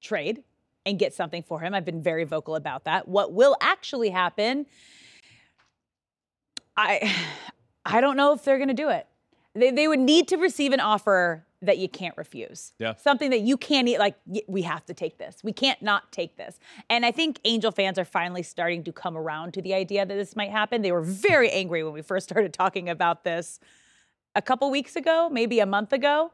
trade 0.02 0.44
and 0.84 0.98
get 0.98 1.14
something 1.14 1.44
for 1.44 1.60
him. 1.60 1.76
I've 1.76 1.86
been 1.86 2.02
very 2.02 2.24
vocal 2.24 2.56
about 2.56 2.86
that. 2.86 3.08
What 3.08 3.34
will 3.34 3.56
actually 3.62 4.10
happen? 4.10 4.66
I 6.78 7.16
I 7.86 8.00
don't 8.00 8.18
know 8.18 8.34
if 8.34 8.44
they're 8.44 8.58
going 8.58 8.68
to 8.68 8.74
do 8.74 8.90
it. 8.90 9.08
They 9.56 9.72
they 9.72 9.88
would 9.88 10.00
need 10.00 10.28
to 10.30 10.38
receive 10.38 10.74
an 10.74 10.80
offer 10.80 11.46
that 11.62 11.78
you 11.78 11.88
can't 11.88 12.18
refuse. 12.18 12.74
Yeah. 12.80 12.96
Something 12.96 13.30
that 13.30 13.42
you 13.42 13.56
can't 13.56 13.88
eat 13.88 14.00
like 14.00 14.16
we 14.48 14.64
have 14.64 14.86
to 14.86 14.94
take 14.94 15.18
this. 15.18 15.38
We 15.44 15.54
can't 15.54 15.82
not 15.82 16.12
take 16.12 16.38
this. 16.38 16.60
And 16.90 17.06
I 17.06 17.12
think 17.12 17.40
Angel 17.46 17.72
fans 17.72 18.00
are 18.00 18.06
finally 18.06 18.44
starting 18.44 18.84
to 18.86 18.92
come 18.92 19.16
around 19.16 19.54
to 19.54 19.62
the 19.62 19.74
idea 19.74 20.06
that 20.06 20.14
this 20.14 20.36
might 20.36 20.50
happen. 20.50 20.82
They 20.82 20.92
were 20.92 21.04
very 21.04 21.52
angry 21.52 21.84
when 21.84 21.94
we 21.94 22.02
first 22.02 22.28
started 22.28 22.54
talking 22.54 22.90
about 22.90 23.24
this 23.24 23.60
a 24.36 24.42
couple 24.42 24.72
weeks 24.72 24.96
ago, 24.96 25.30
maybe 25.32 25.60
a 25.60 25.66
month 25.66 25.94
ago. 25.94 26.32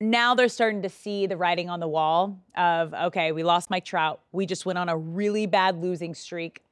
Now 0.00 0.34
they're 0.34 0.48
starting 0.48 0.82
to 0.82 0.88
see 0.88 1.26
the 1.26 1.36
writing 1.36 1.68
on 1.70 1.80
the 1.80 1.88
wall 1.88 2.40
of 2.56 2.94
okay, 2.94 3.30
we 3.30 3.44
lost 3.44 3.70
Mike 3.70 3.84
Trout. 3.84 4.20
We 4.32 4.46
just 4.46 4.66
went 4.66 4.78
on 4.78 4.88
a 4.88 4.96
really 4.96 5.46
bad 5.46 5.80
losing 5.80 6.14
streak. 6.14 6.62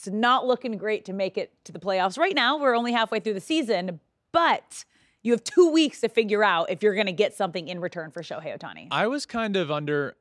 It's 0.00 0.08
not 0.08 0.46
looking 0.46 0.78
great 0.78 1.04
to 1.06 1.12
make 1.12 1.36
it 1.36 1.52
to 1.64 1.72
the 1.72 1.78
playoffs. 1.78 2.16
Right 2.16 2.34
now, 2.34 2.58
we're 2.58 2.74
only 2.74 2.92
halfway 2.92 3.20
through 3.20 3.34
the 3.34 3.40
season, 3.40 4.00
but 4.32 4.86
you 5.22 5.32
have 5.32 5.44
two 5.44 5.70
weeks 5.70 6.00
to 6.00 6.08
figure 6.08 6.42
out 6.42 6.70
if 6.70 6.82
you're 6.82 6.94
going 6.94 7.06
to 7.06 7.12
get 7.12 7.34
something 7.34 7.68
in 7.68 7.80
return 7.80 8.10
for 8.10 8.22
Shohei 8.22 8.58
Ohtani. 8.58 8.88
I 8.90 9.06
was 9.08 9.26
kind 9.26 9.56
of 9.56 9.70
under 9.70 10.16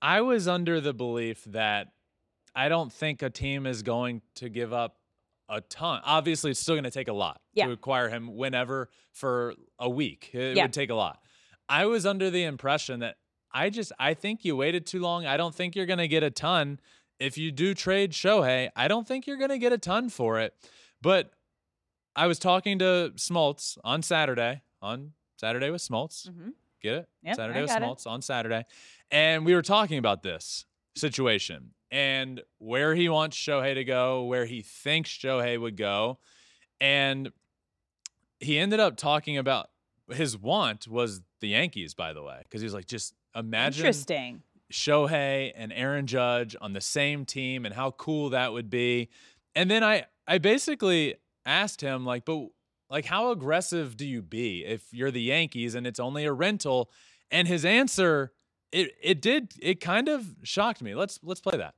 I 0.00 0.22
was 0.22 0.48
under 0.48 0.80
the 0.80 0.94
belief 0.94 1.44
that 1.48 1.88
I 2.54 2.70
don't 2.70 2.90
think 2.90 3.20
a 3.20 3.28
team 3.28 3.66
is 3.66 3.82
going 3.82 4.22
to 4.36 4.48
give 4.48 4.72
up 4.72 4.96
a 5.50 5.60
ton. 5.60 6.00
Obviously, 6.04 6.52
it's 6.52 6.60
still 6.60 6.76
going 6.76 6.84
to 6.84 6.90
take 6.90 7.08
a 7.08 7.12
lot 7.12 7.40
Yeah. 7.52 7.66
to 7.66 7.72
acquire 7.72 8.08
him 8.08 8.34
whenever 8.36 8.88
for 9.12 9.54
a 9.78 9.90
week. 9.90 10.30
It 10.32 10.56
Yeah. 10.56 10.64
would 10.64 10.72
take 10.72 10.88
a 10.88 10.94
lot. 10.94 11.20
I 11.68 11.84
was 11.84 12.06
under 12.06 12.30
the 12.30 12.44
impression 12.44 13.00
that 13.00 13.16
I 13.52 13.68
just 13.68 13.92
I 13.98 14.14
think 14.14 14.44
you 14.46 14.56
waited 14.56 14.86
too 14.86 15.00
long. 15.00 15.26
I 15.26 15.36
don't 15.36 15.54
think 15.54 15.76
you're 15.76 15.86
going 15.86 15.98
to 15.98 16.08
get 16.08 16.22
a 16.22 16.30
ton. 16.30 16.80
If 17.18 17.36
you 17.36 17.50
do 17.50 17.74
trade 17.74 18.12
Shohei, 18.12 18.70
I 18.76 18.88
don't 18.88 19.06
think 19.06 19.26
you're 19.26 19.36
going 19.36 19.50
to 19.50 19.58
get 19.58 19.72
a 19.72 19.78
ton 19.78 20.08
for 20.08 20.38
it. 20.40 20.54
But 21.02 21.30
I 22.14 22.26
was 22.26 22.38
talking 22.38 22.78
to 22.80 23.12
Smoltz 23.16 23.78
on 23.84 24.02
Saturday, 24.02 24.62
on 24.82 25.12
Saturday 25.36 25.70
with 25.70 25.82
Smoltz. 25.82 26.28
Mhm. 26.28 26.52
Get 26.80 26.94
it? 26.94 27.08
Yep, 27.22 27.36
Saturday 27.36 27.58
I 27.58 27.62
with 27.62 27.70
got 27.70 27.82
it. 27.82 27.84
Smoltz 27.84 28.06
on 28.06 28.22
Saturday. 28.22 28.64
And 29.10 29.44
we 29.44 29.54
were 29.54 29.62
talking 29.62 29.98
about 29.98 30.22
this 30.22 30.64
situation 30.94 31.74
and 31.90 32.42
where 32.58 32.94
he 32.94 33.08
wants 33.08 33.36
Shohei 33.36 33.74
to 33.74 33.84
go, 33.84 34.24
where 34.24 34.44
he 34.46 34.62
thinks 34.62 35.10
Shohei 35.10 35.60
would 35.60 35.76
go. 35.76 36.18
And 36.80 37.32
he 38.40 38.58
ended 38.58 38.78
up 38.80 38.96
talking 38.96 39.38
about 39.38 39.70
his 40.10 40.36
want 40.38 40.86
was 40.86 41.20
the 41.40 41.48
Yankees, 41.48 41.94
by 41.94 42.12
the 42.12 42.22
way, 42.22 42.40
because 42.44 42.60
he 42.60 42.64
was 42.64 42.74
like, 42.74 42.86
just 42.86 43.14
imagine 43.34 43.80
Interesting. 43.86 44.42
Shohei 44.72 45.52
and 45.54 45.72
Aaron 45.72 46.06
Judge 46.06 46.54
on 46.60 46.72
the 46.72 46.80
same 46.80 47.24
team 47.24 47.64
and 47.64 47.74
how 47.74 47.92
cool 47.92 48.30
that 48.30 48.52
would 48.52 48.70
be. 48.70 49.08
And 49.54 49.70
then 49.70 49.82
I 49.82 50.06
I 50.26 50.38
basically 50.38 51.16
asked 51.46 51.80
him 51.80 52.04
like, 52.04 52.24
but 52.24 52.48
like 52.90 53.06
how 53.06 53.30
aggressive 53.30 53.96
do 53.96 54.06
you 54.06 54.22
be 54.22 54.64
if 54.64 54.92
you're 54.92 55.10
the 55.10 55.22
Yankees 55.22 55.74
and 55.74 55.86
it's 55.86 56.00
only 56.00 56.24
a 56.24 56.32
rental? 56.32 56.90
And 57.30 57.48
his 57.48 57.64
answer 57.64 58.32
it 58.72 58.92
it 59.02 59.22
did 59.22 59.54
it 59.60 59.80
kind 59.80 60.08
of 60.08 60.26
shocked 60.42 60.82
me. 60.82 60.94
Let's 60.94 61.18
let's 61.22 61.40
play 61.40 61.56
that. 61.56 61.74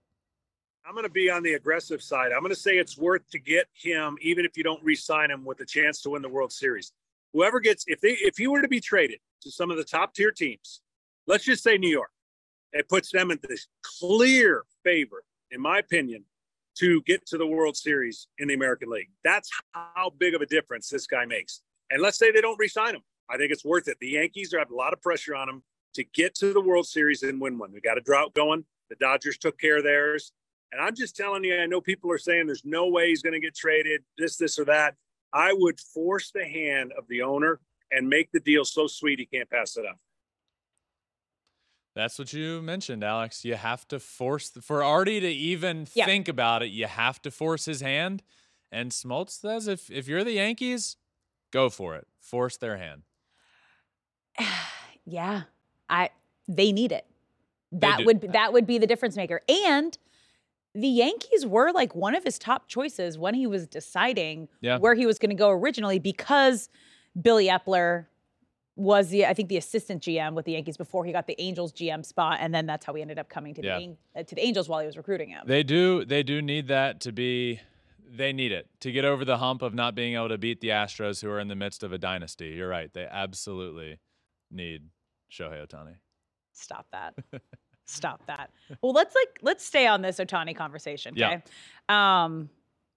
I'm 0.85 0.95
going 0.95 1.05
to 1.05 1.11
be 1.11 1.31
on 1.31 1.43
the 1.43 1.55
aggressive 1.55 2.03
side. 2.03 2.33
I'm 2.33 2.41
going 2.41 2.55
to 2.55 2.61
say 2.61 2.73
it's 2.73 2.99
worth 2.99 3.29
to 3.31 3.39
get 3.39 3.67
him, 3.75 4.17
even 4.23 4.45
if 4.45 4.57
you 4.57 4.65
don't 4.65 4.83
re-sign 4.83 5.31
him, 5.31 5.45
with 5.45 5.61
a 5.61 5.65
chance 5.65 6.01
to 6.03 6.11
win 6.11 6.23
the 6.23 6.29
World 6.29 6.53
Series. 6.53 6.93
Whoever 7.33 7.61
gets, 7.61 7.85
if 7.87 8.01
they, 8.01 8.13
if 8.13 8.39
he 8.39 8.49
were 8.49 8.63
to 8.63 8.67
be 8.67 8.81
traded 8.81 9.21
to 9.43 9.53
some 9.53 9.71
of 9.71 9.77
the 9.77 9.85
top 9.85 10.15
tier 10.15 10.33
teams, 10.33 10.81
let's 11.27 11.45
just 11.45 11.63
say 11.63 11.77
New 11.77 11.91
York, 11.91 12.11
it 12.73 12.89
puts 12.89 13.11
them 13.11 13.31
in 13.31 13.39
this 13.49 13.67
clear 13.83 14.65
favor, 14.85 15.25
in 15.51 15.61
my 15.61 15.79
opinion, 15.79 16.25
to 16.79 17.03
get 17.03 17.27
to 17.27 17.37
the 17.37 17.47
World 17.47 17.77
Series 17.77 18.29
in 18.39 18.49
the 18.49 18.55
American 18.55 18.91
League. 18.91 19.11
That's 19.25 19.51
how 19.73 20.13
big 20.19 20.35
of 20.35 20.41
a 20.41 20.47
difference 20.47 20.89
this 20.89 21.07
guy 21.07 21.25
makes. 21.25 21.63
And 21.91 22.01
let's 22.01 22.19
say 22.19 22.31
they 22.31 22.41
don't 22.41 22.59
re-sign 22.59 22.95
him. 22.95 23.03
I 23.29 23.37
think 23.37 23.53
it's 23.53 23.65
worth 23.65 23.89
it. 23.89 23.99
The 24.01 24.09
Yankees 24.09 24.55
are 24.55 24.59
have 24.59 24.71
a 24.71 24.75
lot 24.75 24.93
of 24.93 25.03
pressure 25.03 25.35
on 25.35 25.47
them 25.47 25.63
to 25.95 26.05
get 26.05 26.35
to 26.37 26.53
the 26.53 26.61
World 26.61 26.87
Series 26.87 27.23
and 27.23 27.41
win 27.41 27.59
one. 27.59 27.73
We 27.73 27.81
got 27.81 27.99
a 27.99 28.01
drought 28.01 28.35
going. 28.35 28.65
The 28.89 28.97
Dodgers 28.97 29.39
took 29.39 29.59
care 29.59 29.79
of 29.79 29.85
theirs. 29.85 30.33
And 30.73 30.81
I'm 30.81 30.95
just 30.95 31.17
telling 31.17 31.43
you, 31.43 31.59
I 31.59 31.67
know 31.67 31.81
people 31.81 32.13
are 32.13 32.19
saying 32.19 32.47
there's 32.47 32.65
no 32.65 32.89
way 32.89 33.09
he's 33.09 33.23
going 33.23 33.33
to 33.33 33.41
get 33.41 33.57
traded, 33.57 34.03
this, 34.17 34.37
this, 34.37 34.59
or 34.59 34.65
that. 34.67 34.95
I 35.33 35.53
would 35.53 35.81
force 35.81 36.31
the 36.33 36.45
hand 36.45 36.93
of 36.97 37.05
the 37.09 37.23
owner 37.23 37.61
and 37.91 38.09
make 38.09 38.31
the 38.33 38.41
deal 38.41 38.65
so 38.65 38.87
sweet 38.87 39.19
he 39.19 39.27
can't 39.27 39.51
pass 39.51 39.77
it 39.77 39.85
up. 39.85 39.99
That's 41.95 42.19
what 42.19 42.33
you 42.33 42.63
mentioned, 42.63 43.03
Alex. 43.03 43.45
You 43.45 43.55
have 43.57 43.87
to 43.89 43.99
force 43.99 44.51
for 44.63 44.83
Artie 44.85 45.21
to 45.21 45.29
even 45.29 45.87
Yeah. 45.95 46.07
think 46.07 46.29
about 46.29 46.63
it. 46.63 46.69
You 46.71 46.87
have 46.87 47.21
to 47.23 47.31
force 47.31 47.65
his 47.65 47.81
hand. 47.81 48.23
And 48.71 48.93
Smoltz 48.93 49.31
says, 49.41 49.67
if 49.67 49.91
if 49.91 50.07
you're 50.07 50.23
the 50.25 50.33
Yankees, 50.33 50.97
go 51.51 51.69
for 51.69 51.97
it. 51.97 52.07
Force 52.21 52.57
their 52.57 52.77
hand. 52.77 53.03
Yeah, 55.07 55.43
I 55.89 56.11
they 56.47 56.71
need 56.73 56.93
it. 56.93 57.05
That 57.73 58.05
would 58.05 58.21
that 58.33 58.53
would 58.53 58.67
be 58.67 58.79
the 58.79 58.87
difference 58.87 59.17
maker. 59.17 59.41
And 59.49 59.97
the 60.75 60.87
Yankees 60.87 61.45
were 61.47 61.73
like 61.73 61.95
one 61.97 62.15
of 62.15 62.23
his 62.23 62.39
top 62.39 62.69
choices 62.69 63.19
when 63.19 63.35
he 63.35 63.47
was 63.47 63.67
deciding 63.67 64.49
Yeah. 64.61 64.79
where 64.79 64.95
he 64.95 65.07
was 65.07 65.19
going 65.19 65.31
to 65.31 65.37
go 65.37 65.51
originally 65.51 65.99
because 65.99 66.69
Billy 67.21 67.47
Eppler 67.47 68.07
was 68.81 69.11
the 69.11 69.27
I 69.27 69.35
think 69.35 69.49
the 69.49 69.57
assistant 69.59 70.03
GM 70.03 70.35
with 70.35 70.47
the 70.47 70.53
Yankees 70.53 70.77
before 70.77 71.05
he 71.05 71.13
got 71.13 71.27
the 71.27 71.41
Angels 71.41 71.73
GM 71.73 72.05
spot, 72.05 72.39
and 72.41 72.55
then 72.55 72.67
that's 72.67 72.85
how 72.87 72.95
he 72.95 73.03
ended 73.03 73.19
up 73.19 73.29
coming 73.29 73.55
to 73.55 73.63
Yeah. 73.63 73.79
the 73.79 73.97
uh, 74.17 74.23
to 74.23 74.35
the 74.35 74.41
Angels 74.41 74.69
while 74.69 74.81
he 74.81 74.87
was 74.87 74.97
recruiting 74.97 75.29
him. 75.29 75.43
They 75.47 75.63
do 75.63 76.05
they 76.05 76.23
do 76.23 76.41
need 76.43 76.69
that 76.69 77.01
to 77.01 77.13
be 77.13 77.61
They 78.13 78.33
need 78.33 78.51
it 78.53 78.67
to 78.81 78.91
get 78.91 79.05
over 79.05 79.25
the 79.25 79.37
hump 79.39 79.63
of 79.63 79.73
not 79.75 79.95
being 79.95 80.15
able 80.15 80.31
to 80.31 80.39
beat 80.39 80.61
the 80.61 80.69
Astros, 80.71 81.23
who 81.23 81.31
are 81.31 81.39
in 81.39 81.47
the 81.49 81.55
midst 81.55 81.83
of 81.85 81.93
a 81.93 81.99
dynasty. 81.99 82.49
You're 82.49 82.69
right. 82.69 82.93
They 82.93 83.07
absolutely 83.07 84.01
need 84.51 84.89
Shohei 85.31 85.65
Ohtani. 85.65 85.97
Stop 86.53 86.87
that. 86.91 87.15
Stop 87.85 88.25
that. 88.27 88.51
Well, 88.83 88.93
let's 88.93 89.15
like 89.15 89.39
let's 89.43 89.65
stay 89.65 89.87
on 89.87 90.01
this 90.03 90.19
Ohtani 90.19 90.57
conversation. 90.57 91.13
Okay. 91.15 91.43
Yeah. 91.89 92.25
Um, 92.25 92.51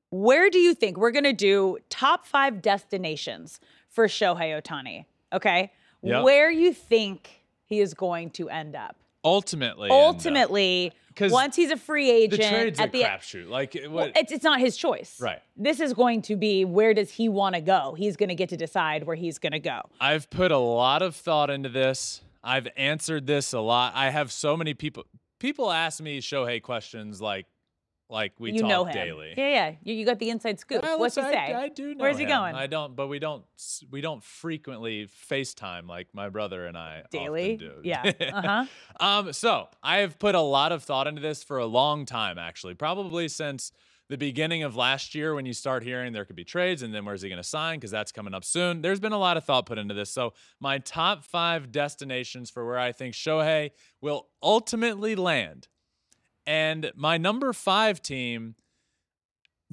where 0.09 0.49
do 0.49 0.59
you 0.59 0.73
think 0.75 0.97
we're 0.97 1.11
gonna 1.11 1.33
do 1.33 1.77
top 1.89 2.25
five 2.25 2.61
destinations 2.61 3.59
for 3.89 4.07
Shohei 4.07 4.59
Ohtani? 4.61 5.05
Okay. 5.33 5.71
Yep. 6.01 6.23
Where 6.23 6.51
you 6.51 6.73
think 6.73 7.29
he 7.65 7.79
is 7.79 7.93
going 7.93 8.29
to 8.31 8.49
end 8.49 8.75
up? 8.75 8.95
Ultimately, 9.25 9.89
end 9.89 9.99
up. 10.01 10.13
Ultimately, 10.15 10.91
'Cause 11.15 11.31
once 11.31 11.55
he's 11.55 11.71
a 11.71 11.77
free 11.77 12.09
agent, 12.11 12.41
the 12.41 12.49
trade's 12.49 12.79
at 12.79 12.89
a 12.89 12.91
the 12.91 13.03
crapshoot. 13.03 13.47
Like 13.47 13.75
it- 13.75 13.89
Well, 13.89 14.11
it's 14.15 14.31
it's 14.31 14.43
not 14.43 14.59
his 14.59 14.75
choice. 14.75 15.19
Right. 15.21 15.39
This 15.55 15.79
is 15.79 15.93
going 15.93 16.23
to 16.23 16.35
be 16.35 16.65
where 16.65 16.93
does 16.93 17.11
he 17.11 17.29
want 17.29 17.55
to 17.55 17.61
go? 17.61 17.93
He's 17.97 18.17
going 18.17 18.29
to 18.29 18.35
get 18.35 18.49
to 18.49 18.57
decide 18.57 19.05
where 19.05 19.15
he's 19.15 19.37
going 19.39 19.51
to 19.53 19.59
go. 19.59 19.81
I've 20.01 20.29
put 20.29 20.51
a 20.51 20.57
lot 20.57 21.01
of 21.01 21.15
thought 21.15 21.49
into 21.49 21.69
this. 21.69 22.21
I've 22.43 22.67
answered 22.75 23.27
this 23.27 23.53
a 23.53 23.59
lot. 23.61 23.93
I 23.95 24.09
have 24.09 24.31
so 24.31 24.57
many 24.57 24.73
people. 24.73 25.05
People 25.39 25.71
ask 25.71 26.01
me 26.01 26.19
Shohei 26.19 26.61
questions 26.61 27.21
like, 27.21 27.45
like 28.13 28.33
we 28.39 28.51
you 28.53 28.59
talk 28.61 28.69
know 28.69 28.85
him. 28.85 28.93
daily. 28.93 29.33
Yeah, 29.35 29.49
yeah. 29.49 29.71
You, 29.83 29.95
you 29.95 30.05
got 30.05 30.19
the 30.19 30.29
inside 30.29 30.59
scoop. 30.59 30.83
Well, 30.83 30.99
What's 30.99 31.15
he 31.15 31.21
say? 31.21 31.53
I 31.53 31.67
do 31.67 31.95
know. 31.95 32.03
Where's 32.03 32.17
he 32.17 32.25
going? 32.25 32.55
I 32.55 32.67
don't, 32.67 32.95
but 32.95 33.07
we 33.07 33.19
don't. 33.19 33.43
We 33.91 33.99
don't 34.01 34.23
frequently 34.23 35.07
FaceTime 35.29 35.87
like 35.87 36.07
my 36.13 36.29
brother 36.29 36.65
and 36.65 36.77
I 36.77 37.01
often 37.03 37.19
Daily? 37.19 37.57
do. 37.57 37.71
Yeah. 37.83 38.11
Uh-huh. 38.33 38.65
um. 39.05 39.33
So 39.33 39.67
I 39.81 39.97
have 39.97 40.19
put 40.19 40.35
a 40.35 40.41
lot 40.41 40.71
of 40.71 40.83
thought 40.83 41.07
into 41.07 41.21
this 41.21 41.43
for 41.43 41.57
a 41.57 41.65
long 41.65 42.05
time, 42.05 42.37
actually, 42.37 42.75
probably 42.75 43.27
since 43.27 43.71
the 44.09 44.17
beginning 44.17 44.63
of 44.63 44.75
last 44.75 45.15
year 45.15 45.33
when 45.33 45.45
you 45.45 45.53
start 45.53 45.81
hearing 45.81 46.13
there 46.13 46.25
could 46.25 46.35
be 46.35 46.43
trades 46.43 46.81
and 46.81 46.93
then 46.93 47.05
where's 47.05 47.21
he 47.21 47.29
going 47.29 47.41
to 47.41 47.47
sign 47.47 47.77
because 47.79 47.89
that's 47.89 48.11
coming 48.11 48.33
up 48.33 48.43
soon. 48.43 48.81
There's 48.81 48.99
been 48.99 49.13
a 49.13 49.17
lot 49.17 49.37
of 49.37 49.45
thought 49.45 49.65
put 49.65 49.77
into 49.77 49.93
this. 49.93 50.11
So 50.11 50.33
my 50.59 50.77
top 50.77 51.23
five 51.23 51.71
destinations 51.71 52.49
for 52.49 52.65
where 52.65 52.77
I 52.77 52.91
think 52.91 53.15
Shohei 53.15 53.71
will 54.01 54.27
ultimately 54.41 55.15
land, 55.15 55.67
and 56.45 56.91
my 56.95 57.17
number 57.17 57.53
five 57.53 58.01
team 58.01 58.55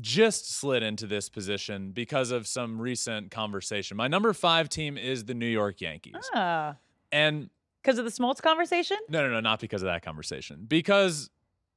just 0.01 0.51
slid 0.51 0.83
into 0.83 1.07
this 1.07 1.29
position 1.29 1.91
because 1.93 2.31
of 2.31 2.47
some 2.47 2.81
recent 2.81 3.31
conversation. 3.31 3.97
My 3.97 4.09
number 4.09 4.33
five 4.33 4.69
team 4.69 4.97
is 4.97 5.25
the 5.27 5.35
New 5.35 5.47
York 5.47 5.81
Yankees. 5.81 6.15
Ah. 6.35 6.77
And 7.13 7.51
Because 7.83 7.99
of 7.99 8.05
the 8.05 8.11
Smoltz 8.11 8.41
conversation? 8.41 8.97
no, 9.09 9.23
no, 9.27 9.33
no, 9.33 9.41
not 9.41 9.61
because 9.61 9.83
of 9.83 9.87
that 9.87 10.03
conversation. 10.03 10.65
Because 10.67 11.29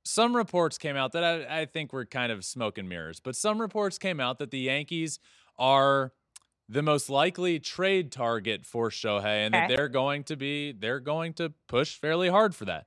some 0.06 0.36
reports 0.36 0.78
came 0.78 0.96
out 0.96 1.12
that 1.14 1.24
I, 1.24 1.62
I 1.62 1.66
think 1.66 1.92
were 1.92 2.06
kind 2.06 2.32
of 2.32 2.46
smoke 2.46 2.78
and 2.78 2.88
mirrors, 2.88 3.20
but 3.20 3.36
some 3.36 3.60
reports 3.60 3.98
came 3.98 4.20
out 4.20 4.38
that 4.40 4.52
the 4.52 4.60
Yankees 4.60 5.20
are 5.58 6.14
the 6.70 6.82
most 6.82 7.10
likely 7.10 7.60
trade 7.60 8.12
target 8.12 8.66
for 8.66 8.90
Shohei 8.90 9.46
and 9.46 9.54
that 9.54 9.68
they're 9.68 9.90
going 9.90 10.24
to 10.26 10.38
be 10.38 10.72
they're 10.72 11.02
going 11.02 11.34
to 11.34 11.52
push 11.68 11.96
fairly 11.98 12.30
hard 12.30 12.56
for 12.56 12.66
that. 12.66 12.86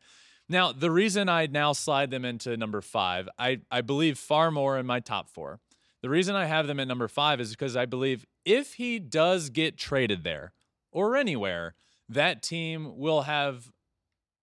Now, 0.48 0.72
the 0.72 0.90
reason 0.90 1.28
I 1.28 1.46
now 1.46 1.72
slide 1.72 2.10
them 2.10 2.24
into 2.24 2.56
number 2.56 2.80
five, 2.80 3.28
I, 3.38 3.60
I 3.70 3.80
believe 3.80 4.18
far 4.18 4.50
more 4.50 4.78
in 4.78 4.86
my 4.86 5.00
top 5.00 5.28
four. 5.28 5.60
The 6.02 6.10
reason 6.10 6.36
I 6.36 6.44
have 6.44 6.66
them 6.66 6.78
at 6.78 6.86
number 6.86 7.08
five 7.08 7.40
is 7.40 7.50
because 7.50 7.76
I 7.76 7.84
believe 7.84 8.26
if 8.44 8.74
he 8.74 8.98
does 8.98 9.50
get 9.50 9.76
traded 9.76 10.22
there 10.22 10.52
or 10.92 11.16
anywhere, 11.16 11.74
that 12.08 12.42
team 12.42 12.96
will 12.96 13.22
have 13.22 13.72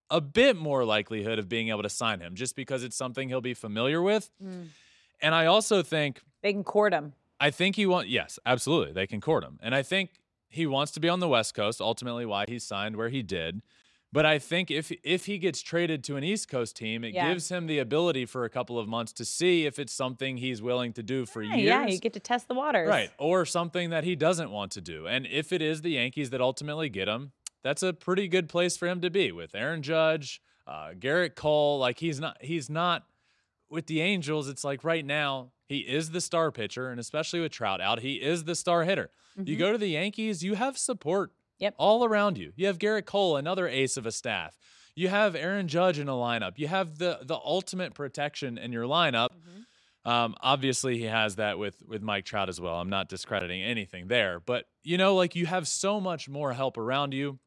a 0.09 0.19
bit 0.19 0.57
more 0.57 0.83
likelihood 0.83 1.39
of 1.39 1.47
being 1.47 1.69
able 1.69 1.83
to 1.83 1.89
sign 1.89 2.19
him 2.19 2.35
just 2.35 2.55
because 2.55 2.83
it's 2.83 2.95
something 2.95 3.29
he'll 3.29 3.41
be 3.41 3.53
familiar 3.53 4.01
with. 4.01 4.29
Mm. 4.43 4.67
And 5.21 5.33
I 5.33 5.45
also 5.45 5.81
think 5.81 6.21
They 6.41 6.51
can 6.51 6.63
court 6.65 6.93
him. 6.93 7.13
I 7.39 7.49
think 7.49 7.77
he 7.77 7.85
wants, 7.85 8.09
yes, 8.09 8.37
absolutely. 8.45 8.93
They 8.93 9.07
can 9.07 9.21
court 9.21 9.43
him. 9.43 9.57
And 9.61 9.73
I 9.73 9.81
think 9.83 10.11
he 10.49 10.67
wants 10.67 10.91
to 10.93 10.99
be 10.99 11.09
on 11.09 11.19
the 11.19 11.27
West 11.27 11.53
Coast, 11.53 11.81
ultimately 11.81 12.25
why 12.25 12.45
he 12.47 12.59
signed 12.59 12.95
where 12.95 13.09
he 13.09 13.23
did. 13.23 13.61
But 14.13 14.27
I 14.27 14.37
think 14.37 14.69
if 14.69 14.91
if 15.03 15.25
he 15.25 15.39
gets 15.39 15.59
traded 15.63 16.03
to 16.03 16.17
an 16.17 16.23
East 16.23 16.47
Coast 16.47 16.75
team, 16.75 17.03
it 17.03 17.13
Yeah. 17.15 17.29
gives 17.29 17.49
him 17.49 17.65
the 17.65 17.79
ability 17.79 18.25
for 18.27 18.45
a 18.45 18.49
couple 18.49 18.77
of 18.77 18.87
months 18.87 19.11
to 19.13 19.25
see 19.25 19.65
if 19.65 19.79
it's 19.79 19.91
something 19.91 20.37
he's 20.37 20.61
willing 20.61 20.93
to 20.93 21.01
do 21.01 21.25
for 21.25 21.41
Yeah, 21.41 21.55
years. 21.55 21.65
yeah, 21.67 21.87
you 21.87 21.99
get 21.99 22.13
to 22.13 22.19
test 22.19 22.47
the 22.47 22.53
waters. 22.53 22.87
Right. 22.87 23.09
Or 23.17 23.43
something 23.43 23.89
that 23.89 24.03
he 24.03 24.15
doesn't 24.15 24.51
want 24.51 24.71
to 24.73 24.81
do. 24.81 25.07
And 25.07 25.25
if 25.25 25.51
it 25.51 25.63
is 25.63 25.81
the 25.81 25.89
Yankees 25.91 26.29
that 26.29 26.41
ultimately 26.41 26.89
get 26.89 27.07
him, 27.07 27.31
that's 27.63 27.81
a 27.81 27.91
pretty 27.91 28.27
good 28.27 28.47
place 28.49 28.77
for 28.77 28.87
him 28.87 29.01
to 29.01 29.09
be 29.09 29.31
with 29.31 29.55
Aaron 29.55 29.81
Judge, 29.81 30.41
uh, 30.67 30.89
Gerrit 30.91 31.33
Cole. 31.33 31.79
Like 31.79 31.97
he's 31.99 32.19
not 32.19 32.37
he's 32.43 32.69
not 32.69 33.07
with 33.67 33.87
the 33.87 33.99
Angels, 34.01 34.47
it's 34.47 34.63
like 34.63 34.83
right 34.83 35.03
now, 35.03 35.51
he 35.67 35.79
is 35.79 36.11
the 36.11 36.21
star 36.21 36.51
pitcher, 36.51 36.89
and 36.91 36.99
especially 36.99 37.39
with 37.39 37.51
Trout 37.51 37.81
out, 37.81 38.01
he 38.01 38.21
is 38.21 38.43
the 38.43 38.53
star 38.53 38.83
hitter. 38.83 39.09
You 39.35 39.55
Mhm. 39.55 39.59
go 39.59 39.71
to 39.71 39.79
the 39.79 39.87
Yankees, 39.87 40.43
you 40.43 40.53
have 40.53 40.77
support 40.77 41.31
Yep. 41.59 41.75
all 41.77 42.03
around 42.03 42.37
you. 42.37 42.51
You 42.55 42.67
have 42.67 42.77
Gerrit 42.77 43.05
Cole, 43.05 43.37
another 43.37 43.67
ace 43.67 43.95
of 43.95 44.05
a 44.05 44.11
staff. 44.11 44.57
You 44.95 45.07
have 45.07 45.35
Aaron 45.35 45.67
Judge 45.67 45.97
in 45.97 46.07
a 46.07 46.13
lineup. 46.13 46.53
You 46.57 46.67
have 46.67 46.97
the 46.97 47.19
the 47.21 47.35
ultimate 47.35 47.93
protection 47.93 48.57
in 48.57 48.71
your 48.71 48.85
lineup. 48.85 49.29
Mm-hmm. 49.29 50.09
Um, 50.09 50.35
obviously, 50.41 50.97
he 50.97 51.05
has 51.05 51.37
that 51.37 51.57
with 51.57 51.81
with 51.87 52.01
Mike 52.01 52.25
Trout 52.25 52.49
as 52.49 52.59
well. 52.59 52.75
I'm 52.75 52.89
not 52.89 53.09
discrediting 53.09 53.63
anything 53.63 54.07
there, 54.07 54.39
but 54.39 54.65
you 54.83 54.97
know, 54.97 55.15
like 55.15 55.35
you 55.35 55.45
have 55.45 55.67
so 55.67 55.99
much 55.99 56.27
more 56.27 56.53
help 56.53 56.77
around 56.77 57.13
you. 57.13 57.39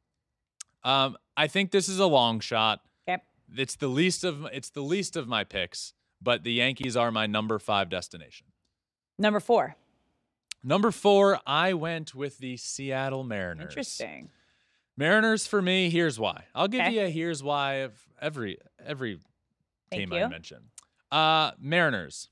Um, 0.82 1.16
I 1.36 1.46
think 1.48 1.70
this 1.70 1.88
is 1.88 1.98
a 1.98 2.06
long 2.06 2.40
shot. 2.40 2.80
Okay. 3.08 3.22
It's 3.56 3.76
the 3.76 3.88
least 3.88 4.24
of 4.24 4.46
it's 4.52 4.70
the 4.70 4.80
least 4.80 5.16
of 5.16 5.28
my 5.28 5.44
picks, 5.44 5.92
but 6.22 6.42
the 6.44 6.52
Yankees 6.52 6.96
are 6.96 7.10
my 7.10 7.26
number 7.26 7.58
five 7.58 7.90
destination. 7.90 8.46
Number 9.18 9.40
four. 9.40 9.76
Number 10.66 10.90
four, 10.90 11.38
I 11.46 11.74
went 11.74 12.12
with 12.12 12.38
the 12.38 12.56
Seattle 12.56 13.22
Mariners. 13.22 13.68
Interesting. 13.68 14.30
Mariners 14.96 15.46
for 15.46 15.62
me. 15.62 15.90
Here's 15.90 16.18
why. 16.18 16.46
I'll 16.56 16.66
give 16.66 16.80
Okay. 16.80 16.94
you 16.94 17.02
a 17.02 17.08
here's 17.08 17.40
why 17.40 17.74
of 17.74 17.92
every 18.20 18.58
every 18.84 19.20
Thank 19.90 20.00
team 20.10 20.12
you. 20.12 20.24
I 20.24 20.28
mention. 20.28 20.64
Uh, 21.12 21.52
Mariners. 21.60 22.30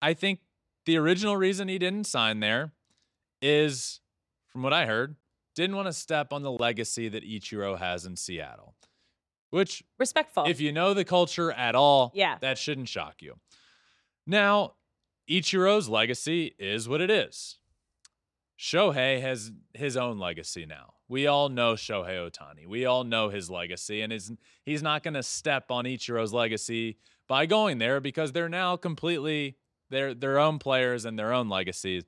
I 0.00 0.14
think 0.14 0.38
the 0.84 0.96
original 0.98 1.36
reason 1.36 1.66
he 1.66 1.78
didn't 1.80 2.04
sign 2.04 2.38
there 2.38 2.70
is, 3.42 4.00
from 4.46 4.62
what 4.62 4.72
I 4.72 4.86
heard, 4.86 5.16
didn't 5.56 5.74
want 5.74 5.86
to 5.88 5.92
step 5.92 6.32
on 6.32 6.42
the 6.42 6.52
legacy 6.52 7.08
that 7.08 7.24
Ichiro 7.24 7.76
has 7.76 8.06
in 8.06 8.14
Seattle. 8.14 8.76
Which, 9.50 9.82
Respectful. 9.98 10.44
if 10.44 10.60
you 10.60 10.70
know 10.70 10.94
the 10.94 11.04
culture 11.04 11.50
at 11.50 11.74
all, 11.74 12.12
Yeah. 12.14 12.38
that 12.38 12.56
shouldn't 12.56 12.88
shock 12.88 13.20
you. 13.20 13.40
Now, 14.26 14.74
Ichiro's 15.28 15.88
legacy 15.88 16.54
is 16.58 16.88
what 16.88 17.00
it 17.00 17.10
is. 17.10 17.58
Shohei 18.58 19.20
has 19.20 19.52
his 19.74 19.96
own 19.96 20.18
legacy 20.18 20.64
now. 20.66 20.94
We 21.08 21.26
all 21.26 21.48
know 21.48 21.74
Shohei 21.74 22.30
Ohtani. 22.30 22.66
We 22.66 22.86
all 22.86 23.04
know 23.04 23.28
his 23.28 23.50
legacy, 23.50 24.00
and 24.00 24.12
his, 24.12 24.32
he's 24.64 24.82
not 24.82 25.02
going 25.02 25.14
to 25.14 25.22
step 25.22 25.70
on 25.70 25.84
Ichiro's 25.84 26.32
legacy 26.32 26.98
by 27.28 27.46
going 27.46 27.78
there 27.78 28.00
because 28.00 28.32
they're 28.32 28.48
now 28.48 28.76
completely 28.76 29.56
their 29.90 30.14
their 30.14 30.38
own 30.38 30.58
players 30.58 31.04
and 31.04 31.18
their 31.18 31.32
own 31.32 31.48
legacies. 31.48 32.04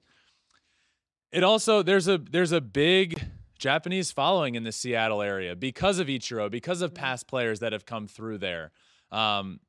It 1.31 1.45
also 1.45 1.83
there's 1.83 2.09
a 2.09 2.19
there's 2.19 2.53
a 2.53 2.61
big 2.61 3.23
Japanese 3.59 4.11
following 4.11 4.55
in 4.55 4.65
the 4.65 4.73
Seattle 4.73 5.21
area 5.23 5.55
because 5.55 5.99
of 5.99 6.07
Ichiro, 6.07 6.51
because 6.51 6.81
of 6.81 6.95
past 6.95 7.27
players 7.27 7.61
that 7.61 7.73
have 7.73 7.85
come 7.85 8.07
through 8.07 8.39
there. 8.39 8.73
Um, 9.11 9.61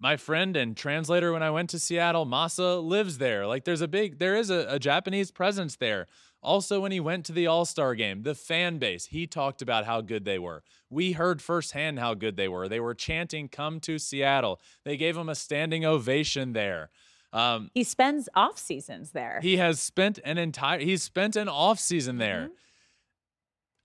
my 0.00 0.16
friend 0.16 0.56
and 0.56 0.76
translator 0.76 1.32
when 1.32 1.42
I 1.42 1.50
went 1.50 1.70
to 1.70 1.78
Seattle, 1.78 2.24
Masa 2.26 2.82
lives 2.82 3.18
there. 3.18 3.46
Like 3.46 3.64
there's 3.64 3.80
a 3.80 3.88
big 3.88 4.18
there 4.18 4.36
is 4.36 4.50
a, 4.50 4.66
a 4.68 4.78
Japanese 4.78 5.30
presence 5.30 5.76
there. 5.76 6.06
Also, 6.40 6.78
when 6.80 6.92
he 6.92 7.00
went 7.00 7.26
to 7.26 7.32
the 7.32 7.48
All 7.48 7.64
Star 7.64 7.96
game, 7.96 8.22
the 8.22 8.34
fan 8.34 8.78
base, 8.78 9.06
he 9.06 9.26
talked 9.26 9.60
about 9.60 9.86
how 9.86 10.00
good 10.00 10.24
they 10.24 10.38
were. 10.38 10.62
We 10.88 11.12
heard 11.12 11.42
firsthand 11.42 11.98
how 11.98 12.14
good 12.14 12.36
they 12.36 12.46
were. 12.46 12.68
They 12.68 12.78
were 12.78 12.94
chanting, 12.94 13.48
Come 13.48 13.80
to 13.80 13.98
Seattle. 13.98 14.60
They 14.84 14.96
gave 14.96 15.16
him 15.16 15.28
a 15.28 15.34
standing 15.34 15.84
ovation 15.84 16.52
there. 16.52 16.90
Um, 17.32 17.70
he 17.74 17.82
spends 17.84 18.28
off 18.36 18.56
seasons 18.56 19.10
there. 19.10 19.40
he 19.42 19.56
has 19.56 19.80
spent 19.80 20.18
an 20.24 20.38
entire 20.38 20.78
he's 20.78 21.02
spent 21.02 21.34
an 21.36 21.48
off 21.48 21.80
season 21.80 22.18
there. 22.18 22.48
Mhm. 22.48 22.50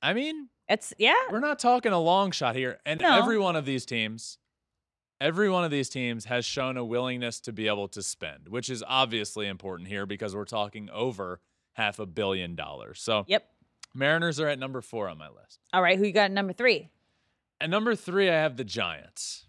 I 0.02 0.14
mean, 0.14 0.50
it's 0.70 0.94
yeah. 0.98 1.14
we're 1.32 1.40
not 1.40 1.60
talking 1.60 1.92
a 1.92 2.00
long 2.00 2.32
shot 2.32 2.56
here. 2.56 2.80
And 2.86 3.02
No. 3.02 3.18
every 3.18 3.38
one 3.40 3.56
of 3.56 3.66
these 3.66 3.86
teams, 3.86 4.38
every 5.24 5.50
one 5.50 5.64
of 5.64 5.72
these 5.72 5.88
teams 5.90 6.26
has 6.26 6.44
shown 6.46 6.76
a 6.76 6.84
willingness 6.84 7.40
to 7.40 7.54
be 7.54 7.68
able 7.68 7.88
to 7.88 8.04
spend, 8.04 8.50
which 8.50 8.70
is 8.70 8.84
obviously 8.86 9.48
important 9.48 9.88
here 9.88 10.06
because 10.06 10.36
we're 10.36 10.44
talking 10.44 10.90
over 10.92 11.40
half 11.74 11.98
a 11.98 12.06
billion 12.06 12.56
dollars. 12.56 13.02
So 13.02 13.24
Yep. 13.28 13.50
Mariners 13.96 14.40
are 14.40 14.48
at 14.50 14.60
number 14.60 14.82
four 14.82 15.08
on 15.08 15.18
my 15.18 15.30
list. 15.30 15.60
All 15.72 15.82
right. 15.82 15.98
Who 15.98 16.06
you 16.06 16.12
got 16.12 16.26
at 16.26 16.32
number 16.32 16.52
three? 16.52 16.90
At 17.62 17.70
number 17.70 17.96
three, 17.96 18.30
I 18.30 18.34
have 18.34 18.58
the 18.58 18.64
Giants. 18.66 19.46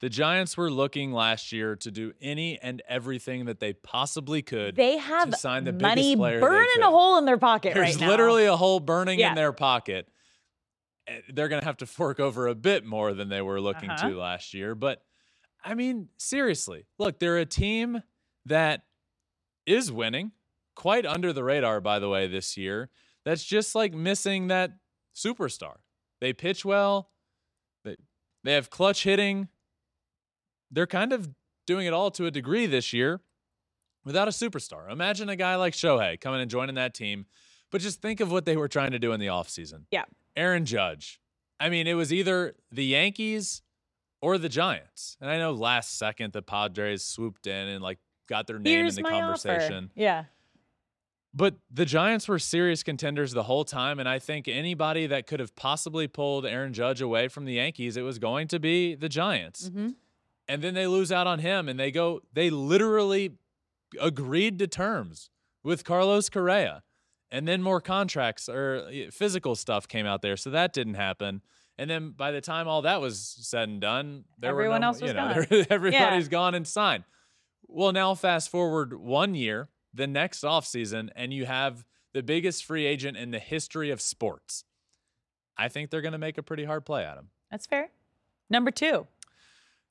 The 0.00 0.08
Giants 0.08 0.56
were 0.56 0.70
looking 0.70 1.12
last 1.12 1.52
year 1.52 1.76
to 1.76 1.90
do 1.92 2.12
any 2.20 2.58
and 2.60 2.82
everything 2.88 3.44
that 3.44 3.60
they 3.60 3.72
possibly 3.74 4.42
could. 4.42 4.74
They 4.74 4.96
have 4.98 5.34
sign 5.36 5.62
the 5.62 5.72
money 5.72 6.16
burning 6.16 6.82
a 6.82 6.90
hole 6.90 7.18
in 7.18 7.24
their 7.26 7.38
pocket 7.38 7.74
There's 7.74 7.94
right 7.94 8.00
now. 8.00 8.08
literally 8.08 8.46
a 8.46 8.56
hole 8.56 8.80
burning 8.80 9.20
Yeah. 9.20 9.28
in 9.28 9.34
their 9.36 9.52
pocket. 9.52 10.08
Eh, 11.06 11.20
They're 11.32 11.48
going 11.48 11.60
to 11.60 11.66
have 11.66 11.76
to 11.78 11.86
fork 11.86 12.18
over 12.18 12.48
a 12.48 12.54
bit 12.56 12.84
more 12.84 13.14
than 13.14 13.28
they 13.28 13.42
were 13.42 13.60
looking 13.60 13.90
Uh-huh. 13.90 14.08
to 14.08 14.16
last 14.18 14.54
year. 14.54 14.74
But 14.74 15.04
I 15.64 15.74
mean, 15.74 16.08
seriously, 16.16 16.86
look, 16.98 17.18
they're 17.18 17.38
a 17.38 17.46
team 17.46 18.02
that 18.46 18.82
is 19.66 19.92
winning, 19.92 20.32
quite 20.74 21.06
under 21.06 21.32
the 21.32 21.44
radar, 21.44 21.80
by 21.80 21.98
the 21.98 22.08
way, 22.08 22.26
this 22.26 22.56
year. 22.56 22.90
That's 23.24 23.44
just 23.44 23.74
like 23.74 23.94
missing 23.94 24.48
that 24.48 24.72
superstar. 25.14 25.76
They 26.20 26.32
pitch 26.32 26.64
well, 26.64 27.10
they, 27.84 27.96
they 28.44 28.54
have 28.54 28.70
clutch 28.70 29.04
hitting. 29.04 29.48
They're 30.70 30.86
kind 30.86 31.12
of 31.12 31.30
doing 31.66 31.86
it 31.86 31.92
all 31.92 32.10
to 32.12 32.26
a 32.26 32.30
degree 32.30 32.66
this 32.66 32.92
year 32.92 33.20
without 34.04 34.28
a 34.28 34.32
superstar. 34.32 34.90
Imagine 34.90 35.28
a 35.28 35.36
guy 35.36 35.54
like 35.56 35.74
Shohei 35.74 36.20
coming 36.20 36.40
and 36.40 36.50
joining 36.50 36.74
that 36.76 36.94
team, 36.94 37.26
but 37.70 37.80
just 37.80 38.02
think 38.02 38.20
of 38.20 38.32
what 38.32 38.44
they 38.44 38.56
were 38.56 38.68
trying 38.68 38.90
to 38.92 38.98
do 38.98 39.12
in 39.12 39.20
the 39.20 39.26
offseason. 39.26 39.84
Yeah. 39.90 40.04
Aaron 40.36 40.64
Judge. 40.64 41.20
I 41.60 41.68
mean, 41.68 41.86
it 41.86 41.94
was 41.94 42.12
either 42.12 42.54
the 42.72 42.84
Yankees 42.84 43.62
or 44.22 44.38
the 44.38 44.48
Giants. 44.48 45.18
And 45.20 45.28
I 45.28 45.36
know 45.36 45.50
last 45.52 45.98
second 45.98 46.32
the 46.32 46.40
Padres 46.40 47.04
swooped 47.04 47.46
in 47.46 47.68
and 47.68 47.82
like 47.82 47.98
got 48.28 48.46
their 48.46 48.58
name 48.58 48.78
Here's 48.78 48.96
in 48.96 49.02
the 49.02 49.10
my 49.10 49.20
conversation. 49.20 49.84
Offer. 49.84 50.00
Yeah. 50.00 50.24
But 51.34 51.56
the 51.70 51.84
Giants 51.84 52.28
were 52.28 52.38
serious 52.38 52.82
contenders 52.82 53.32
the 53.32 53.42
whole 53.42 53.64
time. 53.64 53.98
And 53.98 54.08
I 54.08 54.18
think 54.18 54.48
anybody 54.48 55.06
that 55.08 55.26
could 55.26 55.40
have 55.40 55.56
possibly 55.56 56.06
pulled 56.06 56.46
Aaron 56.46 56.72
Judge 56.72 57.00
away 57.00 57.28
from 57.28 57.46
the 57.46 57.54
Yankees, 57.54 57.96
it 57.96 58.02
was 58.02 58.18
going 58.18 58.48
to 58.48 58.58
be 58.58 58.94
the 58.94 59.08
Giants. 59.08 59.68
Mm-hmm. 59.68 59.90
And 60.48 60.62
then 60.62 60.74
they 60.74 60.86
lose 60.86 61.10
out 61.10 61.26
on 61.26 61.40
him 61.40 61.68
and 61.68 61.78
they 61.78 61.90
go, 61.90 62.20
they 62.32 62.50
literally 62.50 63.32
agreed 64.00 64.58
to 64.60 64.66
terms 64.66 65.30
with 65.62 65.84
Carlos 65.84 66.28
Correa. 66.28 66.82
And 67.30 67.48
then 67.48 67.62
more 67.62 67.80
contracts 67.80 68.48
or 68.48 68.90
physical 69.10 69.54
stuff 69.54 69.88
came 69.88 70.04
out 70.04 70.20
there. 70.20 70.36
So 70.36 70.50
that 70.50 70.74
didn't 70.74 70.94
happen. 70.94 71.40
And 71.78 71.88
then 71.88 72.10
by 72.10 72.30
the 72.30 72.40
time 72.40 72.68
all 72.68 72.82
that 72.82 73.00
was 73.00 73.18
said 73.18 73.68
and 73.68 73.80
done, 73.80 74.24
there 74.38 74.50
Everyone 74.50 74.74
were 74.76 74.78
no, 74.80 74.86
else 74.88 75.00
was 75.00 75.10
you 75.10 75.14
know, 75.16 75.34
gone. 75.34 75.46
there- 75.48 75.66
everybody's 75.70 76.28
gone 76.28 76.54
and 76.54 76.66
signed. 76.66 77.04
Well, 77.66 77.92
now 77.92 78.14
fast 78.14 78.50
forward 78.50 78.92
one 78.94 79.34
year, 79.34 79.68
the 79.94 80.06
next 80.06 80.42
offseason, 80.42 81.08
and 81.16 81.32
you 81.32 81.46
have 81.46 81.84
the 82.12 82.22
biggest 82.22 82.64
free 82.64 82.84
agent 82.84 83.16
in 83.16 83.30
the 83.30 83.38
history 83.38 83.90
of 83.90 84.00
sports. 84.00 84.64
I 85.56 85.68
think 85.68 85.90
they're 85.90 86.02
going 86.02 86.12
to 86.12 86.18
make 86.18 86.38
a 86.38 86.42
pretty 86.42 86.64
hard 86.64 86.84
play 86.84 87.04
at 87.04 87.16
him. 87.16 87.28
That's 87.50 87.66
fair. 87.66 87.90
Number 88.50 88.70
two. 88.70 89.06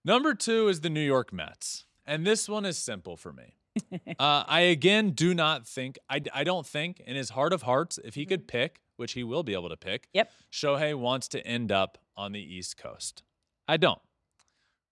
Number 0.05 0.33
two 0.33 0.67
is 0.67 0.81
the 0.81 0.89
New 0.89 1.01
York 1.01 1.31
Mets. 1.33 1.85
And 2.05 2.25
this 2.25 2.49
one 2.49 2.65
is 2.65 2.77
simple 2.77 3.15
for 3.17 3.31
me. 3.33 3.55
uh, 4.19 4.43
I 4.47 4.61
again 4.61 5.11
do 5.11 5.33
not 5.33 5.67
think, 5.67 5.97
I, 6.09 6.21
I 6.33 6.43
don't 6.43 6.67
think 6.67 6.99
in 6.99 7.15
his 7.15 7.31
heart 7.31 7.53
of 7.53 7.61
hearts, 7.63 7.99
if 8.03 8.15
he 8.15 8.25
could 8.25 8.47
pick, 8.47 8.81
which 9.01 9.13
he 9.13 9.23
will 9.23 9.43
be 9.43 9.53
able 9.53 9.67
to 9.67 9.75
pick, 9.75 10.07
Yep. 10.13 10.31
Shohei 10.49 10.95
wants 10.95 11.27
to 11.29 11.45
end 11.45 11.71
up 11.71 11.97
on 12.15 12.31
the 12.31 12.39
East 12.39 12.77
Coast. 12.77 13.23
I 13.67 13.75
don't. 13.75 14.01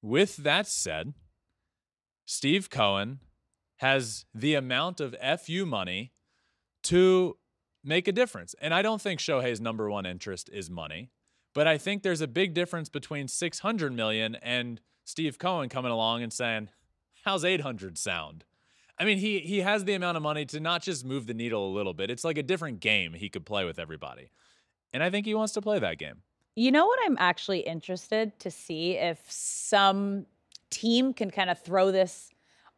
With 0.01 0.37
that 0.37 0.67
said, 0.67 1.13
Steve 2.25 2.69
Cohen 2.69 3.19
has 3.77 4.25
the 4.33 4.55
amount 4.55 4.99
of 4.99 5.15
FU 5.41 5.65
money 5.65 6.11
to 6.83 7.37
make 7.83 8.07
a 8.07 8.11
difference. 8.11 8.55
And 8.61 8.73
I 8.73 8.81
don't 8.81 9.01
think 9.01 9.19
Shohei's 9.19 9.61
number 9.61 9.89
one 9.89 10.05
interest 10.05 10.49
is 10.51 10.69
money, 10.69 11.11
but 11.53 11.67
I 11.67 11.77
think 11.77 12.03
there's 12.03 12.21
a 12.21 12.27
big 12.27 12.53
difference 12.53 12.89
between 12.89 13.27
600 13.27 13.93
million 13.93 14.35
and 14.35 14.81
Steve 15.05 15.37
Cohen 15.37 15.69
coming 15.69 15.91
along 15.91 16.23
and 16.23 16.33
saying, 16.33 16.69
"How's 17.25 17.45
800 17.45 17.97
sound?" 17.97 18.43
I 18.99 19.05
mean, 19.05 19.17
he 19.17 19.39
he 19.39 19.59
has 19.59 19.85
the 19.85 19.93
amount 19.93 20.17
of 20.17 20.23
money 20.23 20.45
to 20.47 20.59
not 20.59 20.81
just 20.81 21.05
move 21.05 21.25
the 21.25 21.33
needle 21.33 21.65
a 21.65 21.73
little 21.73 21.93
bit. 21.93 22.11
It's 22.11 22.23
like 22.25 22.37
a 22.37 22.43
different 22.43 22.81
game 22.81 23.13
he 23.13 23.29
could 23.29 23.45
play 23.45 23.63
with 23.63 23.79
everybody. 23.79 24.31
And 24.91 25.01
I 25.01 25.09
think 25.09 25.25
he 25.25 25.33
wants 25.33 25.53
to 25.53 25.61
play 25.61 25.79
that 25.79 25.97
game. 25.97 26.23
You 26.55 26.71
know 26.71 26.85
what 26.85 26.99
I'm 27.05 27.15
actually 27.19 27.59
interested 27.59 28.37
to 28.39 28.51
see 28.51 28.97
if 28.97 29.19
some 29.29 30.25
team 30.69 31.13
can 31.13 31.31
kind 31.31 31.49
of 31.49 31.59
throw 31.61 31.91
this 31.91 32.31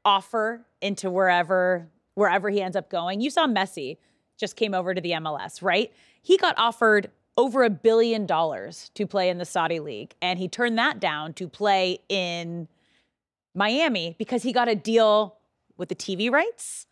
offer 0.06 0.66
into 0.82 1.10
wherever 1.10 1.90
wherever 2.14 2.50
he 2.50 2.62
ends 2.62 2.76
up 2.76 2.90
going. 2.90 3.22
You 3.22 3.32
saw 3.32 3.48
Messi 3.48 3.98
just 4.38 4.56
came 4.56 4.74
over 4.74 4.94
to 4.94 5.02
the 5.02 5.12
MLS, 5.12 5.64
right? 5.64 5.92
He 6.22 6.38
got 6.38 6.56
offered 6.58 7.10
over 7.38 7.64
a 7.64 7.70
billion 7.70 8.26
dollars 8.26 8.92
to 8.94 9.08
play 9.08 9.30
in 9.30 9.38
the 9.40 9.46
Saudi 9.46 9.80
league 9.80 10.14
and 10.22 10.38
he 10.38 10.48
turned 10.48 10.78
that 10.78 11.00
down 11.00 11.34
to 11.34 11.48
play 11.48 12.00
in 12.10 12.68
Miami 13.56 14.16
because 14.20 14.44
he 14.44 14.52
got 14.52 14.68
a 14.68 14.76
deal 14.76 15.38
with 15.82 15.90
the 15.90 15.96
TV 15.96 16.32
rights 16.32 16.86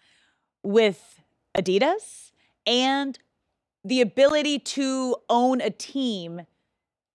with 0.63 1.21
Adidas 1.55 2.31
and 2.65 3.17
the 3.85 4.01
ability 4.01 4.59
to 4.59 5.15
own 5.29 5.61
a 5.61 5.69
team, 5.69 6.41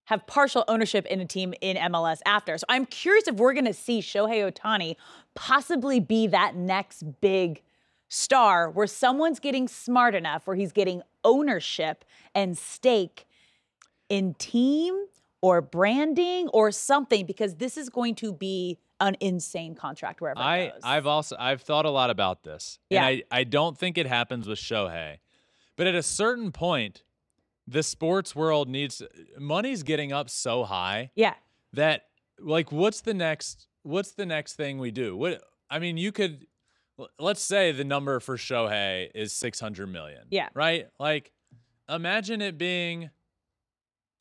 have 0.05 0.27
partial 0.27 0.65
ownership 0.69 1.05
in 1.07 1.21
a 1.21 1.27
team 1.27 1.53
in 1.61 1.77
MLS 1.77 2.21
after. 2.25 2.57
So 2.57 2.65
I'm 2.69 2.87
curious 2.87 3.27
if 3.27 3.35
we're 3.35 3.55
going 3.55 3.65
to 3.65 3.75
see 3.75 4.01
Shohei 4.01 4.51
Ohtani 4.51 4.97
possibly 5.35 5.99
be 5.99 6.29
that 6.29 6.55
next 6.55 7.03
big 7.21 7.61
star 8.09 8.71
where 8.71 8.87
someone's 8.87 9.41
getting 9.41 9.67
smart 9.67 10.15
enough, 10.15 10.47
where 10.47 10.57
he's 10.57 10.73
getting 10.73 11.03
ownership 11.25 12.05
and 12.35 12.57
stake 12.57 13.27
in 14.09 14.35
team 14.35 15.07
or 15.43 15.61
branding 15.61 16.49
or 16.49 16.71
something, 16.71 17.27
because 17.27 17.57
this 17.57 17.77
is 17.77 17.89
going 17.89 18.15
to 18.15 18.33
be 18.33 18.79
an 19.01 19.17
insane 19.21 19.75
contract 19.75 20.21
wherever 20.21 20.41
I 20.41 20.57
it 20.59 20.73
goes. 20.73 20.81
I've 20.85 21.07
also 21.07 21.37
I've 21.39 21.63
thought 21.63 21.87
a 21.87 21.91
lot 21.91 22.11
about 22.11 22.43
this. 22.43 22.79
Yeah. 22.91 23.07
And 23.07 23.23
I 23.33 23.41
I 23.41 23.45
don't 23.45 23.77
think 23.77 23.99
it 23.99 24.07
happens 24.07 24.47
with 24.47 24.59
Shohei. 24.59 25.19
But 25.77 25.87
at 25.87 25.95
a 25.95 26.03
certain 26.03 26.53
point, 26.53 27.03
the 27.67 27.83
sports 27.83 28.37
world 28.37 28.69
needs 28.69 29.03
money's 29.39 29.83
getting 29.83 30.13
up 30.13 30.31
so 30.31 30.65
high 30.65 31.11
yeah. 31.15 31.35
that 31.73 32.07
like 32.39 32.71
what's 32.71 33.01
the 33.01 33.15
next 33.15 33.69
what's 33.83 34.13
the 34.13 34.27
next 34.27 34.55
thing 34.55 34.79
we 34.79 34.91
do? 34.91 35.17
What 35.17 35.43
I 35.71 35.79
mean, 35.79 35.97
you 35.97 36.13
could 36.13 36.47
let's 37.19 37.43
say 37.43 37.73
the 37.73 37.85
number 37.85 38.21
for 38.21 38.37
Shohei 38.37 39.09
is 39.15 39.33
600 39.33 39.87
million. 39.87 40.27
Yeah. 40.31 40.49
Right? 40.55 40.87
Like 41.01 41.33
imagine 41.89 42.41
it 42.41 42.59
being 42.59 43.11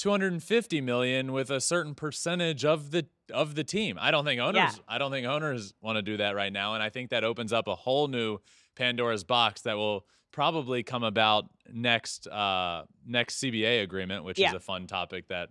250 0.04 0.82
million 0.82 1.32
with 1.32 1.50
a 1.50 1.62
certain 1.62 1.96
percentage 1.96 2.66
of 2.66 2.92
the 2.92 3.06
of 3.34 3.56
the 3.56 3.64
team. 3.64 3.98
I 4.02 4.12
don't 4.12 4.26
think 4.26 4.42
owners 4.42 4.56
Yeah. 4.56 4.72
I 4.86 4.98
don't 4.98 5.12
think 5.12 5.26
owners 5.26 5.74
want 5.82 5.96
to 5.96 6.02
do 6.02 6.18
that 6.18 6.36
right 6.36 6.52
now 6.52 6.74
and 6.74 6.84
I 6.84 6.90
think 6.90 7.10
that 7.12 7.24
opens 7.24 7.54
up 7.54 7.70
a 7.70 7.76
whole 7.76 8.10
new 8.10 8.40
Pandora's 8.76 9.24
box 9.24 9.62
that 9.62 9.78
will 9.78 10.06
probably 10.34 10.84
come 10.84 11.04
about 11.04 11.46
next 11.72 12.28
uh 12.28 12.84
next 13.06 13.40
CBA 13.42 13.82
agreement, 13.82 14.26
which 14.26 14.40
is 14.40 14.54
a 14.54 14.60
fun 14.60 14.88
topic 14.88 15.30
that 15.30 15.50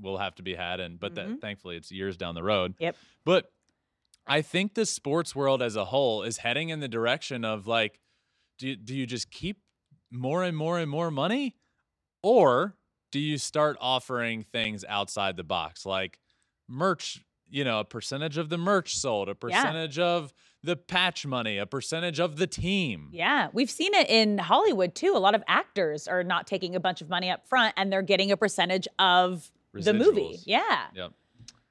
will 0.00 0.18
have 0.18 0.34
to 0.34 0.42
be 0.42 0.56
had 0.56 0.80
and 0.80 0.98
but 0.98 1.12
Mhm. 1.12 1.14
that 1.14 1.40
thankfully 1.40 1.76
it's 1.76 1.92
years 1.92 2.16
down 2.16 2.34
the 2.34 2.42
road. 2.42 2.74
Yep. 2.80 2.96
But 3.24 3.52
I 4.26 4.42
think 4.42 4.74
the 4.74 4.84
sports 4.86 5.36
world 5.36 5.62
as 5.62 5.76
a 5.76 5.84
whole 5.84 6.24
is 6.24 6.38
heading 6.38 6.70
in 6.70 6.80
the 6.80 6.88
direction 6.88 7.44
of 7.44 7.68
like, 7.68 8.00
do 8.58 8.68
you, 8.70 8.76
do 8.76 8.96
you 8.96 9.06
just 9.06 9.30
keep 9.30 9.60
more 10.10 10.42
and 10.42 10.56
more 10.56 10.78
and 10.80 10.90
more 10.90 11.10
money, 11.12 11.54
or 12.22 12.76
do 13.12 13.20
you 13.20 13.38
start 13.38 13.76
offering 13.80 14.42
things 14.42 14.84
outside 14.88 15.36
the 15.36 15.44
box 15.44 15.86
like 15.86 16.18
merch? 16.68 17.20
You 17.48 17.64
know, 17.64 17.80
a 17.80 17.84
percentage 17.84 18.38
of 18.38 18.48
the 18.48 18.56
merch 18.58 18.96
sold, 18.96 19.28
a 19.28 19.34
percentage 19.34 19.98
of 19.98 20.32
the 20.64 20.74
patch 20.74 21.26
money, 21.26 21.58
a 21.58 21.66
percentage 21.66 22.18
of 22.18 22.36
the 22.36 22.46
team. 22.46 23.10
Yeah, 23.12 23.48
we've 23.52 23.70
seen 23.70 23.92
it 23.94 24.08
in 24.08 24.38
Hollywood 24.38 24.94
too. 24.94 25.12
A 25.14 25.18
lot 25.18 25.34
of 25.34 25.42
actors 25.46 26.08
are 26.08 26.24
not 26.24 26.46
taking 26.46 26.74
a 26.74 26.80
bunch 26.80 27.02
of 27.02 27.10
money 27.10 27.30
up 27.30 27.46
front 27.46 27.74
and 27.76 27.92
they're 27.92 28.00
getting 28.00 28.32
a 28.32 28.36
percentage 28.38 28.88
of 28.98 29.50
the 29.74 29.92
movie. 29.92 30.38
Yeah. 30.46 30.86
Yep. 30.94 31.12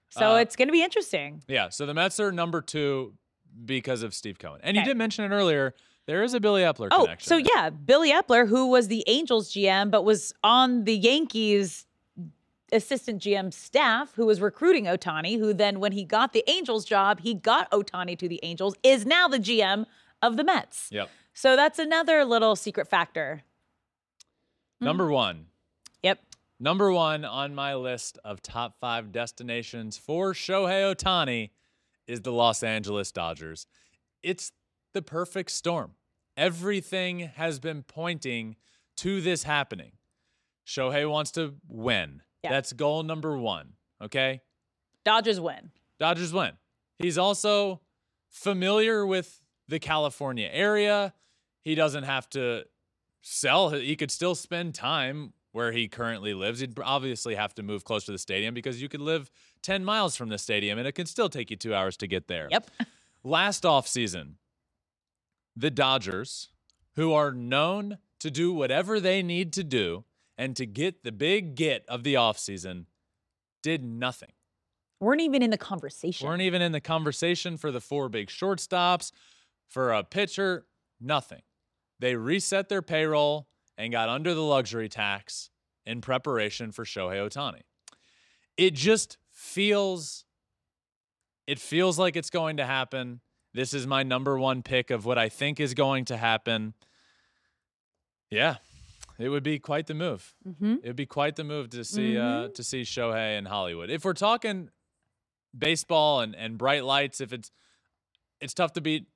So 0.10 0.34
Uh, 0.34 0.40
it's 0.40 0.56
going 0.56 0.68
to 0.68 0.72
be 0.74 0.84
interesting. 0.84 1.42
Yeah. 1.48 1.70
So 1.70 1.86
the 1.88 1.94
Mets 1.96 2.20
are 2.20 2.32
number 2.32 2.62
two 2.62 3.14
because 3.66 4.04
of 4.04 4.14
Steve 4.14 4.38
Cohen, 4.38 4.60
and 4.64 4.78
you 4.78 4.84
did 4.84 4.98
mention 4.98 5.26
it 5.26 5.34
earlier. 5.36 5.74
There 6.12 6.24
is 6.24 6.34
a 6.34 6.42
Billy 6.42 6.64
Eppler 6.64 6.90
Oh, 6.92 7.04
connection. 7.06 7.26
so 7.30 7.36
there. 7.38 7.46
yeah, 7.56 7.70
Billy 7.70 8.12
Eppler, 8.12 8.46
who 8.46 8.68
was 8.68 8.90
the 8.90 9.02
Angels 9.08 9.50
GM 9.54 9.90
but 9.90 10.04
was 10.04 10.34
on 10.44 10.84
the 10.84 10.94
Yankees 10.94 11.86
assistant 12.74 13.22
GM 13.22 13.54
staff, 13.54 14.14
who 14.16 14.26
was 14.26 14.42
recruiting 14.42 14.88
Ohtani, 14.88 15.40
who 15.40 15.54
then, 15.54 15.80
when 15.80 15.94
he 15.94 16.04
got 16.04 16.34
the 16.34 16.44
Angels 16.50 16.84
job, 16.84 17.22
he 17.22 17.34
got 17.34 17.72
Ohtani 17.72 18.18
to 18.18 18.28
the 18.28 18.42
Angels, 18.44 18.76
is 18.84 19.06
now 19.06 19.30
the 19.30 19.40
GM 19.40 19.86
of 20.22 20.36
the 20.36 20.44
Mets. 20.44 20.90
Yep. 20.92 21.10
So 21.34 21.56
that's 21.56 21.80
another 21.80 22.26
little 22.26 22.58
secret 22.58 22.90
factor. 22.90 23.44
Hmm? 24.80 24.86
Number 24.88 25.10
one. 25.10 25.46
Yep. 26.04 26.20
Number 26.60 26.92
one 26.92 27.24
on 27.24 27.56
my 27.56 27.74
list 27.76 28.20
of 28.26 28.42
top 28.42 28.76
five 28.82 29.14
destinations 29.14 29.98
for 29.98 30.34
Shohei 30.34 30.94
Ohtani 30.94 31.52
is 32.06 32.20
the 32.20 32.34
Los 32.34 32.64
Angeles 32.64 33.14
Dodgers. 33.14 33.66
It's 34.22 34.52
the 34.92 35.02
perfect 35.02 35.52
storm. 35.52 35.94
Everything 36.42 37.20
has 37.36 37.60
been 37.60 37.84
pointing 37.84 38.56
to 38.98 39.22
this 39.22 39.44
happening. 39.44 39.92
Shohei 40.66 41.08
wants 41.08 41.30
to 41.34 41.54
win. 41.68 42.24
Yeah. 42.44 42.50
That's 42.50 42.74
goal 42.74 43.04
number 43.04 43.38
one. 43.38 43.74
Okay. 44.04 44.42
Dodgers 45.06 45.40
win. 45.40 45.70
Dodgers 46.00 46.34
win. 46.34 46.54
He's 46.98 47.20
also 47.20 47.82
familiar 48.28 49.06
with 49.06 49.40
the 49.68 49.78
California 49.78 50.50
area. 50.52 51.14
He 51.62 51.76
doesn't 51.76 52.06
have 52.06 52.28
to 52.32 52.64
sell. 53.22 53.70
He 53.70 53.96
could 53.96 54.10
still 54.10 54.34
spend 54.34 54.74
time 54.74 55.34
where 55.52 55.72
he 55.72 55.88
currently 55.88 56.34
lives. 56.34 56.60
He'd 56.60 56.74
obviously 56.80 57.36
have 57.36 57.54
to 57.54 57.62
move 57.62 57.84
close 57.84 58.06
to 58.06 58.12
the 58.12 58.18
stadium 58.18 58.56
because 58.56 58.82
you 58.82 58.90
could 58.90 59.02
live 59.02 59.30
10 59.62 59.86
miles 59.86 60.16
from 60.16 60.30
the 60.30 60.40
stadium 60.40 60.80
and 60.80 60.88
it 60.88 60.94
can 60.94 61.06
still 61.06 61.30
take 61.30 61.52
you 61.52 61.56
two 61.56 61.76
hours 61.76 61.98
to 61.98 62.08
get 62.08 62.28
there. 62.28 62.48
Yep. 62.50 62.72
Last 63.24 63.62
offseason, 63.62 64.38
the 65.56 65.72
Dodgers, 65.72 66.50
who 66.96 67.14
are 67.14 67.32
known 67.32 67.98
to 68.20 68.32
do 68.32 68.54
whatever 68.54 69.00
they 69.00 69.24
need 69.24 69.54
to 69.54 69.64
do 69.64 70.06
and 70.38 70.56
to 70.56 70.66
get 70.66 71.04
the 71.04 71.12
big 71.12 71.56
get 71.56 71.86
of 71.88 72.04
the 72.04 72.16
offseason, 72.16 72.86
did 73.62 73.84
nothing. 73.84 74.32
Weren't 75.00 75.22
even 75.22 75.42
in 75.42 75.50
the 75.50 75.58
conversation. 75.58 76.28
Weren't 76.28 76.42
even 76.42 76.62
in 76.62 76.72
the 76.72 76.82
conversation 76.82 77.58
for 77.58 77.72
the 77.72 77.82
four 77.82 78.10
big 78.10 78.28
shortstops, 78.28 79.12
for 79.68 79.92
a 79.92 80.04
pitcher, 80.04 80.66
nothing. 81.00 81.42
They 82.00 82.16
reset 82.16 82.70
their 82.70 82.82
payroll 82.82 83.48
and 83.78 83.92
got 83.92 84.10
under 84.10 84.34
the 84.34 84.44
luxury 84.44 84.90
tax 84.90 85.50
in 85.86 86.02
preparation 86.02 86.72
for 86.72 86.86
Shohei 86.86 87.28
Ohtani. 87.28 87.62
It 88.58 88.76
just 88.76 89.18
feels 89.32 90.26
it 91.48 91.60
feels 91.60 91.98
like 91.98 92.16
it's 92.16 92.30
going 92.30 92.58
to 92.58 92.66
happen. 92.66 93.22
This 93.54 93.74
is 93.74 93.86
my 93.86 94.04
number 94.04 94.38
one 94.40 94.64
pick 94.64 94.92
of 94.92 95.06
what 95.06 95.18
I 95.18 95.30
think 95.30 95.60
is 95.60 95.74
going 95.74 96.06
to 96.06 96.18
happen. 96.18 96.74
Yeah, 98.30 98.58
it 99.20 99.30
would 99.30 99.44
be 99.44 99.60
quite 99.60 99.88
the 99.88 99.94
move. 99.94 100.34
mm-hmm. 100.48 100.76
It 100.84 100.88
would 100.88 100.96
be 100.96 101.06
quite 101.06 101.36
the 101.36 101.44
move 101.44 101.70
to 101.72 101.84
see 101.84 102.18
uh, 102.18 102.48
to 102.50 102.64
see 102.64 102.84
Shohei 102.84 103.38
in 103.38 103.46
Hollywood. 103.46 103.90
If 103.90 104.06
we're 104.06 104.14
talking 104.14 104.70
baseball 105.58 106.22
and, 106.22 106.36
and 106.36 106.58
bright 106.58 106.86
lights, 106.86 107.20
if 107.20 107.34
it's 107.34 107.52
it's 108.40 108.54
tough 108.54 108.74
to 108.74 108.82
beat 108.82 109.08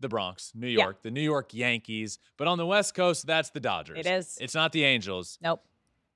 the 0.00 0.08
Bronx, 0.08 0.52
New 0.54 0.68
Yeah. 0.68 0.84
York, 0.84 1.02
the 1.02 1.10
New 1.10 1.22
York 1.22 1.52
Yankees. 1.54 2.18
But 2.36 2.46
on 2.46 2.58
the 2.58 2.66
West 2.66 2.94
Coast, 2.94 3.26
that's 3.26 3.50
the 3.50 3.60
Dodgers. 3.60 3.98
It 3.98 4.06
is. 4.06 4.36
It's 4.40 4.54
not 4.54 4.72
the 4.72 4.84
Angels. 4.84 5.38
Nope. 5.42 5.64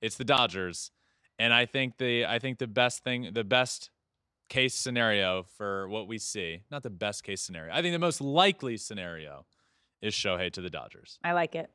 It's 0.01 0.17
the 0.17 0.25
Dodgers. 0.25 0.91
And 1.39 1.53
I 1.53 1.65
think 1.67 1.97
the 1.97 2.27
I 2.27 2.39
think 2.39 2.59
the 2.59 2.67
best 2.67 3.03
thing 3.03 3.31
the 3.33 3.43
best 3.43 3.91
case 4.49 4.75
scenario 4.75 5.45
for 5.57 5.89
what 5.89 6.07
we 6.09 6.19
see, 6.19 6.63
not 6.71 6.83
the 6.83 6.91
best 6.91 7.25
case 7.25 7.41
scenario. 7.41 7.73
I 7.73 7.83
think 7.83 7.93
the 7.95 7.99
most 7.99 8.21
likely 8.21 8.77
scenario 8.77 9.47
is 10.01 10.15
Shohei 10.15 10.51
to 10.53 10.61
the 10.61 10.71
Dodgers. 10.71 11.19
I 11.25 11.33
like 11.33 11.55
it. 11.55 11.71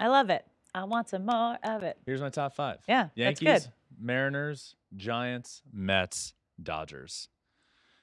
I 0.00 0.08
love 0.08 0.30
it. 0.30 0.44
I 0.74 0.84
want 0.84 1.08
some 1.10 1.26
more 1.26 1.58
of 1.62 1.82
it. 1.82 1.98
Here's 2.06 2.20
my 2.22 2.30
top 2.30 2.54
five. 2.54 2.78
Yeah, 2.88 3.08
Yankees. 3.14 3.68
Mariners, 4.00 4.74
Giants, 4.96 5.62
Mets, 5.72 6.34
Dodgers. 6.62 7.28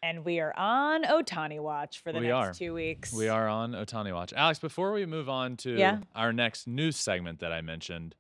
And 0.02 0.24
we 0.24 0.40
are 0.40 0.54
on 0.56 1.04
Ohtani 1.04 1.60
watch 1.60 2.00
for 2.02 2.14
the 2.14 2.20
We 2.20 2.28
next 2.28 2.36
are. 2.36 2.54
two 2.54 2.74
weeks. 2.74 3.12
We 3.12 3.28
are 3.28 3.50
on 3.50 3.74
Ohtani 3.74 4.14
Watch. 4.14 4.32
Alex, 4.32 4.58
before 4.60 4.94
we 4.94 5.06
move 5.06 5.28
on 5.28 5.58
to 5.58 5.76
Yeah. 5.78 6.00
our 6.16 6.32
next 6.32 6.68
news 6.68 6.96
segment 6.96 7.40
that 7.40 7.52
I 7.52 7.60
mentioned, 7.62 8.16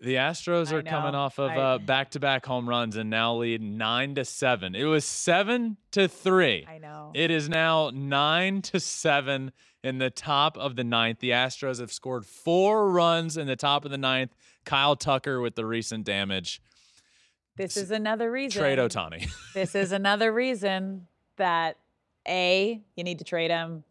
the 0.00 0.14
Astros 0.14 0.70
are 0.72 0.82
coming 0.82 1.14
off 1.14 1.38
of 1.38 1.50
uh, 1.50 1.78
back-to-back 1.78 2.46
home 2.46 2.68
runs 2.68 2.96
and 2.96 3.10
now 3.10 3.34
lead 3.36 3.60
nine 3.60 4.14
to 4.14 4.24
seven. 4.24 4.74
It 4.74 4.84
was 4.84 5.04
seven 5.04 5.76
to 5.92 6.06
three. 6.08 6.66
I 6.68 6.78
know. 6.78 7.10
It 7.14 7.30
is 7.30 7.48
now 7.48 7.90
nine 7.92 8.62
to 8.62 8.78
seven 8.80 9.52
in 9.82 9.98
the 9.98 10.10
top 10.10 10.56
of 10.56 10.76
the 10.76 10.84
ninth. 10.84 11.18
The 11.18 11.30
Astros 11.30 11.80
have 11.80 11.92
scored 11.92 12.26
four 12.26 12.90
runs 12.90 13.36
in 13.36 13.46
the 13.46 13.56
top 13.56 13.84
of 13.84 13.90
the 13.90 13.98
ninth. 13.98 14.34
Kyle 14.64 14.96
Tucker 14.96 15.40
with 15.40 15.54
the 15.54 15.66
recent 15.66 16.04
damage. 16.04 16.60
this 17.56 17.76
is 17.76 17.90
another 17.90 18.30
reason. 18.30 18.60
Trade 18.60 18.78
Ohtani. 18.78 19.30
This 19.54 19.74
is 19.74 19.90
another 19.92 20.32
reason 20.32 21.06
that 21.36 21.76
A, 22.28 22.80
you 22.94 23.02
need 23.04 23.18
to 23.18 23.24
trade 23.24 23.50
him. 23.50 23.82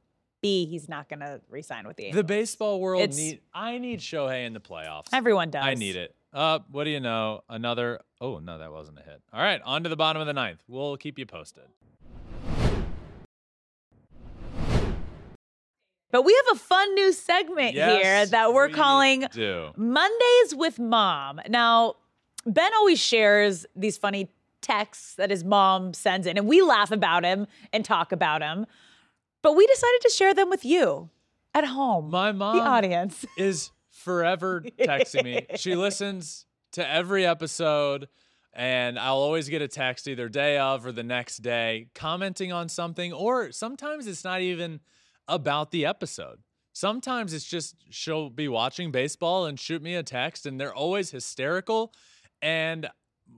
B, 0.41 0.65
he's 0.65 0.87
not 0.87 1.09
going 1.09 1.19
to 1.21 1.41
resign 1.49 1.87
with 1.87 1.97
the 1.97 2.05
Angels. 2.05 2.19
the 2.19 2.23
baseball 2.23 2.79
world 2.79 3.01
It's- 3.01 3.17
need. 3.17 3.41
I 3.53 3.77
need 3.77 3.99
Shohei 3.99 4.45
in 4.45 4.53
the 4.53 4.59
playoffs. 4.59 5.07
Everyone 5.13 5.49
does. 5.49 5.63
I 5.65 5.73
need 5.73 5.95
it. 5.95 6.15
Uh, 6.33 6.59
what 6.71 6.83
do 6.83 6.89
you 6.91 6.99
know? 6.99 7.41
Another. 7.49 8.01
Oh 8.21 8.37
no, 8.39 8.57
that 8.59 8.71
wasn't 8.71 8.99
a 8.99 9.01
hit. 9.01 9.21
All 9.33 9.41
right, 9.41 9.61
on 9.63 9.83
to 9.83 9.89
the 9.89 9.95
bottom 9.95 10.19
of 10.21 10.27
the 10.27 10.33
ninth. 10.33 10.61
We'll 10.67 10.97
keep 10.97 11.17
you 11.17 11.25
posted. 11.25 11.63
But 16.11 16.23
we 16.23 16.33
have 16.47 16.55
a 16.57 16.59
fun 16.59 16.93
new 16.95 17.11
segment 17.11 17.73
here 17.73 17.83
Yes, 18.01 18.29
that 18.31 18.53
we're 18.53 18.67
we 18.67 18.73
calling 18.73 19.25
do. 19.31 19.71
Mondays 19.75 20.53
with 20.55 20.79
Mom. 20.79 21.41
Now, 21.49 21.95
Ben 22.45 22.71
always 22.75 22.99
shares 22.99 23.65
these 23.75 23.97
funny 23.97 24.29
texts 24.61 25.15
that 25.15 25.29
his 25.29 25.43
mom 25.43 25.93
sends 25.93 26.25
in, 26.25 26.37
and 26.37 26.47
we 26.47 26.61
laugh 26.61 26.91
about 26.91 27.23
him 27.25 27.45
and 27.73 27.83
talk 27.83 28.11
about 28.13 28.41
him. 28.41 28.65
But 29.41 29.55
we 29.55 29.65
decided 29.67 30.01
to 30.01 30.09
share 30.09 30.33
them 30.33 30.49
with 30.49 30.65
you 30.65 31.09
at 31.53 31.65
home, 31.65 32.09
My 32.09 32.31
mom, 32.31 32.57
the 32.57 32.63
audience. 32.63 33.25
is 33.37 33.71
forever 33.89 34.63
texting 34.79 35.23
me. 35.23 35.45
She 35.55 35.75
listens 35.75 36.45
to 36.73 36.87
every 36.87 37.25
episode, 37.25 38.07
and 38.53 38.99
I'll 38.99 39.17
always 39.17 39.49
get 39.49 39.61
a 39.61 39.67
text 39.67 40.07
either 40.07 40.29
day 40.29 40.57
of 40.57 40.85
or 40.85 40.91
the 40.91 41.03
next 41.03 41.37
day 41.37 41.87
commenting 41.95 42.51
on 42.51 42.69
something, 42.69 43.13
or 43.13 43.51
sometimes 43.51 44.07
it's 44.07 44.23
not 44.23 44.41
even 44.41 44.79
about 45.27 45.71
the 45.71 45.85
episode. 45.85 46.39
Sometimes 46.73 47.33
it's 47.33 47.45
just 47.45 47.75
she'll 47.89 48.29
be 48.29 48.47
watching 48.47 48.91
baseball 48.91 49.45
and 49.47 49.59
shoot 49.59 49.81
me 49.81 49.95
a 49.95 50.03
text, 50.03 50.45
and 50.45 50.59
they're 50.59 50.75
always 50.75 51.09
hysterical, 51.09 51.91
and 52.41 52.87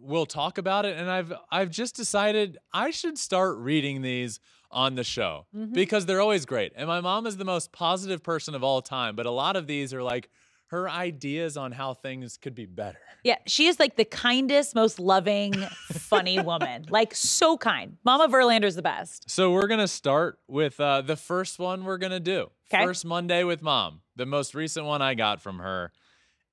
we'll 0.01 0.25
talk 0.25 0.57
about 0.57 0.85
it. 0.85 0.97
And 0.97 1.09
I've 1.09 1.31
I've 1.49 1.69
just 1.69 1.95
decided 1.95 2.57
I 2.73 2.91
should 2.91 3.17
start 3.17 3.57
reading 3.57 4.01
these 4.01 4.39
on 4.71 4.95
the 4.95 5.03
show 5.03 5.45
because 5.71 6.05
they're 6.05 6.21
always 6.21 6.45
great. 6.45 6.73
And 6.75 6.87
my 6.87 7.01
mom 7.01 7.25
is 7.25 7.37
the 7.37 7.45
most 7.45 7.71
positive 7.71 8.21
person 8.23 8.53
of 8.55 8.63
all 8.63 8.81
time, 8.81 9.15
but 9.15 9.25
a 9.25 9.31
lot 9.31 9.55
of 9.55 9.67
these 9.67 9.93
are 9.93 10.03
like 10.03 10.29
her 10.67 10.87
ideas 10.87 11.57
on 11.57 11.71
how 11.71 11.95
things 11.95 12.37
could 12.37 12.53
be 12.53 12.67
better. 12.67 12.99
Yeah, 13.23 13.37
she 13.47 13.65
is 13.65 13.79
like 13.79 13.95
the 13.95 14.05
kindest, 14.05 14.75
most 14.75 14.99
loving, 14.99 15.53
funny 15.91 16.39
woman. 16.51 16.85
Like 16.89 17.15
so 17.15 17.57
kind. 17.57 17.97
Mama 18.05 18.27
Verlander's 18.31 18.75
the 18.75 18.83
best. 18.83 19.29
So 19.29 19.51
we're 19.51 19.65
gonna 19.67 19.87
start 19.87 20.37
with 20.47 20.79
uh, 20.79 21.01
the 21.01 21.15
first 21.15 21.57
one 21.57 21.83
we're 21.85 21.97
gonna 21.97 22.19
do. 22.19 22.51
'Kay. 22.69 22.85
First 22.85 23.03
Monday 23.05 23.43
with 23.43 23.63
mom. 23.63 24.01
The 24.15 24.27
most 24.27 24.53
recent 24.53 24.85
one 24.85 25.01
I 25.01 25.15
got 25.15 25.41
from 25.41 25.57
her. 25.57 25.91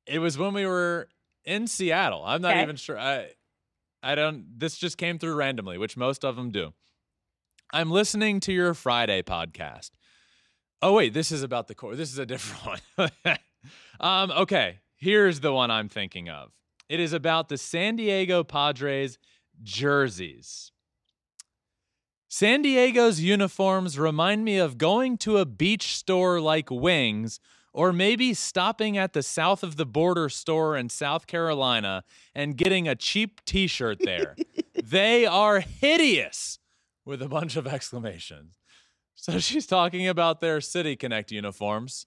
It 0.07 0.19
was 0.21 0.39
when 0.39 0.55
we 0.55 0.65
were 0.67 1.09
in 1.45 1.67
Seattle. 1.67 2.25
I'm 2.25 2.41
not 2.41 2.57
even 2.57 2.77
sure. 2.77 2.99
I 2.99 3.29
I 4.03 4.15
don't. 4.15 4.59
This 4.59 4.79
just 4.79 4.97
came 4.97 5.19
through 5.19 5.35
randomly, 5.35 5.77
which 5.77 5.97
most 5.97 6.25
of 6.25 6.37
them 6.37 6.51
do. 6.51 6.73
I'm 7.73 7.91
listening 7.91 8.41
to 8.41 8.53
your 8.53 8.75
Friday 8.75 9.23
podcast. 9.23 9.91
Oh 10.81 10.93
wait, 10.93 11.13
this 11.15 11.33
is 11.33 11.43
about 11.43 11.67
the 11.67 11.75
core. 11.75 11.97
This 11.97 12.13
is 12.13 12.19
a 12.19 12.27
different 12.27 12.81
one. 13.25 13.39
um, 14.01 14.31
okay, 14.31 14.79
here's 14.97 15.41
the 15.41 15.53
one 15.53 15.71
I'm 15.71 15.89
thinking 15.89 16.29
of. 16.29 16.53
It 16.89 17.01
is 17.01 17.13
about 17.13 17.49
the 17.49 17.59
San 17.59 17.97
Diego 17.97 18.45
Padres 18.45 19.19
jerseys. 19.63 20.71
San 22.29 22.63
Diego's 22.63 23.21
uniforms 23.21 23.99
remind 23.99 24.45
me 24.45 24.59
of 24.59 24.79
going 24.79 25.17
to 25.19 25.39
a 25.39 25.47
beach 25.47 25.97
store 25.97 26.41
like 26.41 26.71
Wings, 26.71 27.41
or 27.73 27.93
maybe 27.93 28.33
stopping 28.35 28.97
at 28.97 29.13
the 29.13 29.23
south 29.23 29.63
of 29.63 29.77
the 29.77 29.87
border 29.87 30.29
store 30.29 30.77
in 30.77 30.89
South 30.89 31.27
Carolina 31.27 32.05
and 32.35 32.57
getting 32.57 32.87
a 32.87 32.95
cheap 32.95 33.41
t 33.45 33.67
shirt 33.67 33.99
there. 34.05 34.37
they 34.85 35.27
are 35.27 35.61
hideous 35.61 36.59
with 37.07 37.23
a 37.23 37.29
bunch 37.29 37.57
of 37.57 37.67
exclamations. 37.77 38.59
So 39.15 39.39
she's 39.39 39.67
talking 39.67 40.07
about 40.09 40.41
their 40.43 40.61
City 40.61 40.97
Connect 40.97 41.33
uniforms, 41.33 42.05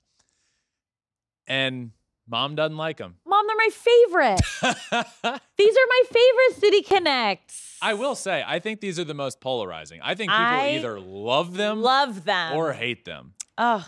and 1.47 1.91
mom 2.27 2.53
doesn't 2.53 2.77
like 2.77 2.97
them. 2.97 3.15
Mom, 3.25 3.47
they're 3.47 3.55
my 3.57 3.69
favorite. 3.71 4.41
These 5.57 5.75
are 5.75 5.87
my 5.89 6.03
favorite 6.11 6.59
City 6.59 6.81
Connects. 6.83 7.77
I 7.81 7.95
will 7.95 8.13
say, 8.15 8.43
I 8.45 8.59
think 8.59 8.81
these 8.81 8.99
are 8.99 9.03
the 9.03 9.13
most 9.13 9.39
polarizing. 9.41 10.01
I 10.03 10.13
think 10.13 10.29
people 10.31 10.43
I 10.45 10.69
either 10.75 10.99
love 10.99 11.55
them 11.55 11.81
love 11.81 12.25
them. 12.25 12.55
or 12.55 12.73
hate 12.73 13.05
them. 13.05 13.33
Ugh. 13.57 13.83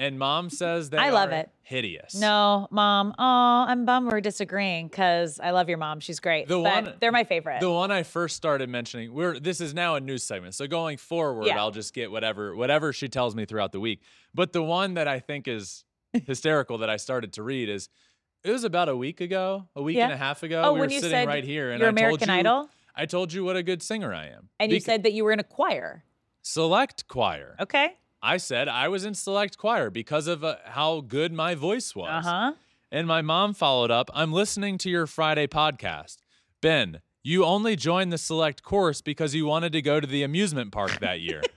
And 0.00 0.18
mom 0.18 0.48
says 0.48 0.88
they 0.88 0.96
I 0.96 1.10
love 1.10 1.30
it. 1.30 1.50
hideous. 1.60 2.14
No, 2.14 2.68
mom. 2.70 3.14
Oh, 3.18 3.64
I'm 3.68 3.84
bummed 3.84 4.10
we're 4.10 4.22
disagreeing 4.22 4.88
because 4.88 5.38
I 5.38 5.50
love 5.50 5.68
your 5.68 5.76
mom. 5.76 6.00
She's 6.00 6.20
great. 6.20 6.48
The 6.48 6.54
but 6.58 6.84
one- 6.84 6.94
they're 7.00 7.12
my 7.12 7.24
favorite. 7.24 7.60
The 7.60 7.70
one 7.70 7.90
I 7.90 8.02
first 8.02 8.34
started 8.34 8.70
mentioning, 8.70 9.12
we're 9.12 9.38
this 9.38 9.60
is 9.60 9.74
now 9.74 9.96
a 9.96 10.00
news 10.00 10.22
segment. 10.22 10.54
So 10.54 10.66
going 10.66 10.96
forward, 10.96 11.46
Yeah. 11.46 11.58
I'll 11.58 11.70
just 11.70 11.92
get 11.92 12.10
whatever 12.10 12.56
whatever 12.56 12.94
she 12.94 13.08
tells 13.10 13.36
me 13.36 13.44
throughout 13.44 13.72
the 13.72 13.80
week. 13.80 14.00
But 14.34 14.54
the 14.54 14.62
one 14.62 14.94
that 14.94 15.06
I 15.06 15.20
think 15.20 15.46
is 15.46 15.84
hysterical 16.26 16.78
that 16.78 16.88
I 16.88 16.96
started 16.96 17.34
to 17.34 17.42
read 17.42 17.68
is 17.68 17.90
it 18.42 18.50
was 18.52 18.64
about 18.64 18.88
a 18.88 18.96
week 18.96 19.20
ago, 19.20 19.68
a 19.76 19.82
week 19.82 19.98
and 19.98 20.10
a 20.12 20.16
half 20.16 20.42
ago. 20.42 20.62
oh, 20.64 20.72
we 20.72 20.80
when 20.80 20.88
were 20.88 20.94
you 20.94 21.00
sitting 21.00 21.14
said 21.14 21.28
right 21.28 21.44
here 21.44 21.72
and 21.72 21.82
I 21.84 21.88
American 21.88 22.26
told 22.28 22.30
you 22.36 22.40
Idol, 22.40 22.70
I 22.96 23.04
told 23.04 23.32
you 23.34 23.44
what 23.44 23.56
a 23.56 23.62
good 23.62 23.82
singer 23.82 24.14
I 24.14 24.28
am. 24.28 24.48
and 24.58 24.72
you 24.72 24.80
said 24.80 25.02
that 25.02 25.12
you 25.12 25.24
were 25.24 25.32
in 25.32 25.40
a 25.40 25.44
choir. 25.44 26.04
select 26.40 27.06
choir. 27.06 27.54
Okay. 27.60 27.98
I 28.22 28.36
said 28.36 28.68
I 28.68 28.88
was 28.88 29.04
in 29.04 29.14
select 29.14 29.56
choir 29.56 29.90
because 29.90 30.26
of 30.26 30.44
uh, 30.44 30.56
how 30.66 31.00
good 31.00 31.32
my 31.32 31.54
voice 31.54 31.94
was. 31.94 32.26
Uh 32.26 32.28
huh. 32.28 32.52
And 32.92 33.06
my 33.06 33.22
mom 33.22 33.54
followed 33.54 33.90
up, 33.90 34.10
I'm 34.12 34.32
listening 34.32 34.76
to 34.78 34.90
your 34.90 35.06
Friday 35.06 35.46
podcast. 35.46 36.18
Ben, 36.60 37.00
you 37.22 37.44
only 37.44 37.76
joined 37.76 38.12
the 38.12 38.18
select 38.18 38.62
course 38.62 39.00
because 39.00 39.34
you 39.34 39.46
wanted 39.46 39.72
to 39.72 39.82
go 39.82 40.00
to 40.00 40.06
the 40.06 40.22
amusement 40.22 40.72
park 40.72 40.98
that 41.00 41.20
year. 41.20 41.42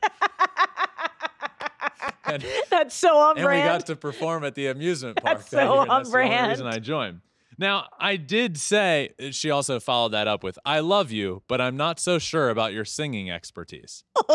and, 2.26 2.45
That's 2.70 2.95
so 2.95 3.18
on 3.18 3.38
and 3.38 3.47
we 3.47 3.53
got 3.53 3.86
to 3.88 3.95
perform 3.95 4.43
at 4.43 4.55
the 4.55 4.68
amusement 4.68 5.22
park 5.22 5.39
That's 5.39 5.49
that 5.51 5.68
so 5.68 5.74
year. 5.74 5.82
and 5.82 5.91
on 5.91 5.99
That's 5.99 6.11
the 6.11 6.20
only 6.20 6.49
reason. 6.49 6.68
I 6.68 6.80
joined. 6.80 7.22
Now, 7.57 7.88
I 7.99 8.16
did 8.16 8.57
say, 8.57 9.11
she 9.32 9.51
also 9.51 9.80
followed 9.80 10.09
that 10.09 10.28
up 10.28 10.43
with, 10.43 10.57
I 10.66 10.80
love 10.80 11.11
you, 11.11 11.43
but 11.47 11.61
I'm 11.61 11.78
not 11.78 11.99
so 11.99 12.20
sure 12.20 12.49
about 12.49 12.74
your 12.74 12.86
singing 12.86 13.30
expertise. 13.30 14.03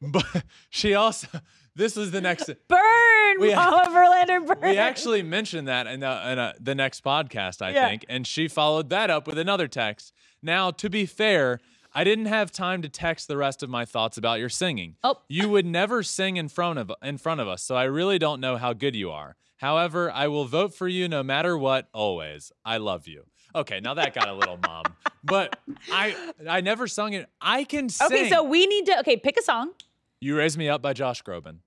but 0.00 0.44
she 0.70 0.94
also 0.94 1.28
this 1.74 1.96
is 1.96 2.10
the 2.10 2.20
next 2.20 2.50
Burn, 2.68 3.36
We- 3.40 3.54
Mama 3.54 3.84
Verlander, 3.88 4.46
burn. 4.60 4.70
we 4.70 4.76
actually 4.76 5.22
mentioned 5.22 5.68
that 5.68 5.86
in, 5.86 6.00
the, 6.00 6.30
in 6.32 6.38
a, 6.38 6.54
the 6.60 6.74
next 6.74 7.02
podcast, 7.02 7.62
I 7.62 7.70
Yeah. 7.70 7.88
think, 7.88 8.04
and 8.10 8.26
she 8.26 8.46
followed 8.48 8.90
that 8.90 9.08
up 9.08 9.26
with 9.26 9.38
another 9.38 9.68
text. 9.68 10.12
Now, 10.42 10.70
to 10.72 10.90
be 10.90 11.06
fair, 11.06 11.60
I 11.94 12.04
didn't 12.04 12.26
have 12.26 12.50
time 12.52 12.82
to 12.82 12.88
text 12.90 13.26
the 13.28 13.38
rest 13.38 13.62
of 13.62 13.70
my 13.70 13.86
thoughts 13.86 14.18
about 14.18 14.38
your 14.38 14.48
singing. 14.50 14.96
Oh. 15.02 15.16
You 15.28 15.48
would 15.48 15.64
never 15.64 16.02
sing 16.02 16.36
in 16.36 16.48
front 16.48 16.78
of 16.78 16.92
in 17.02 17.16
front 17.16 17.40
of 17.40 17.48
us, 17.48 17.62
so 17.62 17.74
I 17.74 17.84
really 17.84 18.18
don't 18.18 18.40
know 18.40 18.56
how 18.58 18.72
good 18.74 18.94
you 18.94 19.10
are. 19.10 19.36
However, 19.58 20.10
I 20.10 20.26
will 20.28 20.44
vote 20.46 20.74
for 20.74 20.88
you 20.88 21.08
no 21.08 21.22
matter 21.22 21.56
what, 21.56 21.88
always. 21.94 22.50
I 22.64 22.78
love 22.78 23.06
you. 23.06 23.24
Okay, 23.54 23.80
now 23.80 23.94
that 23.94 24.14
got 24.14 24.28
a 24.28 24.32
little 24.34 24.58
mom, 24.66 24.84
but 25.24 25.58
I 25.92 26.16
I 26.48 26.60
never 26.62 26.86
sung 26.86 27.12
it. 27.12 27.28
I 27.40 27.64
can 27.64 27.88
sing. 27.88 28.06
Okay, 28.06 28.30
so 28.30 28.42
we 28.44 28.66
need 28.66 28.86
to 28.86 28.98
okay 29.00 29.16
pick 29.16 29.36
a 29.38 29.42
song. 29.42 29.72
you 30.20 30.36
raise 30.36 30.56
me 30.56 30.68
up 30.68 30.80
by 30.82 30.92
Josh 30.92 31.22
Groban. 31.22 31.58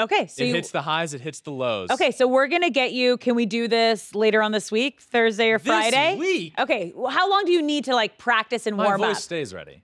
Okay, 0.00 0.28
so 0.28 0.44
it 0.44 0.48
you, 0.48 0.54
hits 0.54 0.70
the 0.70 0.82
highs, 0.82 1.12
it 1.12 1.20
hits 1.20 1.40
the 1.40 1.50
lows. 1.50 1.90
okay, 1.90 2.12
so 2.12 2.26
we're 2.28 2.46
gonna 2.46 2.70
get 2.70 2.92
you. 2.92 3.16
Can 3.16 3.34
we 3.34 3.46
do 3.46 3.66
this 3.68 4.14
later 4.14 4.42
on 4.42 4.52
this 4.52 4.70
week, 4.70 5.00
Thursday 5.00 5.50
or 5.50 5.58
Friday? 5.58 6.12
This 6.12 6.20
week? 6.20 6.54
Okay, 6.58 6.92
well, 6.94 7.10
how 7.10 7.28
long 7.28 7.44
do 7.44 7.52
you 7.52 7.62
need 7.62 7.84
to 7.86 7.94
like 7.94 8.16
practice 8.16 8.66
and 8.66 8.76
My 8.76 8.84
warm 8.84 9.00
voice 9.00 9.22
stays 9.24 9.52
ready. 9.52 9.82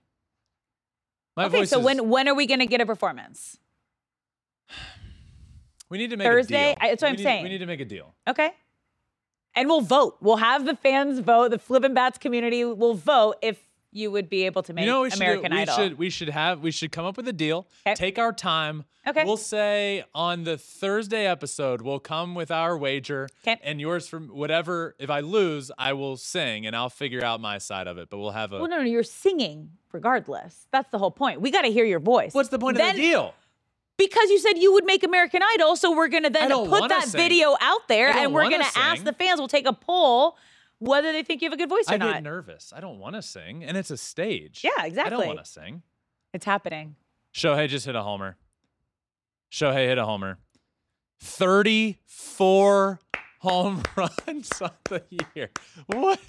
My 1.35 1.45
okay, 1.45 1.65
so 1.65 1.79
is- 1.79 1.85
when 1.85 2.09
when 2.09 2.27
are 2.29 2.33
we 2.33 2.45
gonna 2.47 2.65
get 2.65 2.79
a 2.81 2.85
performance? 2.85 3.57
we 5.89 5.97
need 5.97 6.09
to 6.11 6.17
make 6.17 6.25
Thursday? 6.25 6.71
A 6.71 6.75
deal. 6.75 6.77
I- 6.81 6.89
that's 6.89 7.01
what 7.01 7.07
We 7.07 7.11
I'm 7.11 7.15
need- 7.17 7.23
saying. 7.23 7.43
We 7.43 7.49
need 7.49 7.57
to 7.59 7.65
make 7.65 7.81
a 7.81 7.85
deal. 7.85 8.15
Okay. 8.27 8.51
And 9.55 9.69
we'll 9.69 9.81
vote. 9.81 10.17
We'll 10.21 10.37
have 10.37 10.65
the 10.65 10.75
fans 10.75 11.19
vote. 11.19 11.51
The 11.51 11.59
Flippin' 11.59 11.93
Bats 11.93 12.17
community 12.17 12.63
will 12.65 12.93
vote 12.93 13.35
if 13.41 13.57
you 13.91 14.11
would 14.11 14.29
be 14.29 14.45
able 14.45 14.61
to 14.61 14.73
make 14.73 14.83
you 14.83 14.91
know 14.91 14.99
what 14.99 15.03
we 15.05 15.09
should 15.11 15.21
American? 15.21 15.51
We 15.53 15.59
Idol. 15.59 15.75
should 15.75 15.97
we 15.97 16.09
should 16.09 16.27
have 16.29 16.59
we 16.59 16.71
should 16.71 16.91
come 16.91 17.05
up 17.05 17.15
with 17.15 17.27
a 17.29 17.33
deal. 17.33 17.65
Okay. 17.87 17.95
Take 17.95 18.19
our 18.19 18.33
time. 18.33 18.83
Okay. 19.07 19.23
We'll 19.23 19.37
say 19.37 20.03
on 20.13 20.43
the 20.43 20.57
Thursday 20.57 21.25
episode, 21.27 21.81
we'll 21.81 21.99
come 21.99 22.35
with 22.35 22.51
our 22.51 22.77
wager. 22.77 23.29
Okay. 23.47 23.57
And 23.63 23.79
yours 23.79 24.07
from 24.07 24.27
whatever. 24.27 24.95
If 24.99 25.09
I 25.09 25.21
lose, 25.21 25.71
I 25.77 25.93
will 25.93 26.17
sing 26.17 26.65
and 26.65 26.75
I'll 26.75 26.89
figure 26.89 27.23
out 27.23 27.39
my 27.39 27.57
side 27.57 27.87
of 27.87 27.97
it. 27.97 28.09
But 28.09 28.17
we'll 28.17 28.31
have 28.31 28.51
a. 28.51 28.59
Well, 28.59 28.67
no, 28.67 28.79
no, 28.79 28.83
you're 28.83 29.03
singing 29.03 29.69
regardless. 29.93 30.67
That's 30.71 30.89
the 30.89 30.97
whole 30.97 31.11
point. 31.11 31.39
We 31.39 31.49
got 31.51 31.61
to 31.61 31.71
hear 31.71 31.85
your 31.85 31.99
voice. 32.01 32.33
What's 32.33 32.49
the 32.49 32.59
point 32.59 32.75
Then- 32.77 32.89
of 32.89 32.95
the 32.97 33.01
deal? 33.01 33.33
Because 33.97 34.29
you 34.29 34.39
said 34.39 34.57
you 34.57 34.73
would 34.73 34.85
make 34.85 35.03
American 35.03 35.41
Idol, 35.53 35.75
so 35.75 35.95
we're 35.95 36.09
gonna 36.09 36.29
then 36.29 36.49
put 36.49 36.89
that 36.89 37.05
sing. 37.05 37.19
video 37.19 37.55
out 37.61 37.87
there, 37.87 38.09
and 38.09 38.33
we're 38.33 38.49
gonna 38.49 38.65
ask 38.75 39.03
the 39.03 39.13
fans. 39.13 39.39
We'll 39.39 39.47
take 39.47 39.67
a 39.67 39.73
poll 39.73 40.37
whether 40.79 41.11
they 41.11 41.21
think 41.23 41.41
you 41.41 41.47
have 41.47 41.53
a 41.53 41.57
good 41.57 41.69
voice 41.69 41.85
or 41.87 41.97
not. 41.97 42.05
I 42.05 42.09
not. 42.09 42.13
get 42.15 42.23
nervous. 42.23 42.73
I 42.75 42.81
don't 42.81 42.99
want 42.99 43.15
to 43.15 43.21
sing, 43.21 43.63
and 43.63 43.77
it's 43.77 43.91
a 43.91 43.97
stage. 43.97 44.59
Yeah, 44.63 44.71
exactly. 44.83 45.15
I 45.15 45.17
don't 45.17 45.27
want 45.27 45.45
to 45.45 45.49
sing. 45.49 45.83
It's 46.33 46.45
happening. 46.45 46.95
Shohei 47.33 47.67
just 47.67 47.85
hit 47.85 47.95
a 47.95 48.03
homer. 48.03 48.37
Shohei 49.51 49.87
hit 49.87 49.97
a 49.97 50.05
homer. 50.05 50.37
34 51.21 52.99
home 53.39 53.81
runs 53.95 54.61
on 54.61 54.71
the 54.85 55.03
year. 55.33 55.49
What? 55.87 56.19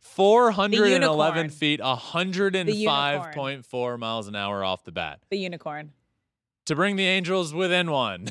411 0.00 1.02
unicorn. 1.02 1.48
feet, 1.50 1.80
105.4 1.80 3.98
miles 3.98 4.26
an 4.26 4.34
hour 4.34 4.64
off 4.64 4.82
the 4.84 4.90
bat. 4.90 5.20
The 5.30 5.38
unicorn. 5.38 5.92
To 6.68 6.76
bring 6.76 6.96
the 6.96 7.06
Angels 7.06 7.54
within 7.54 7.90
one. 7.90 8.28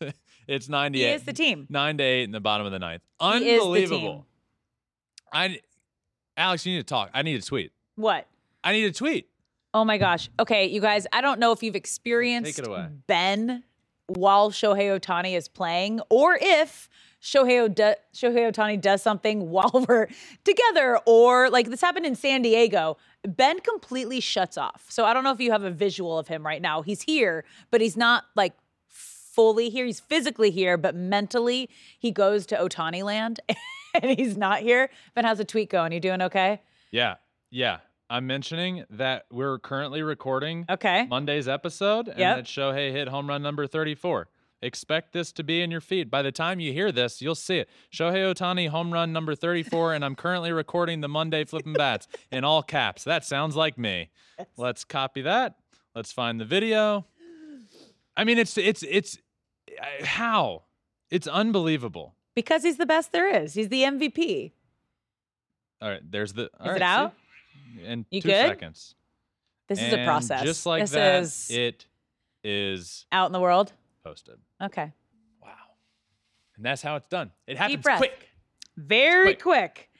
it's 0.46 0.68
98. 0.68 1.04
He 1.04 1.12
is 1.14 1.24
the 1.24 1.32
team. 1.32 1.66
9 1.68 1.98
to 1.98 2.04
8 2.04 2.22
in 2.22 2.30
the 2.30 2.38
bottom 2.38 2.64
of 2.64 2.70
the 2.70 2.78
ninth. 2.78 3.02
He 3.20 3.26
is 3.26 3.32
the 3.34 3.42
team. 3.42 3.60
Unbelievable. 3.60 4.26
I 5.32 5.58
Alex, 6.36 6.64
you 6.64 6.74
need 6.74 6.82
to 6.82 6.84
talk. 6.84 7.10
I 7.12 7.22
need 7.22 7.42
to 7.42 7.46
tweet. 7.46 7.72
What? 7.96 8.28
I 8.62 8.70
need 8.70 8.82
to 8.82 8.92
tweet. 8.92 9.28
Oh 9.74 9.84
my 9.84 9.98
gosh. 9.98 10.30
Okay, 10.38 10.66
you 10.66 10.80
guys, 10.80 11.08
I 11.12 11.20
don't 11.20 11.40
know 11.40 11.50
if 11.50 11.64
you've 11.64 11.74
experienced 11.74 12.54
Take 12.54 12.64
it 12.64 12.68
away. 12.68 12.86
Ben 13.08 13.64
while 14.06 14.52
Shohei 14.52 14.96
Ohtani 14.96 15.36
is 15.36 15.48
playing 15.48 16.00
or 16.08 16.38
if 16.40 16.88
Shohei, 17.22 17.68
Shohei 18.14 18.52
Ohtani 18.52 18.80
does 18.80 19.00
something 19.02 19.50
while 19.50 19.84
we're 19.88 20.08
together 20.44 20.98
or 21.06 21.48
like 21.50 21.70
this 21.70 21.80
happened 21.80 22.06
in 22.06 22.14
San 22.14 22.42
Diego. 22.42 22.96
Ben 23.26 23.60
completely 23.60 24.20
shuts 24.20 24.58
off. 24.58 24.86
So 24.88 25.04
I 25.04 25.14
don't 25.14 25.22
know 25.24 25.30
if 25.32 25.40
you 25.40 25.52
have 25.52 25.62
a 25.62 25.70
visual 25.70 26.18
of 26.18 26.26
him 26.28 26.44
right 26.44 26.60
now. 26.60 26.82
He's 26.82 27.02
here, 27.02 27.44
but 27.70 27.80
he's 27.80 27.96
not 27.96 28.24
like 28.34 28.54
fully 28.88 29.70
here. 29.70 29.86
He's 29.86 30.00
physically 30.00 30.50
here, 30.50 30.76
but 30.76 30.94
mentally 30.94 31.70
he 31.98 32.10
goes 32.10 32.44
to 32.46 32.56
Ohtani 32.56 33.02
land 33.04 33.40
and 34.02 34.18
he's 34.18 34.36
not 34.36 34.60
here. 34.60 34.90
Ben, 35.14 35.24
how's 35.24 35.38
the 35.38 35.44
tweet 35.44 35.70
going? 35.70 35.92
You 35.92 36.00
doing 36.00 36.22
okay? 36.22 36.60
Yeah. 36.90 37.14
Yeah. 37.50 37.78
I'm 38.10 38.26
mentioning 38.26 38.84
that 38.90 39.24
we're 39.30 39.58
currently 39.58 40.02
recording 40.02 40.66
Okay. 40.68 41.06
Monday's 41.08 41.48
episode 41.48 42.08
and 42.08 42.18
Yep. 42.18 42.36
that 42.36 42.44
Shohei 42.44 42.92
hit 42.92 43.08
home 43.08 43.26
run 43.28 43.42
number 43.42 43.66
34. 43.66 44.28
Expect 44.62 45.12
this 45.12 45.32
to 45.32 45.42
be 45.42 45.60
in 45.60 45.70
your 45.72 45.80
feed. 45.80 46.08
By 46.08 46.22
the 46.22 46.30
time 46.30 46.60
you 46.60 46.72
hear 46.72 46.92
this, 46.92 47.20
you'll 47.20 47.34
see 47.34 47.58
it. 47.58 47.68
Shohei 47.92 48.32
Ohtani 48.32 48.68
home 48.68 48.92
run 48.92 49.12
number 49.12 49.34
34, 49.34 49.94
and 49.94 50.04
I'm 50.04 50.14
currently 50.14 50.52
recording 50.52 51.00
the 51.00 51.08
Monday 51.08 51.44
Flippin' 51.44 51.72
Bats 51.72 52.06
in 52.30 52.44
all 52.44 52.62
caps. 52.62 53.02
That 53.02 53.24
sounds 53.24 53.56
like 53.56 53.76
me. 53.76 54.10
Let's 54.56 54.84
copy 54.84 55.22
that. 55.22 55.56
Let's 55.96 56.12
find 56.12 56.40
the 56.40 56.44
video. 56.44 57.04
I 58.16 58.22
mean, 58.24 58.38
it's 58.38 58.56
it's 58.56 58.82
it's 58.84 59.18
how 60.04 60.62
it's 61.10 61.26
unbelievable. 61.26 62.14
Because 62.36 62.62
he's 62.62 62.76
the 62.76 62.86
best 62.86 63.10
there 63.12 63.42
is. 63.42 63.54
He's 63.54 63.68
the 63.68 63.82
MVP. 63.82 64.52
All 65.82 65.88
right, 65.90 66.00
there's 66.08 66.32
the. 66.34 66.50
all 66.60 66.66
Is 66.66 66.70
right, 66.70 66.76
it 66.76 66.82
out? 66.82 67.14
see? 67.78 67.84
In 67.84 68.06
You 68.10 68.22
two 68.22 68.28
good? 68.28 68.46
seconds. 68.46 68.94
This 69.68 69.82
is 69.82 69.92
a 69.92 70.04
process. 70.04 70.42
Just 70.44 70.66
like 70.66 70.82
this 70.82 70.90
that, 70.92 71.22
is 71.22 71.50
it 71.50 71.86
is 72.44 73.06
out 73.10 73.26
in 73.26 73.32
the 73.32 73.40
world. 73.40 73.72
Posted. 74.02 74.36
Okay. 74.60 74.92
Wow. 75.42 75.50
And 76.56 76.64
that's 76.64 76.82
how 76.82 76.96
it's 76.96 77.06
done. 77.08 77.30
It 77.46 77.56
happens 77.56 77.84
quick. 77.84 78.28
Very 78.76 79.34
quick. 79.34 79.88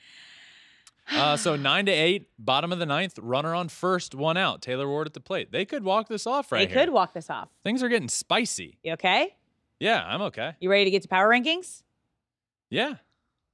Uh, 1.13 1.37
so 1.37 1.57
nine 1.57 1.85
to 1.87 1.93
eight, 1.93 2.29
bottom 2.39 2.73
of 2.73 2.79
the 2.79 2.87
ninth, 2.87 3.19
runner 3.19 3.57
on 3.57 3.69
first, 3.69 4.15
one 4.15 4.37
out. 4.37 4.63
Taylor 4.63 4.87
Ward 4.89 5.09
at 5.09 5.13
the 5.15 5.21
plate. 5.21 5.51
They 5.51 5.65
could 5.65 5.83
walk 5.83 6.09
this 6.09 6.29
off 6.29 6.53
right 6.53 6.61
they 6.69 6.73
here. 6.73 6.85
could 6.87 6.93
walk 6.93 7.13
this 7.13 7.29
off. 7.29 7.49
Things 7.65 7.83
are 7.83 7.89
getting 7.89 8.09
spicy. 8.09 8.79
You 8.85 8.93
okay? 8.93 9.35
Yeah, 9.81 10.03
I'm 10.07 10.23
okay. 10.23 10.53
You 10.61 10.71
ready 10.71 10.85
to 10.85 10.91
get 10.93 11.03
to 11.03 11.09
power 11.09 11.29
rankings? 11.29 11.83
Yeah, 12.71 12.95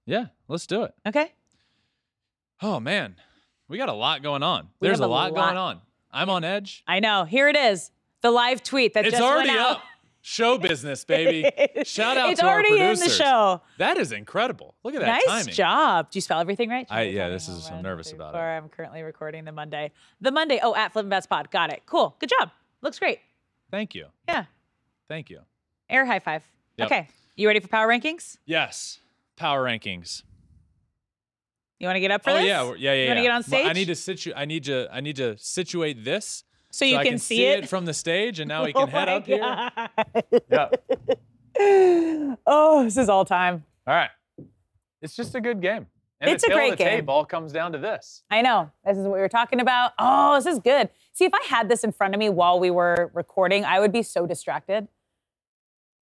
yeah. 0.04 0.26
Let's 0.46 0.66
do 0.66 0.82
it. 0.82 0.92
Okay. 1.06 1.32
Oh 2.60 2.78
man, 2.80 3.16
we 3.66 3.78
got 3.78 3.88
a 3.88 3.94
lot 3.94 4.22
going 4.22 4.42
on. 4.42 4.68
We 4.78 4.86
There's 4.88 5.00
a 5.00 5.04
a 5.04 5.06
lot, 5.06 5.32
lot. 5.32 5.46
going 5.46 5.56
on. 5.56 5.80
I'm 6.12 6.28
on 6.28 6.44
edge. 6.44 6.84
I 6.86 7.00
know. 7.00 7.24
Here 7.24 7.48
it 7.48 7.56
is. 7.56 7.90
The 8.20 8.30
live 8.30 8.62
tweet 8.62 8.92
that 8.92 9.06
It's 9.06 9.12
just 9.16 9.24
already 9.24 9.48
went 9.48 9.60
out. 9.60 9.76
up. 9.78 9.82
Show 10.30 10.58
business, 10.58 11.04
baby. 11.04 11.50
Shout 11.84 12.18
out 12.18 12.28
it's 12.30 12.40
to 12.40 12.46
our 12.46 12.52
already 12.52 12.72
in 12.74 12.78
the 12.80 12.84
producers. 12.96 13.16
show. 13.16 13.62
That 13.78 13.96
is 13.96 14.12
incredible. 14.12 14.74
Look 14.84 14.94
at 14.94 15.00
that 15.00 15.06
Nice 15.06 15.24
timing. 15.24 15.54
job. 15.54 16.10
Do 16.10 16.18
you 16.18 16.20
spell 16.20 16.38
everything 16.38 16.68
right? 16.68 16.86
I- 16.90 17.02
yeah, 17.04 17.30
this 17.30 17.48
is- 17.48 17.66
I'm 17.70 17.80
nervous 17.82 18.12
about 18.12 18.34
it. 18.34 18.38
34. 18.38 18.50
I'm 18.56 18.68
currently 18.68 19.02
recording 19.02 19.46
the 19.46 19.52
Monday. 19.52 19.90
The 20.20 20.30
Monday. 20.30 20.60
Oh, 20.62 20.74
at 20.74 20.92
Flippin' 20.92 21.08
Bats 21.08 21.26
Pod. 21.26 21.50
Got 21.50 21.72
it. 21.72 21.82
Cool. 21.86 22.14
Good 22.18 22.28
job. 22.38 22.50
Looks 22.82 22.98
great. 22.98 23.20
Thank 23.70 23.94
you. 23.94 24.06
Yeah. 24.28 24.44
Thank 25.08 25.30
you. 25.30 25.40
Air 25.88 26.04
high 26.04 26.18
five. 26.20 26.42
Yep. 26.76 26.86
Okay. 26.92 27.08
You 27.34 27.46
ready 27.46 27.60
for 27.60 27.68
power 27.68 27.88
rankings? 27.88 28.36
Yes. 28.44 28.98
Power 29.36 29.64
rankings. 29.64 30.24
You 31.78 31.86
want 31.86 31.96
to 31.96 32.00
get 32.00 32.10
up 32.10 32.22
for 32.24 32.30
oh 32.30 32.34
this? 32.34 32.44
yeah, 32.46 32.64
yeah, 32.76 32.92
yeah. 32.92 33.02
You 33.02 33.06
want 33.08 33.18
to 33.18 33.22
get 33.22 33.30
on 33.30 33.36
Well, 33.36 33.42
stage? 33.44 33.66
I 33.66 33.72
need 33.72 33.86
to 33.86 33.94
situ. 33.94 34.32
I 34.36 34.44
need 34.44 34.64
to. 34.64 34.88
I 34.92 35.00
need 35.00 35.16
to 35.16 35.38
situate 35.38 36.04
this 36.04 36.44
so 36.70 36.84
you 36.84 36.96
I 36.96 37.02
can, 37.04 37.12
can 37.12 37.18
see, 37.18 37.44
it. 37.44 37.68
from 37.68 37.84
the 37.84 37.94
stage, 37.94 38.40
and 38.40 38.48
now 38.48 38.64
we 38.64 38.72
Oh 38.74 38.86
can 38.86 38.88
head 38.88 39.08
my 39.08 39.14
up 39.14 39.26
here. 39.26 39.38
God. 40.50 40.72
Yeah. 41.58 42.34
oh, 42.46 42.84
this 42.84 42.96
is 42.96 43.08
all 43.08 43.24
time. 43.24 43.64
All 43.86 43.94
right. 43.94 44.10
It's 45.02 45.16
just 45.16 45.34
a 45.34 45.40
good 45.40 45.60
game. 45.60 45.86
And 46.20 46.30
It's 46.30 46.42
the 46.42 46.48
a 46.48 46.50
tale 46.50 46.58
great 46.58 46.72
of 46.72 46.78
the 46.78 46.84
game. 46.84 46.98
tape 47.00 47.08
all 47.08 47.24
comes 47.24 47.52
down 47.52 47.72
to 47.72 47.78
this. 47.78 48.24
I 48.30 48.42
know. 48.42 48.70
This 48.84 48.96
is 48.98 49.04
what 49.04 49.14
we 49.14 49.20
were 49.20 49.28
talking 49.28 49.60
about. 49.60 49.92
Oh, 49.98 50.34
this 50.36 50.46
is 50.46 50.58
good. 50.58 50.90
See, 51.12 51.24
if 51.24 51.32
I 51.32 51.42
had 51.46 51.68
this 51.68 51.84
in 51.84 51.92
front 51.92 52.14
of 52.14 52.18
me 52.18 52.28
while 52.28 52.58
we 52.58 52.70
were 52.70 53.10
recording, 53.14 53.64
I 53.64 53.78
would 53.78 53.92
be 53.92 54.02
so 54.02 54.26
distracted. 54.26 54.88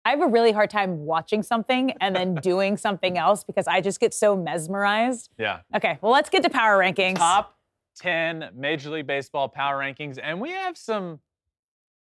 I 0.06 0.10
have 0.10 0.22
a 0.22 0.26
really 0.26 0.52
hard 0.52 0.70
time 0.70 1.04
watching 1.04 1.42
something 1.42 1.92
and 2.00 2.14
then 2.16 2.34
doing 2.42 2.76
something 2.76 3.18
else 3.18 3.44
because 3.44 3.66
I 3.66 3.80
just 3.80 4.00
get 4.00 4.14
so 4.14 4.36
mesmerized. 4.36 5.30
Yeah. 5.36 5.60
Okay, 5.74 5.98
well, 6.00 6.12
let's 6.12 6.30
get 6.30 6.42
to 6.44 6.50
power 6.50 6.78
rankings. 6.78 7.16
Top 7.16 7.55
10 7.96 8.50
Major 8.54 8.90
League 8.90 9.06
Baseball 9.06 9.48
power 9.48 9.78
rankings, 9.78 10.18
and 10.22 10.40
we 10.40 10.50
have 10.50 10.76
some 10.76 11.20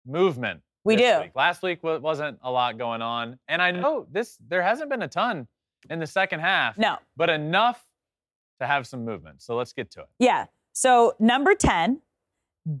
movement. 0.06 0.60
We 0.84 0.96
do. 0.96 1.20
Week. 1.20 1.32
Last 1.34 1.62
week 1.62 1.82
wa- 1.82 1.98
wasn't 1.98 2.38
a 2.42 2.50
lot 2.50 2.76
going 2.78 3.02
on, 3.02 3.38
and 3.48 3.62
I 3.62 3.70
know 3.70 4.06
this. 4.10 4.36
There 4.48 4.62
hasn't 4.62 4.90
been 4.90 5.02
a 5.02 5.08
ton 5.08 5.46
in 5.90 6.00
the 6.00 6.06
second 6.06 6.40
half. 6.40 6.76
No. 6.78 6.96
but 7.16 7.30
enough 7.30 7.84
to 8.60 8.66
have 8.66 8.86
some 8.86 9.04
movement. 9.04 9.42
So 9.42 9.54
let's 9.56 9.72
get 9.72 9.90
to 9.92 10.00
it. 10.00 10.08
Yeah. 10.18 10.46
So, 10.72 11.14
number 11.18 11.54
10, 11.54 12.00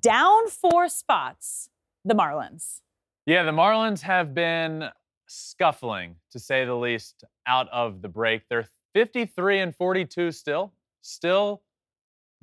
down 0.00 0.48
four 0.48 0.88
spots, 0.88 1.68
the 2.04 2.14
Marlins. 2.14 2.80
Yeah, 3.26 3.42
the 3.44 3.52
Marlins 3.52 4.00
have 4.02 4.34
been 4.34 4.88
scuffling, 5.28 6.16
to 6.30 6.38
say 6.38 6.64
the 6.64 6.74
least, 6.74 7.24
out 7.46 7.68
of 7.70 8.00
the 8.02 8.08
break. 8.08 8.42
They're 8.48 8.66
53 8.94 9.58
and 9.60 9.76
42 9.76 10.32
still, 10.32 10.72
still 11.02 11.62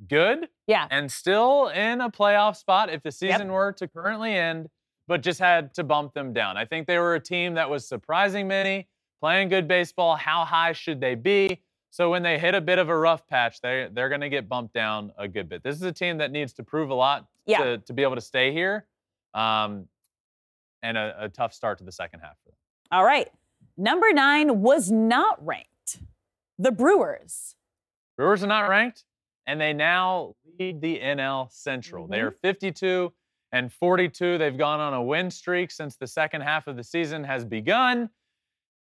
good 0.08 0.48
Yeah. 0.66 0.86
and 0.90 1.10
still 1.10 1.68
in 1.68 2.00
a 2.00 2.10
playoff 2.10 2.56
spot 2.56 2.88
if 2.90 3.02
the 3.02 3.12
season 3.12 3.52
were 3.52 3.72
to 3.72 3.86
currently 3.88 4.34
end, 4.34 4.68
but 5.06 5.20
just 5.22 5.38
had 5.40 5.74
to 5.74 5.84
bump 5.84 6.14
them 6.14 6.32
down. 6.32 6.56
I 6.56 6.64
think 6.64 6.86
they 6.86 6.98
were 6.98 7.14
a 7.14 7.20
team 7.20 7.54
that 7.54 7.68
was 7.68 7.86
surprising 7.86 8.48
many, 8.48 8.88
playing 9.20 9.48
good 9.48 9.68
baseball. 9.68 10.16
How 10.16 10.44
high 10.44 10.72
should 10.72 11.00
they 11.00 11.14
be? 11.14 11.62
So 11.90 12.08
when 12.08 12.22
they 12.22 12.38
hit 12.38 12.54
a 12.54 12.60
bit 12.60 12.78
of 12.78 12.88
a 12.88 12.96
rough 12.96 13.26
patch, 13.26 13.60
they 13.60 13.88
they're 13.92 14.08
going 14.08 14.20
to 14.20 14.28
get 14.28 14.48
bumped 14.48 14.72
down 14.72 15.12
a 15.18 15.26
good 15.26 15.48
bit. 15.48 15.62
This 15.64 15.74
is 15.76 15.82
a 15.82 15.92
team 15.92 16.18
that 16.18 16.30
needs 16.30 16.52
to 16.54 16.62
prove 16.62 16.90
a 16.90 16.94
lot 16.94 17.26
Yeah. 17.46 17.58
to, 17.64 17.78
to 17.78 17.92
be 17.92 18.02
able 18.02 18.14
to 18.14 18.20
stay 18.20 18.52
here, 18.52 18.86
um, 19.34 19.88
and 20.82 20.96
a, 20.96 21.24
a 21.24 21.28
tough 21.28 21.52
start 21.52 21.78
to 21.78 21.84
the 21.84 21.92
second 21.92 22.20
half. 22.20 22.36
All 22.92 23.04
right. 23.04 23.28
Number 23.76 24.12
nine 24.12 24.60
was 24.62 24.90
not 24.90 25.44
ranked. 25.44 25.98
The 26.58 26.70
Brewers. 26.70 27.56
Brewers 28.16 28.42
are 28.44 28.46
not 28.46 28.68
ranked, 28.68 29.04
and 29.46 29.60
they 29.60 29.72
now 29.72 30.34
lead 30.58 30.80
the 30.80 31.00
NL 31.00 31.48
Central. 31.50 32.06
They 32.06 32.18
Mhm. 32.18 32.24
are 32.24 32.30
52 32.30 33.12
and 33.52 33.72
42. 33.72 34.38
They've 34.38 34.56
gone 34.56 34.80
on 34.80 34.94
a 34.94 35.02
win 35.02 35.30
streak 35.30 35.70
since 35.70 35.96
the 35.96 36.06
second 36.06 36.42
half 36.42 36.66
of 36.66 36.76
the 36.76 36.84
season 36.84 37.24
has 37.24 37.44
begun. 37.44 38.10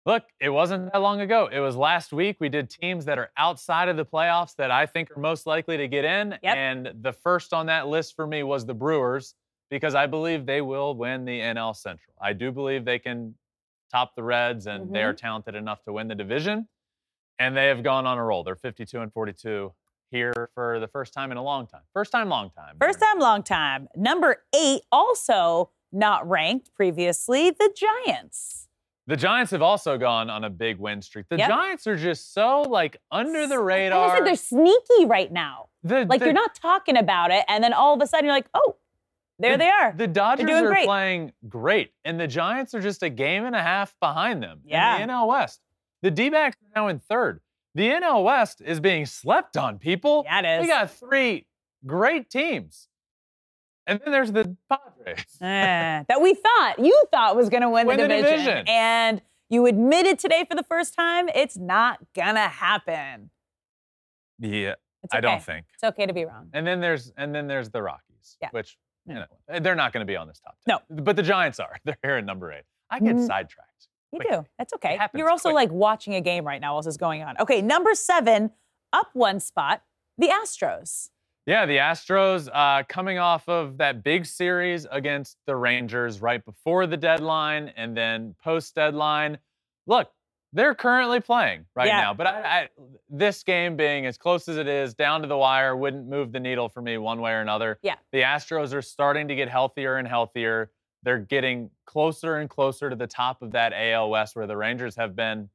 Look, 0.07 0.25
it 0.41 0.49
wasn't 0.49 0.93
that 0.93 0.99
long 1.01 1.21
ago. 1.21 1.49
It 1.53 1.61
was 1.61 1.77
last 1.77 2.13
week. 2.13 2.39
We 2.41 2.49
did 2.49 2.71
teams 2.71 3.05
that 3.07 3.19
are 3.19 3.31
outside 3.37 3.89
of 3.89 3.97
the 3.97 4.07
playoffs 4.07 4.55
that 4.57 4.71
I 4.71 4.87
think 4.87 5.11
are 5.11 5.21
most 5.21 5.47
likely 5.47 5.77
to 5.77 5.87
get 5.89 6.05
in. 6.05 6.39
Yep. 6.43 6.57
And 6.57 6.93
the 7.03 7.13
first 7.13 7.53
on 7.53 7.67
that 7.67 7.89
list 7.89 8.15
for 8.17 8.27
me 8.27 8.43
was 8.43 8.65
the 8.65 8.75
Brewers 8.75 9.35
because 9.71 9.95
I 9.95 10.07
believe 10.07 10.47
they 10.47 10.63
will 10.63 10.95
win 10.95 11.25
the 11.27 11.41
NL 11.41 11.75
Central. 11.75 12.15
I 12.21 12.33
do 12.33 12.51
believe 12.51 12.85
they 12.87 12.99
can 12.99 13.37
top 13.91 14.15
the 14.15 14.23
Reds 14.23 14.67
and 14.67 14.95
they 14.95 15.01
Mm-hmm. 15.01 15.09
are 15.09 15.15
talented 15.15 15.55
enough 15.55 15.83
to 15.85 15.93
win 15.93 16.09
the 16.09 16.15
division. 16.15 16.69
And 17.39 17.57
they 17.57 17.67
have 17.67 17.83
gone 17.83 18.07
on 18.07 18.17
a 18.19 18.25
roll. 18.25 18.43
They're 18.45 18.57
52 18.57 19.01
and 19.01 19.13
42 19.13 19.75
here 20.11 20.51
for 20.55 20.81
the 20.81 20.89
first 20.89 21.13
time 21.13 21.31
in 21.33 21.37
a 21.39 21.43
long 21.43 21.67
time. 21.67 21.83
First 21.93 22.13
time, 22.13 22.29
long 22.29 22.51
time. 22.51 22.77
First 22.81 23.01
time, 23.01 23.19
long 23.19 23.43
time. 23.43 23.89
Number 23.97 24.43
eight, 24.55 24.83
also 24.93 25.71
not 25.93 26.29
ranked 26.29 26.75
previously, 26.75 27.51
the 27.51 27.75
Giants. 28.07 28.69
The 29.07 29.17
Giants 29.17 29.53
have 29.53 29.63
also 29.63 29.97
gone 29.97 30.29
on 30.29 30.45
a 30.45 30.51
big 30.51 30.79
win 30.79 31.01
streak. 31.01 31.27
The 31.31 31.39
Yep. 31.39 31.49
Giants 31.49 31.87
are 31.87 31.97
just 31.97 32.35
so 32.35 32.63
like 32.63 32.99
under 33.11 33.47
the 33.47 33.55
Like 33.59 33.73
I 33.73 33.85
radar. 33.85 34.17
said, 34.17 34.27
they're 34.27 34.35
sneaky 34.37 35.07
right 35.07 35.33
now. 35.33 35.69
The- 35.83 36.05
Like 36.05 36.21
the- 36.21 36.27
you're 36.27 36.35
not 36.35 36.55
talking 36.55 36.97
about 36.97 37.31
it, 37.31 37.45
and 37.49 37.65
then 37.65 37.73
all 37.73 37.95
of 37.95 38.03
a 38.03 38.07
sudden 38.07 38.27
you're 38.27 38.35
like, 38.35 38.49
oh, 38.53 38.77
there 39.39 39.53
the- 39.53 39.59
they 39.59 39.71
are. 39.71 39.93
The 39.93 40.09
Dodgers 40.09 40.51
are 40.51 40.67
great. 40.69 40.85
playing 40.85 41.33
great, 41.49 41.93
and 42.05 42.21
the 42.21 42.27
Giants 42.27 42.75
are 42.75 42.81
just 42.81 43.03
a 43.03 43.09
game 43.09 43.47
and 43.47 43.57
a 43.57 43.63
half 43.63 43.95
behind 44.01 44.43
them 44.43 44.61
Yeah. 44.65 44.97
in 44.97 45.07
the 45.09 45.13
NL 45.15 45.29
West. 45.29 45.63
The 46.03 46.11
D 46.11 46.29
backs 46.29 46.57
are 46.63 46.81
now 46.81 46.89
in 46.89 46.99
third. 46.99 47.41
The 47.79 47.89
NL 47.91 48.25
West 48.25 48.61
is 48.61 48.81
being 48.81 49.07
slept 49.07 49.57
on, 49.57 49.79
people. 49.79 50.25
Yeah, 50.27 50.41
it 50.41 50.59
is. 50.59 50.63
We 50.63 50.67
got 50.67 50.91
three 50.91 51.47
great 51.87 52.29
teams. 52.29 52.89
And 53.87 54.01
then 54.05 54.11
there's 54.13 54.33
the 54.33 54.57
Padres. 54.69 55.25
Eh, 55.41 56.03
that 56.09 56.21
we 56.21 56.35
thought 56.35 56.75
you 56.81 57.05
thought 57.13 57.37
was 57.37 57.49
going 57.49 57.63
to 57.63 57.71
win, 57.71 57.87
Win 57.87 57.99
the, 57.99 58.03
the 58.03 58.09
division. 58.09 58.37
division. 58.47 58.65
and 58.69 59.23
you 59.49 59.65
admitted 59.67 60.19
today 60.19 60.45
for 60.51 60.57
the 60.57 60.65
first 60.65 60.93
time 60.95 61.29
it's 61.35 61.57
not 61.57 62.01
gonna 62.15 62.49
happen. 62.49 63.31
yeah, 64.41 64.75
It's 65.05 65.15
I 65.15 65.21
don't 65.21 65.41
think. 65.43 65.67
it's 65.73 65.85
okay 65.85 66.05
to 66.07 66.13
be 66.13 66.25
wrong. 66.25 66.51
And 66.53 66.67
then 66.67 66.81
there's 66.81 67.13
and 67.17 67.33
then 67.35 67.47
there's 67.47 67.71
the 67.71 67.81
Rockies, 67.81 68.37
Yeah. 68.43 68.49
which 68.51 68.77
you 69.07 69.15
know 69.15 69.25
they're 69.61 69.75
not 69.77 69.93
going 69.93 70.05
to 70.05 70.11
be 70.11 70.17
on 70.17 70.27
this 70.27 70.41
top 70.41 70.57
ten. 70.67 70.79
No. 70.91 71.03
but 71.03 71.15
the 71.17 71.23
Giants 71.23 71.61
are. 71.61 71.77
They're 71.85 71.97
here 72.03 72.17
at 72.17 72.25
number 72.27 72.53
eight. 72.53 72.65
I 72.91 72.99
get 73.01 73.15
Mm. 73.17 73.27
sidetracked. 73.27 73.68
You 74.13 74.21
quickly. 74.21 74.39
do. 74.39 74.47
That's 74.59 74.73
okay. 74.75 74.97
happens 74.97 75.19
You're 75.19 75.31
also 75.31 75.51
like 75.51 75.71
watching 75.71 76.15
a 76.15 76.21
game 76.21 76.45
right 76.47 76.61
now 76.61 76.75
while 76.75 76.83
this 76.83 76.91
is 76.91 76.97
going 76.97 77.23
on. 77.23 77.37
Okay, 77.41 77.61
number 77.63 77.95
seven, 77.95 78.51
up 78.93 79.09
one 79.13 79.41
spot, 79.41 79.83
the 80.17 80.29
Astros. 80.29 81.11
Yeah, 81.47 81.65
the 81.65 81.79
Astros 81.79 82.49
uh, 82.53 82.83
coming 82.89 83.19
off 83.19 83.49
of 83.49 83.79
that 83.79 84.03
big 84.05 84.27
series 84.27 84.87
against 84.91 85.39
the 85.47 85.57
Rangers 85.57 86.21
right 86.21 86.45
before 86.45 86.87
the 86.87 86.97
deadline 86.99 87.73
and 87.77 87.97
then 87.97 88.35
post 88.43 88.75
deadline. 88.75 89.39
Look, 89.87 90.11
they're 90.53 90.75
currently 90.75 91.21
playing 91.21 91.65
right 91.75 91.87
Yeah. 91.89 92.01
now, 92.01 92.15
but 92.15 92.27
I, 92.27 92.41
I, 92.41 92.69
this 93.09 93.43
game 93.43 93.77
being 93.77 94.05
as 94.07 94.17
close 94.19 94.49
as 94.49 94.57
it 94.59 94.69
is, 94.69 94.95
down 94.95 95.23
to 95.23 95.27
the 95.29 95.37
wire, 95.39 95.75
wouldn't 95.77 96.07
move 96.07 96.33
the 96.33 96.41
needle 96.41 96.69
for 96.69 96.83
me 96.83 96.97
one 96.99 97.21
way 97.21 97.33
or 97.33 97.41
another. 97.41 97.79
Yeah. 97.83 97.95
The 98.13 98.23
Astros 98.23 98.73
are 98.75 98.83
starting 98.83 99.29
to 99.29 99.35
get 99.35 99.49
healthier 99.49 99.97
and 99.97 100.07
healthier. 100.09 100.71
They're 101.03 101.19
getting 101.19 101.71
closer 101.87 102.37
and 102.37 102.51
closer 102.51 102.91
to 102.91 102.97
the 102.97 103.07
top 103.07 103.43
of 103.43 103.53
that 103.53 103.73
AL 103.73 104.11
West 104.11 104.35
where 104.37 104.47
the 104.47 104.57
Rangers 104.57 104.97
have 104.97 105.15
been 105.15 105.49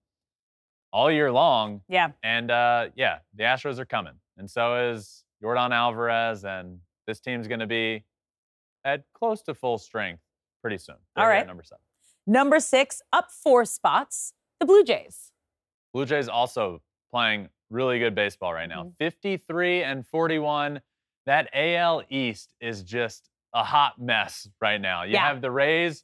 all 0.91 1.11
year 1.11 1.31
long. 1.31 1.81
Yeah. 1.89 2.11
And 2.23 2.49
uh, 2.51 2.89
yeah, 2.95 3.19
the 3.35 3.43
Astros 3.43 3.79
are 3.79 3.85
coming, 3.85 4.13
and 4.37 4.49
so 4.49 4.91
is 4.91 5.25
Yordan 5.43 5.71
Alvarez, 5.71 6.45
and 6.45 6.79
this 7.07 7.19
team's 7.19 7.47
going 7.47 7.59
to 7.59 7.67
be 7.67 8.03
at 8.85 9.03
close 9.13 9.41
to 9.43 9.53
full 9.53 9.77
strength 9.77 10.21
pretty 10.61 10.77
soon. 10.77 10.95
All 11.15 11.25
They're 11.25 11.33
at 11.33 11.47
number 11.47 11.63
seven. 11.63 11.81
Number 12.25 12.59
six, 12.59 13.01
up 13.11 13.29
four 13.31 13.65
spots, 13.65 14.33
the 14.59 14.65
Blue 14.65 14.83
Jays. 14.83 15.31
Blue 15.93 16.05
Jays 16.05 16.29
also 16.29 16.81
playing 17.11 17.49
really 17.69 17.99
good 17.99 18.15
baseball 18.15 18.53
right 18.53 18.69
now. 18.69 18.83
Mhm. 18.85 18.97
53 18.97 19.83
and 19.83 20.07
41. 20.07 20.81
That 21.25 21.49
AL 21.53 22.03
East 22.09 22.53
is 22.59 22.83
just 22.83 23.29
a 23.53 23.63
hot 23.63 23.99
mess 24.01 24.47
right 24.61 24.79
now. 24.81 25.03
You 25.03 25.13
Yeah. 25.13 25.27
have 25.27 25.41
the 25.41 25.51
Rays 25.51 26.03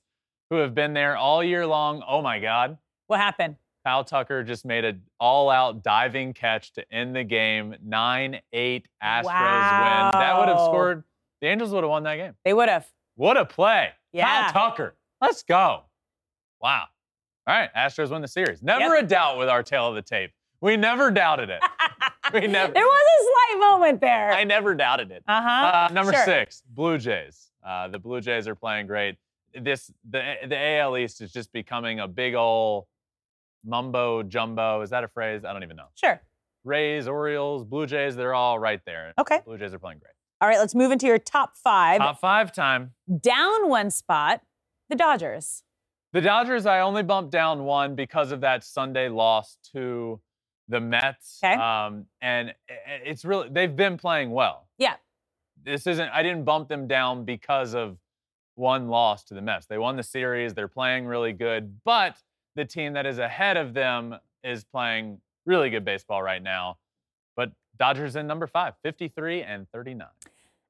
who 0.50 0.58
have 0.58 0.74
been 0.76 0.94
there 0.94 1.16
all 1.18 1.44
year 1.44 1.66
long. 1.66 2.04
Oh 2.08 2.22
my 2.22 2.40
God. 2.40 2.78
What 3.08 3.20
happened? 3.20 3.56
Kyle 3.86 4.04
Tucker 4.04 4.44
just 4.44 4.66
made 4.66 4.84
an 4.86 5.02
all-out 5.20 5.84
diving 5.84 6.34
catch 6.34 6.74
to 6.74 6.94
end 6.94 7.16
the 7.16 7.24
game. 7.24 7.76
9-8 7.84 8.86
Astros 9.02 9.24
win. 9.24 10.12
That 10.14 10.36
would 10.38 10.50
have 10.50 10.60
scored. 10.60 11.04
The 11.42 11.48
Angels 11.48 11.72
would 11.72 11.84
have 11.84 11.90
won 11.90 12.04
that 12.04 12.18
game. 12.18 12.36
They 12.44 12.54
would 12.54 12.68
have. 12.70 12.86
What 13.16 13.38
a 13.38 13.46
play. 13.46 13.90
Yeah. 14.12 14.52
Kyle 14.52 14.70
Tucker. 14.72 14.96
Let's 15.22 15.44
go. 15.44 15.84
Wow. 16.62 16.84
All 17.48 17.56
right, 17.56 17.74
Astros 17.74 18.12
win 18.12 18.22
the 18.22 18.28
series. 18.28 18.62
Never 18.62 18.96
a 18.98 19.04
doubt 19.04 19.38
with 19.38 19.50
our 19.50 19.64
tale 19.64 19.88
of 19.88 19.96
the 19.96 20.02
tape. 20.04 20.32
We 20.62 20.78
never 20.78 21.10
doubted 21.12 21.50
it. 21.50 21.62
We 22.32 22.46
never- 22.46 22.72
There 22.72 22.84
was 22.86 23.19
moment 23.58 24.02
there. 24.02 24.32
I 24.32 24.44
never 24.44 24.76
doubted 24.76 25.12
it. 25.12 25.24
uh-huh. 25.28 25.88
Uh, 25.90 25.94
number 25.94 26.14
Sure. 26.14 26.26
six, 26.26 26.62
Blue 26.70 26.98
Jays. 26.98 27.52
Uh, 27.66 27.88
the 27.88 28.00
Blue 28.00 28.22
Jays 28.22 28.48
are 28.48 28.56
playing 28.56 28.88
great. 28.88 29.18
This 29.60 29.92
the 30.10 30.36
the 30.48 30.58
AL 30.58 30.98
East 30.98 31.22
is 31.22 31.32
just 31.32 31.52
becoming 31.52 32.00
a 32.00 32.08
big 32.08 32.36
ol' 32.36 32.88
mumbo 33.66 34.24
jumbo. 34.24 34.82
Is 34.82 34.90
that 34.92 35.04
a 35.04 35.08
phrase? 35.08 35.44
I 35.46 35.54
don't 35.54 35.64
even 35.64 35.76
know. 35.76 35.88
Sure. 35.96 36.22
Rays, 36.64 37.08
Orioles, 37.08 37.64
Blue 37.64 37.86
Jays, 37.86 38.16
they're 38.16 38.34
all 38.34 38.60
right 38.60 38.82
there. 38.86 39.14
Okay. 39.18 39.40
Blue 39.46 39.58
Jays 39.58 39.74
are 39.74 39.80
playing 39.80 40.00
great. 40.00 40.14
All 40.42 40.48
right, 40.48 40.58
let's 40.60 40.76
move 40.76 40.92
into 40.92 41.06
your 41.08 41.18
top 41.20 41.56
five. 41.56 42.00
Top 42.00 42.20
five 42.20 42.54
time. 42.54 42.92
Down 43.22 43.68
one 43.70 43.90
spot, 43.90 44.42
the 44.90 44.96
Dodgers. 44.96 45.64
The 46.14 46.22
Dodgers, 46.22 46.66
I 46.66 46.80
only 46.82 47.04
bumped 47.04 47.32
down 47.32 47.64
one 47.66 47.96
because 47.96 48.32
of 48.32 48.42
that 48.42 48.64
Sunday 48.64 49.10
loss 49.10 49.58
to 49.74 50.20
the 50.70 50.80
Mets. 50.80 51.40
'Kay. 51.42 51.54
Um, 51.56 52.06
and 52.22 52.54
i- 52.70 52.74
i- 52.74 53.02
it's 53.04 53.26
really, 53.26 53.50
they've 53.50 53.76
been 53.76 53.98
playing 53.98 54.32
well. 54.32 54.68
Yeah. 54.78 54.96
This 55.64 55.86
isn't, 55.88 56.10
I 56.12 56.24
didn't 56.24 56.46
bump 56.46 56.70
them 56.70 56.88
down 56.88 57.26
because 57.26 57.74
of 57.76 57.98
one 58.56 58.88
loss 58.88 59.24
to 59.26 59.34
the 59.34 59.42
Mets. 59.42 59.66
They 59.66 59.78
won 59.78 59.96
the 59.98 60.04
series, 60.04 60.54
they're 60.54 60.68
playing 60.68 61.06
really 61.06 61.34
good, 61.34 61.82
but 61.84 62.16
the 62.56 62.66
team 62.66 62.94
that 62.94 63.06
is 63.06 63.20
ahead 63.20 63.58
of 63.58 63.74
them 63.74 64.16
is 64.44 64.64
playing 64.64 65.20
really 65.46 65.70
good 65.70 65.84
baseball 65.84 66.22
right 66.24 66.42
now. 66.42 66.78
But 67.36 67.52
Dodgers 67.78 68.16
in 68.16 68.28
number 68.28 68.48
five, 68.48 68.76
53 68.84 69.42
and 69.44 69.68
39. 69.72 70.08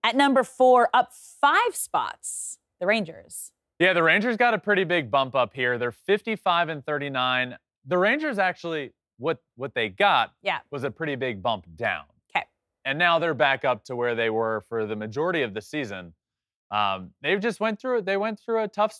At 0.04 0.16
number 0.16 0.43
four, 0.43 0.89
up 0.93 1.12
five 1.14 1.76
spots, 1.76 2.58
the 2.80 2.88
Rangers. 2.88 3.52
Yeah, 3.80 3.93
the 3.93 4.04
Rangers 4.04 4.38
got 4.38 4.54
a 4.54 4.58
pretty 4.60 4.84
big 4.86 5.10
bump 5.12 5.36
up 5.36 5.54
here. 5.54 5.78
They're 5.78 5.91
55 5.91 6.70
and 6.70 6.86
39. 6.86 7.58
The 7.86 7.97
Rangers 7.97 8.38
actually, 8.39 8.91
what 9.20 9.38
what 9.56 9.74
they 9.76 9.90
got 9.90 10.34
Yeah. 10.42 10.60
was 10.72 10.84
a 10.84 10.90
pretty 10.92 11.16
big 11.16 11.44
bump 11.44 11.66
down. 11.76 12.06
'Kay. 12.34 12.46
And 12.86 12.98
now 12.98 13.20
they're 13.20 13.34
back 13.36 13.64
up 13.64 13.84
to 13.86 13.96
where 13.96 14.16
they 14.16 14.30
were 14.32 14.62
for 14.70 14.86
the 14.88 14.96
majority 14.96 15.44
of 15.44 15.54
the 15.54 15.62
season. 15.62 16.16
Um, 16.72 17.14
they've 17.22 17.40
just 17.40 17.60
went 17.60 17.80
through 17.80 18.02
they 18.04 18.18
went 18.18 18.40
through 18.40 18.64
a 18.64 18.68
tough 18.68 19.00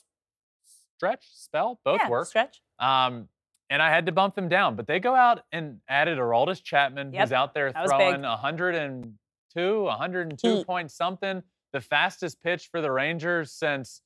stretch 0.96 1.26
spell. 1.34 1.80
Both 1.84 2.02
yeah, 2.02 2.10
were. 2.10 2.26
Stretch. 2.26 2.62
Um, 2.80 3.30
and 3.70 3.82
I 3.82 3.90
had 3.90 4.06
to 4.08 4.12
bump 4.12 4.36
them 4.36 4.50
down, 4.50 4.76
but 4.76 4.88
they 4.88 5.00
go 5.00 5.14
out 5.16 5.46
and 5.52 5.80
added 5.88 6.18
Aroldis 6.18 6.64
Chapman, 6.64 7.14
Yep, 7.14 7.22
who's 7.22 7.32
out 7.32 7.54
there 7.54 7.72
that 7.72 7.88
throwing 7.88 8.24
102, 8.24 9.84
102 9.84 10.56
Heat. 10.58 10.66
point 10.66 10.92
something, 10.92 11.44
the 11.72 11.80
fastest 11.82 12.42
pitch 12.42 12.68
for 12.72 12.82
the 12.82 12.92
Rangers 12.92 13.52
since 13.52 14.02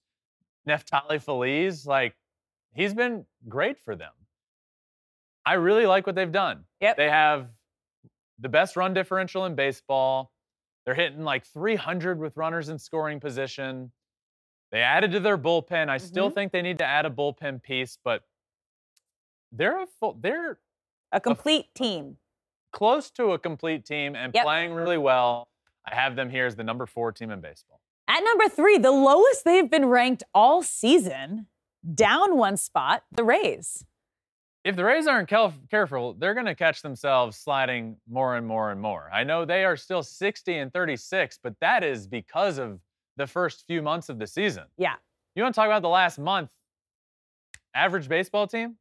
Neftali 0.68 1.22
Feliz. 1.22 1.86
Like, 1.88 2.16
he's 2.74 2.94
been 2.94 3.26
great 3.48 3.80
for 3.80 3.96
them. 3.96 4.12
I 5.46 5.54
really 5.54 5.86
like 5.86 6.06
what 6.08 6.16
they've 6.16 6.32
done. 6.32 6.64
Yep. 6.82 6.98
They 6.98 7.10
have 7.10 7.50
the 8.40 8.50
best 8.50 8.76
run 8.76 8.94
differential 8.94 9.46
in 9.46 9.56
baseball. 9.56 10.32
They're 10.86 10.96
hitting 10.96 11.24
like 11.24 11.46
300 11.46 12.20
with 12.20 12.36
runners 12.38 12.70
in 12.70 12.78
scoring 12.80 13.20
position. 13.20 13.92
They 14.72 14.82
added 14.82 15.12
to 15.12 15.20
their 15.20 15.38
bullpen. 15.38 15.90
I 15.90 15.98
still 15.98 16.30
Mhm. 16.32 16.34
think 16.34 16.52
they 16.52 16.62
need 16.62 16.78
to 16.80 16.86
add 16.86 17.06
a 17.06 17.10
bullpen 17.10 17.62
piece, 17.62 17.98
but 18.04 18.24
they're 19.52 19.82
a 19.82 19.86
full, 19.88 20.16
they're 20.20 20.60
A 21.12 21.20
complete 21.22 21.74
team. 21.76 22.18
close 22.72 23.12
to 23.12 23.34
a 23.34 23.40
complete 23.40 23.86
team 23.86 24.16
and 24.16 24.34
Yep. 24.34 24.44
playing 24.44 24.74
really 24.74 24.98
well. 24.98 25.48
I 25.86 25.94
have 25.96 26.16
them 26.16 26.30
here 26.30 26.46
as 26.48 26.56
the 26.56 26.64
number 26.64 26.86
four 26.86 27.12
team 27.12 27.30
in 27.30 27.40
baseball. 27.40 27.80
At 28.08 28.22
number 28.22 28.50
three, 28.50 28.78
the 28.78 28.92
lowest 28.92 29.46
they've 29.46 29.70
been 29.70 29.86
ranked 29.86 30.24
all 30.34 30.64
season, 30.64 31.48
down 31.94 32.38
one 32.38 32.58
spot, 32.58 33.04
the 33.12 33.24
Rays. 33.24 33.86
If 34.64 34.78
the 34.78 34.84
Rays 34.86 35.08
aren't 35.08 35.28
careful, 35.70 36.14
they're 36.14 36.34
going 36.34 36.46
to 36.46 36.56
catch 36.56 36.82
themselves 36.82 37.36
sliding 37.38 37.98
more 38.10 38.38
and 38.38 38.48
more 38.48 38.72
and 38.72 38.80
more. 38.80 39.10
I 39.14 39.24
know 39.26 39.44
they 39.44 39.66
are 39.66 39.76
still 39.76 40.02
60 40.04 40.58
and 40.58 40.72
36, 40.72 41.40
but 41.44 41.54
that 41.60 41.84
is 41.84 42.08
because 42.08 42.58
of 42.60 42.80
the 43.18 43.28
first 43.28 43.66
few 43.68 43.82
months 43.82 44.08
of 44.08 44.20
the 44.20 44.28
season. 44.28 44.64
Yeah. 44.78 44.94
You 45.36 45.44
want 45.44 45.54
to 45.54 45.60
talk 45.60 45.66
about 45.68 45.82
the 45.82 45.90
last 45.90 46.18
month? 46.18 46.50
Average 47.76 48.08
baseball 48.08 48.48
team? 48.48 48.76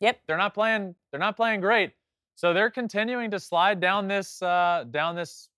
Yep. 0.00 0.20
They're 0.28 0.36
not 0.36 0.54
playing. 0.54 0.94
They're 1.10 1.20
not 1.20 1.36
playing 1.36 1.60
great. 1.60 1.92
So 2.36 2.52
they're 2.54 2.70
continuing 2.70 3.30
to 3.32 3.40
slide 3.40 3.80
down 3.80 4.06
this 4.06 4.40
uh, 4.40 4.84
down 4.90 5.16
this 5.16 5.48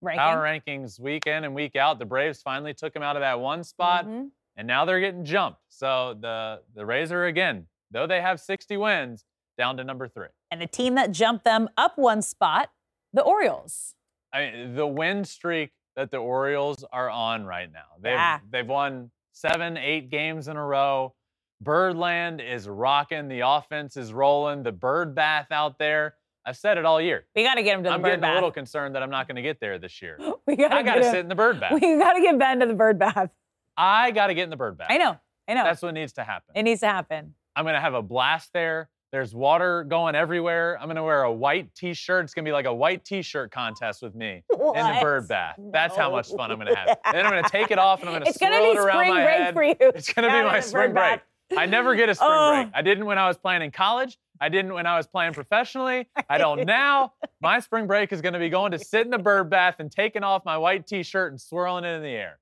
Ranking. 0.00 0.18
power 0.18 0.42
rankings 0.42 0.98
week 0.98 1.26
in 1.26 1.44
and 1.44 1.54
week 1.54 1.76
out. 1.76 1.98
The 1.98 2.04
Braves 2.04 2.40
finally 2.42 2.72
took 2.74 2.94
them 2.94 3.02
out 3.02 3.16
of 3.16 3.20
that 3.20 3.38
one 3.38 3.62
spot, 3.62 4.06
Mhm. 4.06 4.30
and 4.56 4.66
now 4.66 4.84
they're 4.84 4.98
getting 5.00 5.24
jumped. 5.24 5.60
So 5.68 6.14
the 6.20 6.62
the 6.74 6.84
Rays 6.86 7.12
are 7.12 7.26
again, 7.26 7.66
though 7.92 8.06
they 8.06 8.20
have 8.20 8.40
60 8.40 8.76
wins, 8.76 9.24
down 9.58 9.76
to 9.76 9.84
number 9.84 10.08
three. 10.08 10.28
And 10.50 10.60
the 10.60 10.66
team 10.66 10.94
that 10.96 11.12
jumped 11.12 11.44
them 11.44 11.68
up 11.76 11.96
one 11.96 12.22
spot, 12.22 12.70
the 13.12 13.22
Orioles. 13.22 13.94
I 14.32 14.50
mean, 14.50 14.74
the 14.74 14.86
win 14.86 15.24
streak 15.24 15.72
that 15.96 16.10
the 16.10 16.16
Orioles 16.16 16.84
are 16.92 17.10
on 17.10 17.44
right 17.44 17.70
now. 17.70 17.84
They've 18.00 18.12
Yeah. 18.12 18.38
they've 18.50 18.66
won 18.66 19.10
seven, 19.32 19.76
eight 19.76 20.10
games 20.10 20.48
in 20.48 20.56
a 20.56 20.64
row. 20.64 21.14
Birdland 21.60 22.40
is 22.40 22.68
rocking. 22.68 23.28
The 23.28 23.40
offense 23.40 23.96
is 23.96 24.12
rolling. 24.12 24.62
The 24.62 24.72
bird 24.72 25.14
bath 25.14 25.52
out 25.52 25.78
there. 25.78 26.16
I've 26.44 26.56
said 26.56 26.76
it 26.76 26.84
all 26.84 27.00
year. 27.00 27.24
We 27.36 27.44
got 27.44 27.54
to 27.54 27.62
get 27.62 27.76
him 27.76 27.84
to 27.84 27.90
the 27.90 27.94
I'm 27.94 28.02
bird 28.02 28.20
getting 28.20 28.24
a 28.24 28.34
little 28.34 28.50
concerned 28.50 28.96
that 28.96 29.02
I'm 29.02 29.10
not 29.10 29.28
going 29.28 29.36
to 29.36 29.42
get 29.42 29.60
there 29.60 29.78
this 29.78 30.02
year. 30.02 30.18
we 30.46 30.56
gotta 30.56 30.74
I 30.74 30.82
got 30.82 30.96
to 30.96 31.04
sit 31.04 31.20
in 31.20 31.28
the 31.28 31.36
bird 31.36 31.60
bath. 31.60 31.72
We 31.80 31.80
got 31.98 32.14
to 32.14 32.20
get 32.20 32.36
Ben 32.38 32.58
to 32.60 32.66
the 32.66 32.74
bird 32.74 32.98
bath. 32.98 33.30
I 33.76 34.10
got 34.10 34.26
to 34.26 34.34
get 34.34 34.44
in 34.44 34.50
the 34.50 34.56
bird 34.56 34.76
bath. 34.76 34.88
I 34.90 34.98
know. 34.98 35.16
I 35.46 35.54
know. 35.54 35.62
That's 35.64 35.82
what 35.82 35.94
needs 35.94 36.14
to 36.14 36.24
happen. 36.24 36.52
it 36.56 36.62
needs 36.64 36.80
to 36.80 36.88
happen. 36.88 37.34
I'm 37.56 37.64
going 37.64 37.74
to 37.74 37.80
have 37.80 37.94
a 37.94 38.02
blast 38.02 38.50
there. 38.52 38.88
There's 39.12 39.34
water 39.34 39.84
going 39.84 40.14
everywhere. 40.14 40.78
I'm 40.80 40.86
going 40.86 40.96
to 40.96 41.02
wear 41.02 41.22
a 41.24 41.32
white 41.32 41.74
t-shirt. 41.74 42.24
It's 42.24 42.32
going 42.32 42.46
to 42.46 42.48
be 42.48 42.52
like 42.52 42.64
a 42.64 42.72
white 42.72 43.04
t-shirt 43.04 43.50
contest 43.50 44.00
with 44.00 44.14
me 44.14 44.42
in 44.50 44.58
the 44.86 44.98
bird 45.02 45.28
bath. 45.28 45.56
That's 45.70 45.94
how 45.94 46.10
much 46.10 46.30
fun 46.30 46.50
I'm 46.50 46.58
going 46.58 46.68
to 46.72 46.74
have. 46.76 46.96
Then 47.12 47.26
I'm 47.26 47.30
going 47.32 47.44
to 47.44 47.50
take 47.50 47.70
it 47.70 47.78
off 47.78 48.00
and 48.00 48.08
I'm 48.08 48.14
going 48.14 48.22
to 48.24 48.28
It's 48.30 48.38
gonna 48.38 48.56
swirl 48.56 48.72
be 48.72 48.78
it 48.78 48.80
around 48.80 48.96
spring 48.96 49.10
my 49.14 49.22
break 49.24 49.36
head. 49.38 49.54
for 49.54 49.62
you. 49.64 49.74
It's 49.80 50.12
going 50.12 50.26
to 50.30 50.34
be 50.34 50.42
my 50.42 50.60
spring 50.60 50.92
break. 50.94 51.20
bath. 51.20 51.58
I 51.58 51.66
never 51.66 51.94
get 51.94 52.08
a 52.08 52.14
spring 52.14 52.30
Oh. 52.32 52.62
break. 52.62 52.72
I 52.74 52.80
didn't 52.80 53.04
when 53.04 53.18
I 53.18 53.28
was 53.28 53.36
playing 53.36 53.60
in 53.60 53.70
college. 53.70 54.16
I 54.40 54.48
didn't 54.48 54.72
when 54.72 54.86
I 54.86 54.96
was 54.96 55.06
playing 55.06 55.34
professionally. 55.34 56.08
I 56.30 56.38
don't 56.38 56.64
now. 56.66 57.12
My 57.42 57.60
spring 57.60 57.86
break 57.86 58.12
is 58.14 58.22
going 58.22 58.32
to 58.32 58.38
be 58.40 58.48
going 58.48 58.72
to 58.72 58.78
sit 58.78 59.02
in 59.04 59.10
the 59.10 59.18
bird 59.18 59.50
bath 59.50 59.76
and 59.78 59.92
taking 59.92 60.24
off 60.24 60.46
my 60.46 60.56
white 60.56 60.86
t-shirt 60.86 61.30
and 61.32 61.38
swirling 61.40 61.84
it 61.84 61.96
in 61.96 62.02
the 62.02 62.08
air. 62.08 62.38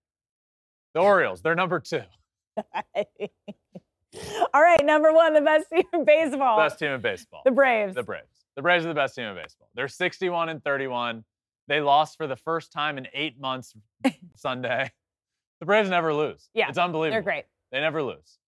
The 0.94 1.00
Orioles, 1.00 1.42
they're 1.42 1.56
number 1.56 1.80
two. 1.80 2.02
All 4.54 4.62
right, 4.62 4.84
number 4.84 5.12
one, 5.12 5.34
the 5.34 5.40
best 5.40 5.68
team 5.70 5.84
in 5.92 6.04
baseball. 6.04 6.58
Best 6.58 6.78
team 6.78 6.90
in 6.90 7.00
baseball. 7.00 7.42
The 7.44 7.50
Braves. 7.50 7.94
The 7.94 8.02
Braves. 8.02 8.26
The 8.56 8.62
Braves 8.62 8.84
are 8.84 8.88
the 8.88 8.94
best 8.94 9.14
team 9.14 9.24
in 9.26 9.34
baseball. 9.36 9.68
They're 9.74 9.88
61 9.88 10.48
and 10.48 10.62
31. 10.64 11.24
They 11.68 11.80
lost 11.80 12.16
for 12.16 12.26
the 12.26 12.36
first 12.36 12.72
time 12.72 12.98
in 12.98 13.06
eight 13.14 13.38
months 13.40 13.74
Sunday. 14.36 14.90
The 15.60 15.66
Braves 15.66 15.88
never 15.90 16.12
lose. 16.12 16.48
Yeah, 16.54 16.68
It's 16.68 16.78
unbelievable. 16.78 17.14
They're 17.16 17.22
great. 17.22 17.44
They 17.70 17.80
never 17.80 18.02
lose. 18.02 18.38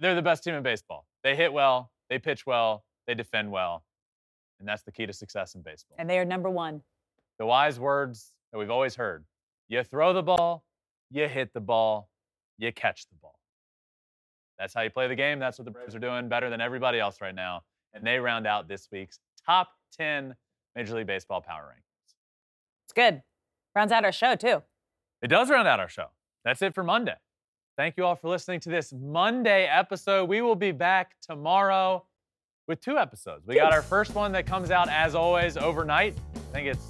They're 0.00 0.14
the 0.14 0.22
best 0.22 0.42
team 0.44 0.54
in 0.54 0.62
baseball. 0.62 1.06
They 1.22 1.36
hit 1.36 1.52
well, 1.52 1.90
they 2.08 2.18
pitch 2.18 2.46
well, 2.46 2.84
they 3.06 3.14
defend 3.14 3.50
well. 3.50 3.84
And 4.58 4.66
that's 4.66 4.82
the 4.82 4.92
key 4.92 5.06
to 5.06 5.12
success 5.12 5.54
in 5.54 5.62
baseball. 5.62 5.96
And 5.98 6.08
they 6.08 6.18
are 6.18 6.24
number 6.24 6.48
one. 6.48 6.82
the 7.38 7.46
wise 7.46 7.78
words 7.78 8.32
that 8.52 8.58
we've 8.58 8.70
always 8.70 8.94
heard 8.94 9.24
you 9.68 9.82
throw 9.82 10.12
the 10.12 10.22
ball, 10.22 10.64
you 11.10 11.26
hit 11.28 11.52
the 11.52 11.60
ball, 11.60 12.08
you 12.58 12.72
catch 12.72 13.06
the 13.08 13.16
ball. 13.20 13.38
That's 14.62 14.74
how 14.74 14.82
you 14.82 14.90
play 14.90 15.08
the 15.08 15.16
game. 15.16 15.40
That's 15.40 15.58
what 15.58 15.64
the 15.64 15.72
Braves 15.72 15.92
are 15.96 15.98
doing 15.98 16.28
better 16.28 16.48
than 16.48 16.60
everybody 16.60 17.00
else 17.00 17.20
right 17.20 17.34
now. 17.34 17.62
And 17.94 18.06
they 18.06 18.20
round 18.20 18.46
out 18.46 18.68
this 18.68 18.86
week's 18.92 19.18
top 19.44 19.70
10 19.98 20.36
Major 20.76 20.94
League 20.94 21.08
Baseball 21.08 21.40
power 21.40 21.74
rankings. 21.74 22.14
It's 22.84 22.92
good. 22.92 23.24
Rounds 23.74 23.90
out 23.90 24.04
our 24.04 24.12
show, 24.12 24.36
too. 24.36 24.62
It 25.20 25.26
does 25.26 25.50
round 25.50 25.66
out 25.66 25.80
our 25.80 25.88
show. 25.88 26.06
That's 26.44 26.62
it 26.62 26.76
for 26.76 26.84
Monday. 26.84 27.16
Thank 27.76 27.96
you 27.96 28.04
all 28.04 28.14
for 28.14 28.28
listening 28.28 28.60
to 28.60 28.68
this 28.68 28.92
Monday 28.92 29.64
episode. 29.64 30.28
We 30.28 30.42
will 30.42 30.54
be 30.54 30.70
back 30.70 31.16
tomorrow 31.20 32.04
with 32.68 32.80
two 32.80 32.98
episodes. 32.98 33.44
We 33.44 33.56
got 33.56 33.72
our 33.72 33.82
first 33.82 34.14
one 34.14 34.30
that 34.30 34.46
comes 34.46 34.70
out, 34.70 34.88
as 34.88 35.16
always, 35.16 35.56
overnight. 35.56 36.14
I 36.36 36.38
think 36.52 36.68
it's 36.68 36.86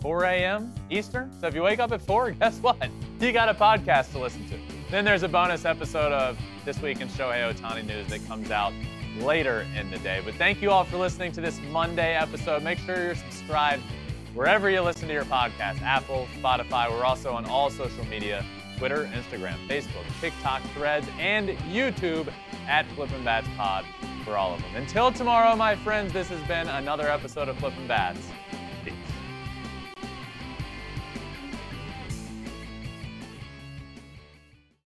4 0.00 0.24
a.m. 0.24 0.72
Eastern. 0.88 1.30
So 1.42 1.46
if 1.46 1.54
you 1.54 1.60
wake 1.60 1.78
up 1.78 1.92
at 1.92 2.00
4, 2.00 2.30
guess 2.40 2.58
what? 2.60 2.88
You 3.20 3.32
got 3.32 3.50
a 3.50 3.54
podcast 3.54 4.12
to 4.12 4.18
listen 4.18 4.48
to. 4.48 4.58
Then 4.90 5.04
there's 5.04 5.24
a 5.24 5.28
bonus 5.28 5.66
episode 5.66 6.12
of 6.12 6.38
This 6.66 6.82
Week 6.82 7.00
in 7.00 7.06
Shohei 7.06 7.54
Ohtani 7.54 7.86
News 7.86 8.08
that 8.08 8.26
comes 8.26 8.50
out 8.50 8.72
later 9.20 9.64
in 9.78 9.88
the 9.88 9.98
day. 9.98 10.20
But 10.24 10.34
thank 10.34 10.60
you 10.60 10.72
all 10.72 10.82
for 10.82 10.96
listening 10.96 11.30
to 11.32 11.40
this 11.40 11.60
Monday 11.70 12.16
episode. 12.16 12.64
Make 12.64 12.78
sure 12.78 13.00
you're 13.00 13.14
subscribed 13.14 13.84
wherever 14.34 14.68
you 14.68 14.80
listen 14.80 15.06
to 15.06 15.14
your 15.14 15.24
podcast 15.26 15.80
Apple, 15.82 16.26
Spotify. 16.40 16.90
We're 16.90 17.04
also 17.04 17.32
on 17.32 17.44
all 17.44 17.70
social 17.70 18.04
media 18.06 18.44
Twitter, 18.78 19.08
Instagram, 19.14 19.54
Facebook, 19.68 20.04
TikTok, 20.20 20.60
Threads, 20.74 21.06
and 21.20 21.50
YouTube 21.70 22.32
at 22.66 22.84
Flippin' 22.96 23.22
Bats 23.22 23.46
Pod 23.56 23.84
for 24.24 24.36
all 24.36 24.52
of 24.52 24.60
them. 24.60 24.74
Until 24.74 25.12
tomorrow, 25.12 25.54
my 25.54 25.76
friends, 25.76 26.12
this 26.12 26.28
has 26.30 26.48
been 26.48 26.66
another 26.66 27.08
episode 27.08 27.48
of 27.48 27.56
Flippin' 27.58 27.86
Bats. 27.86 28.18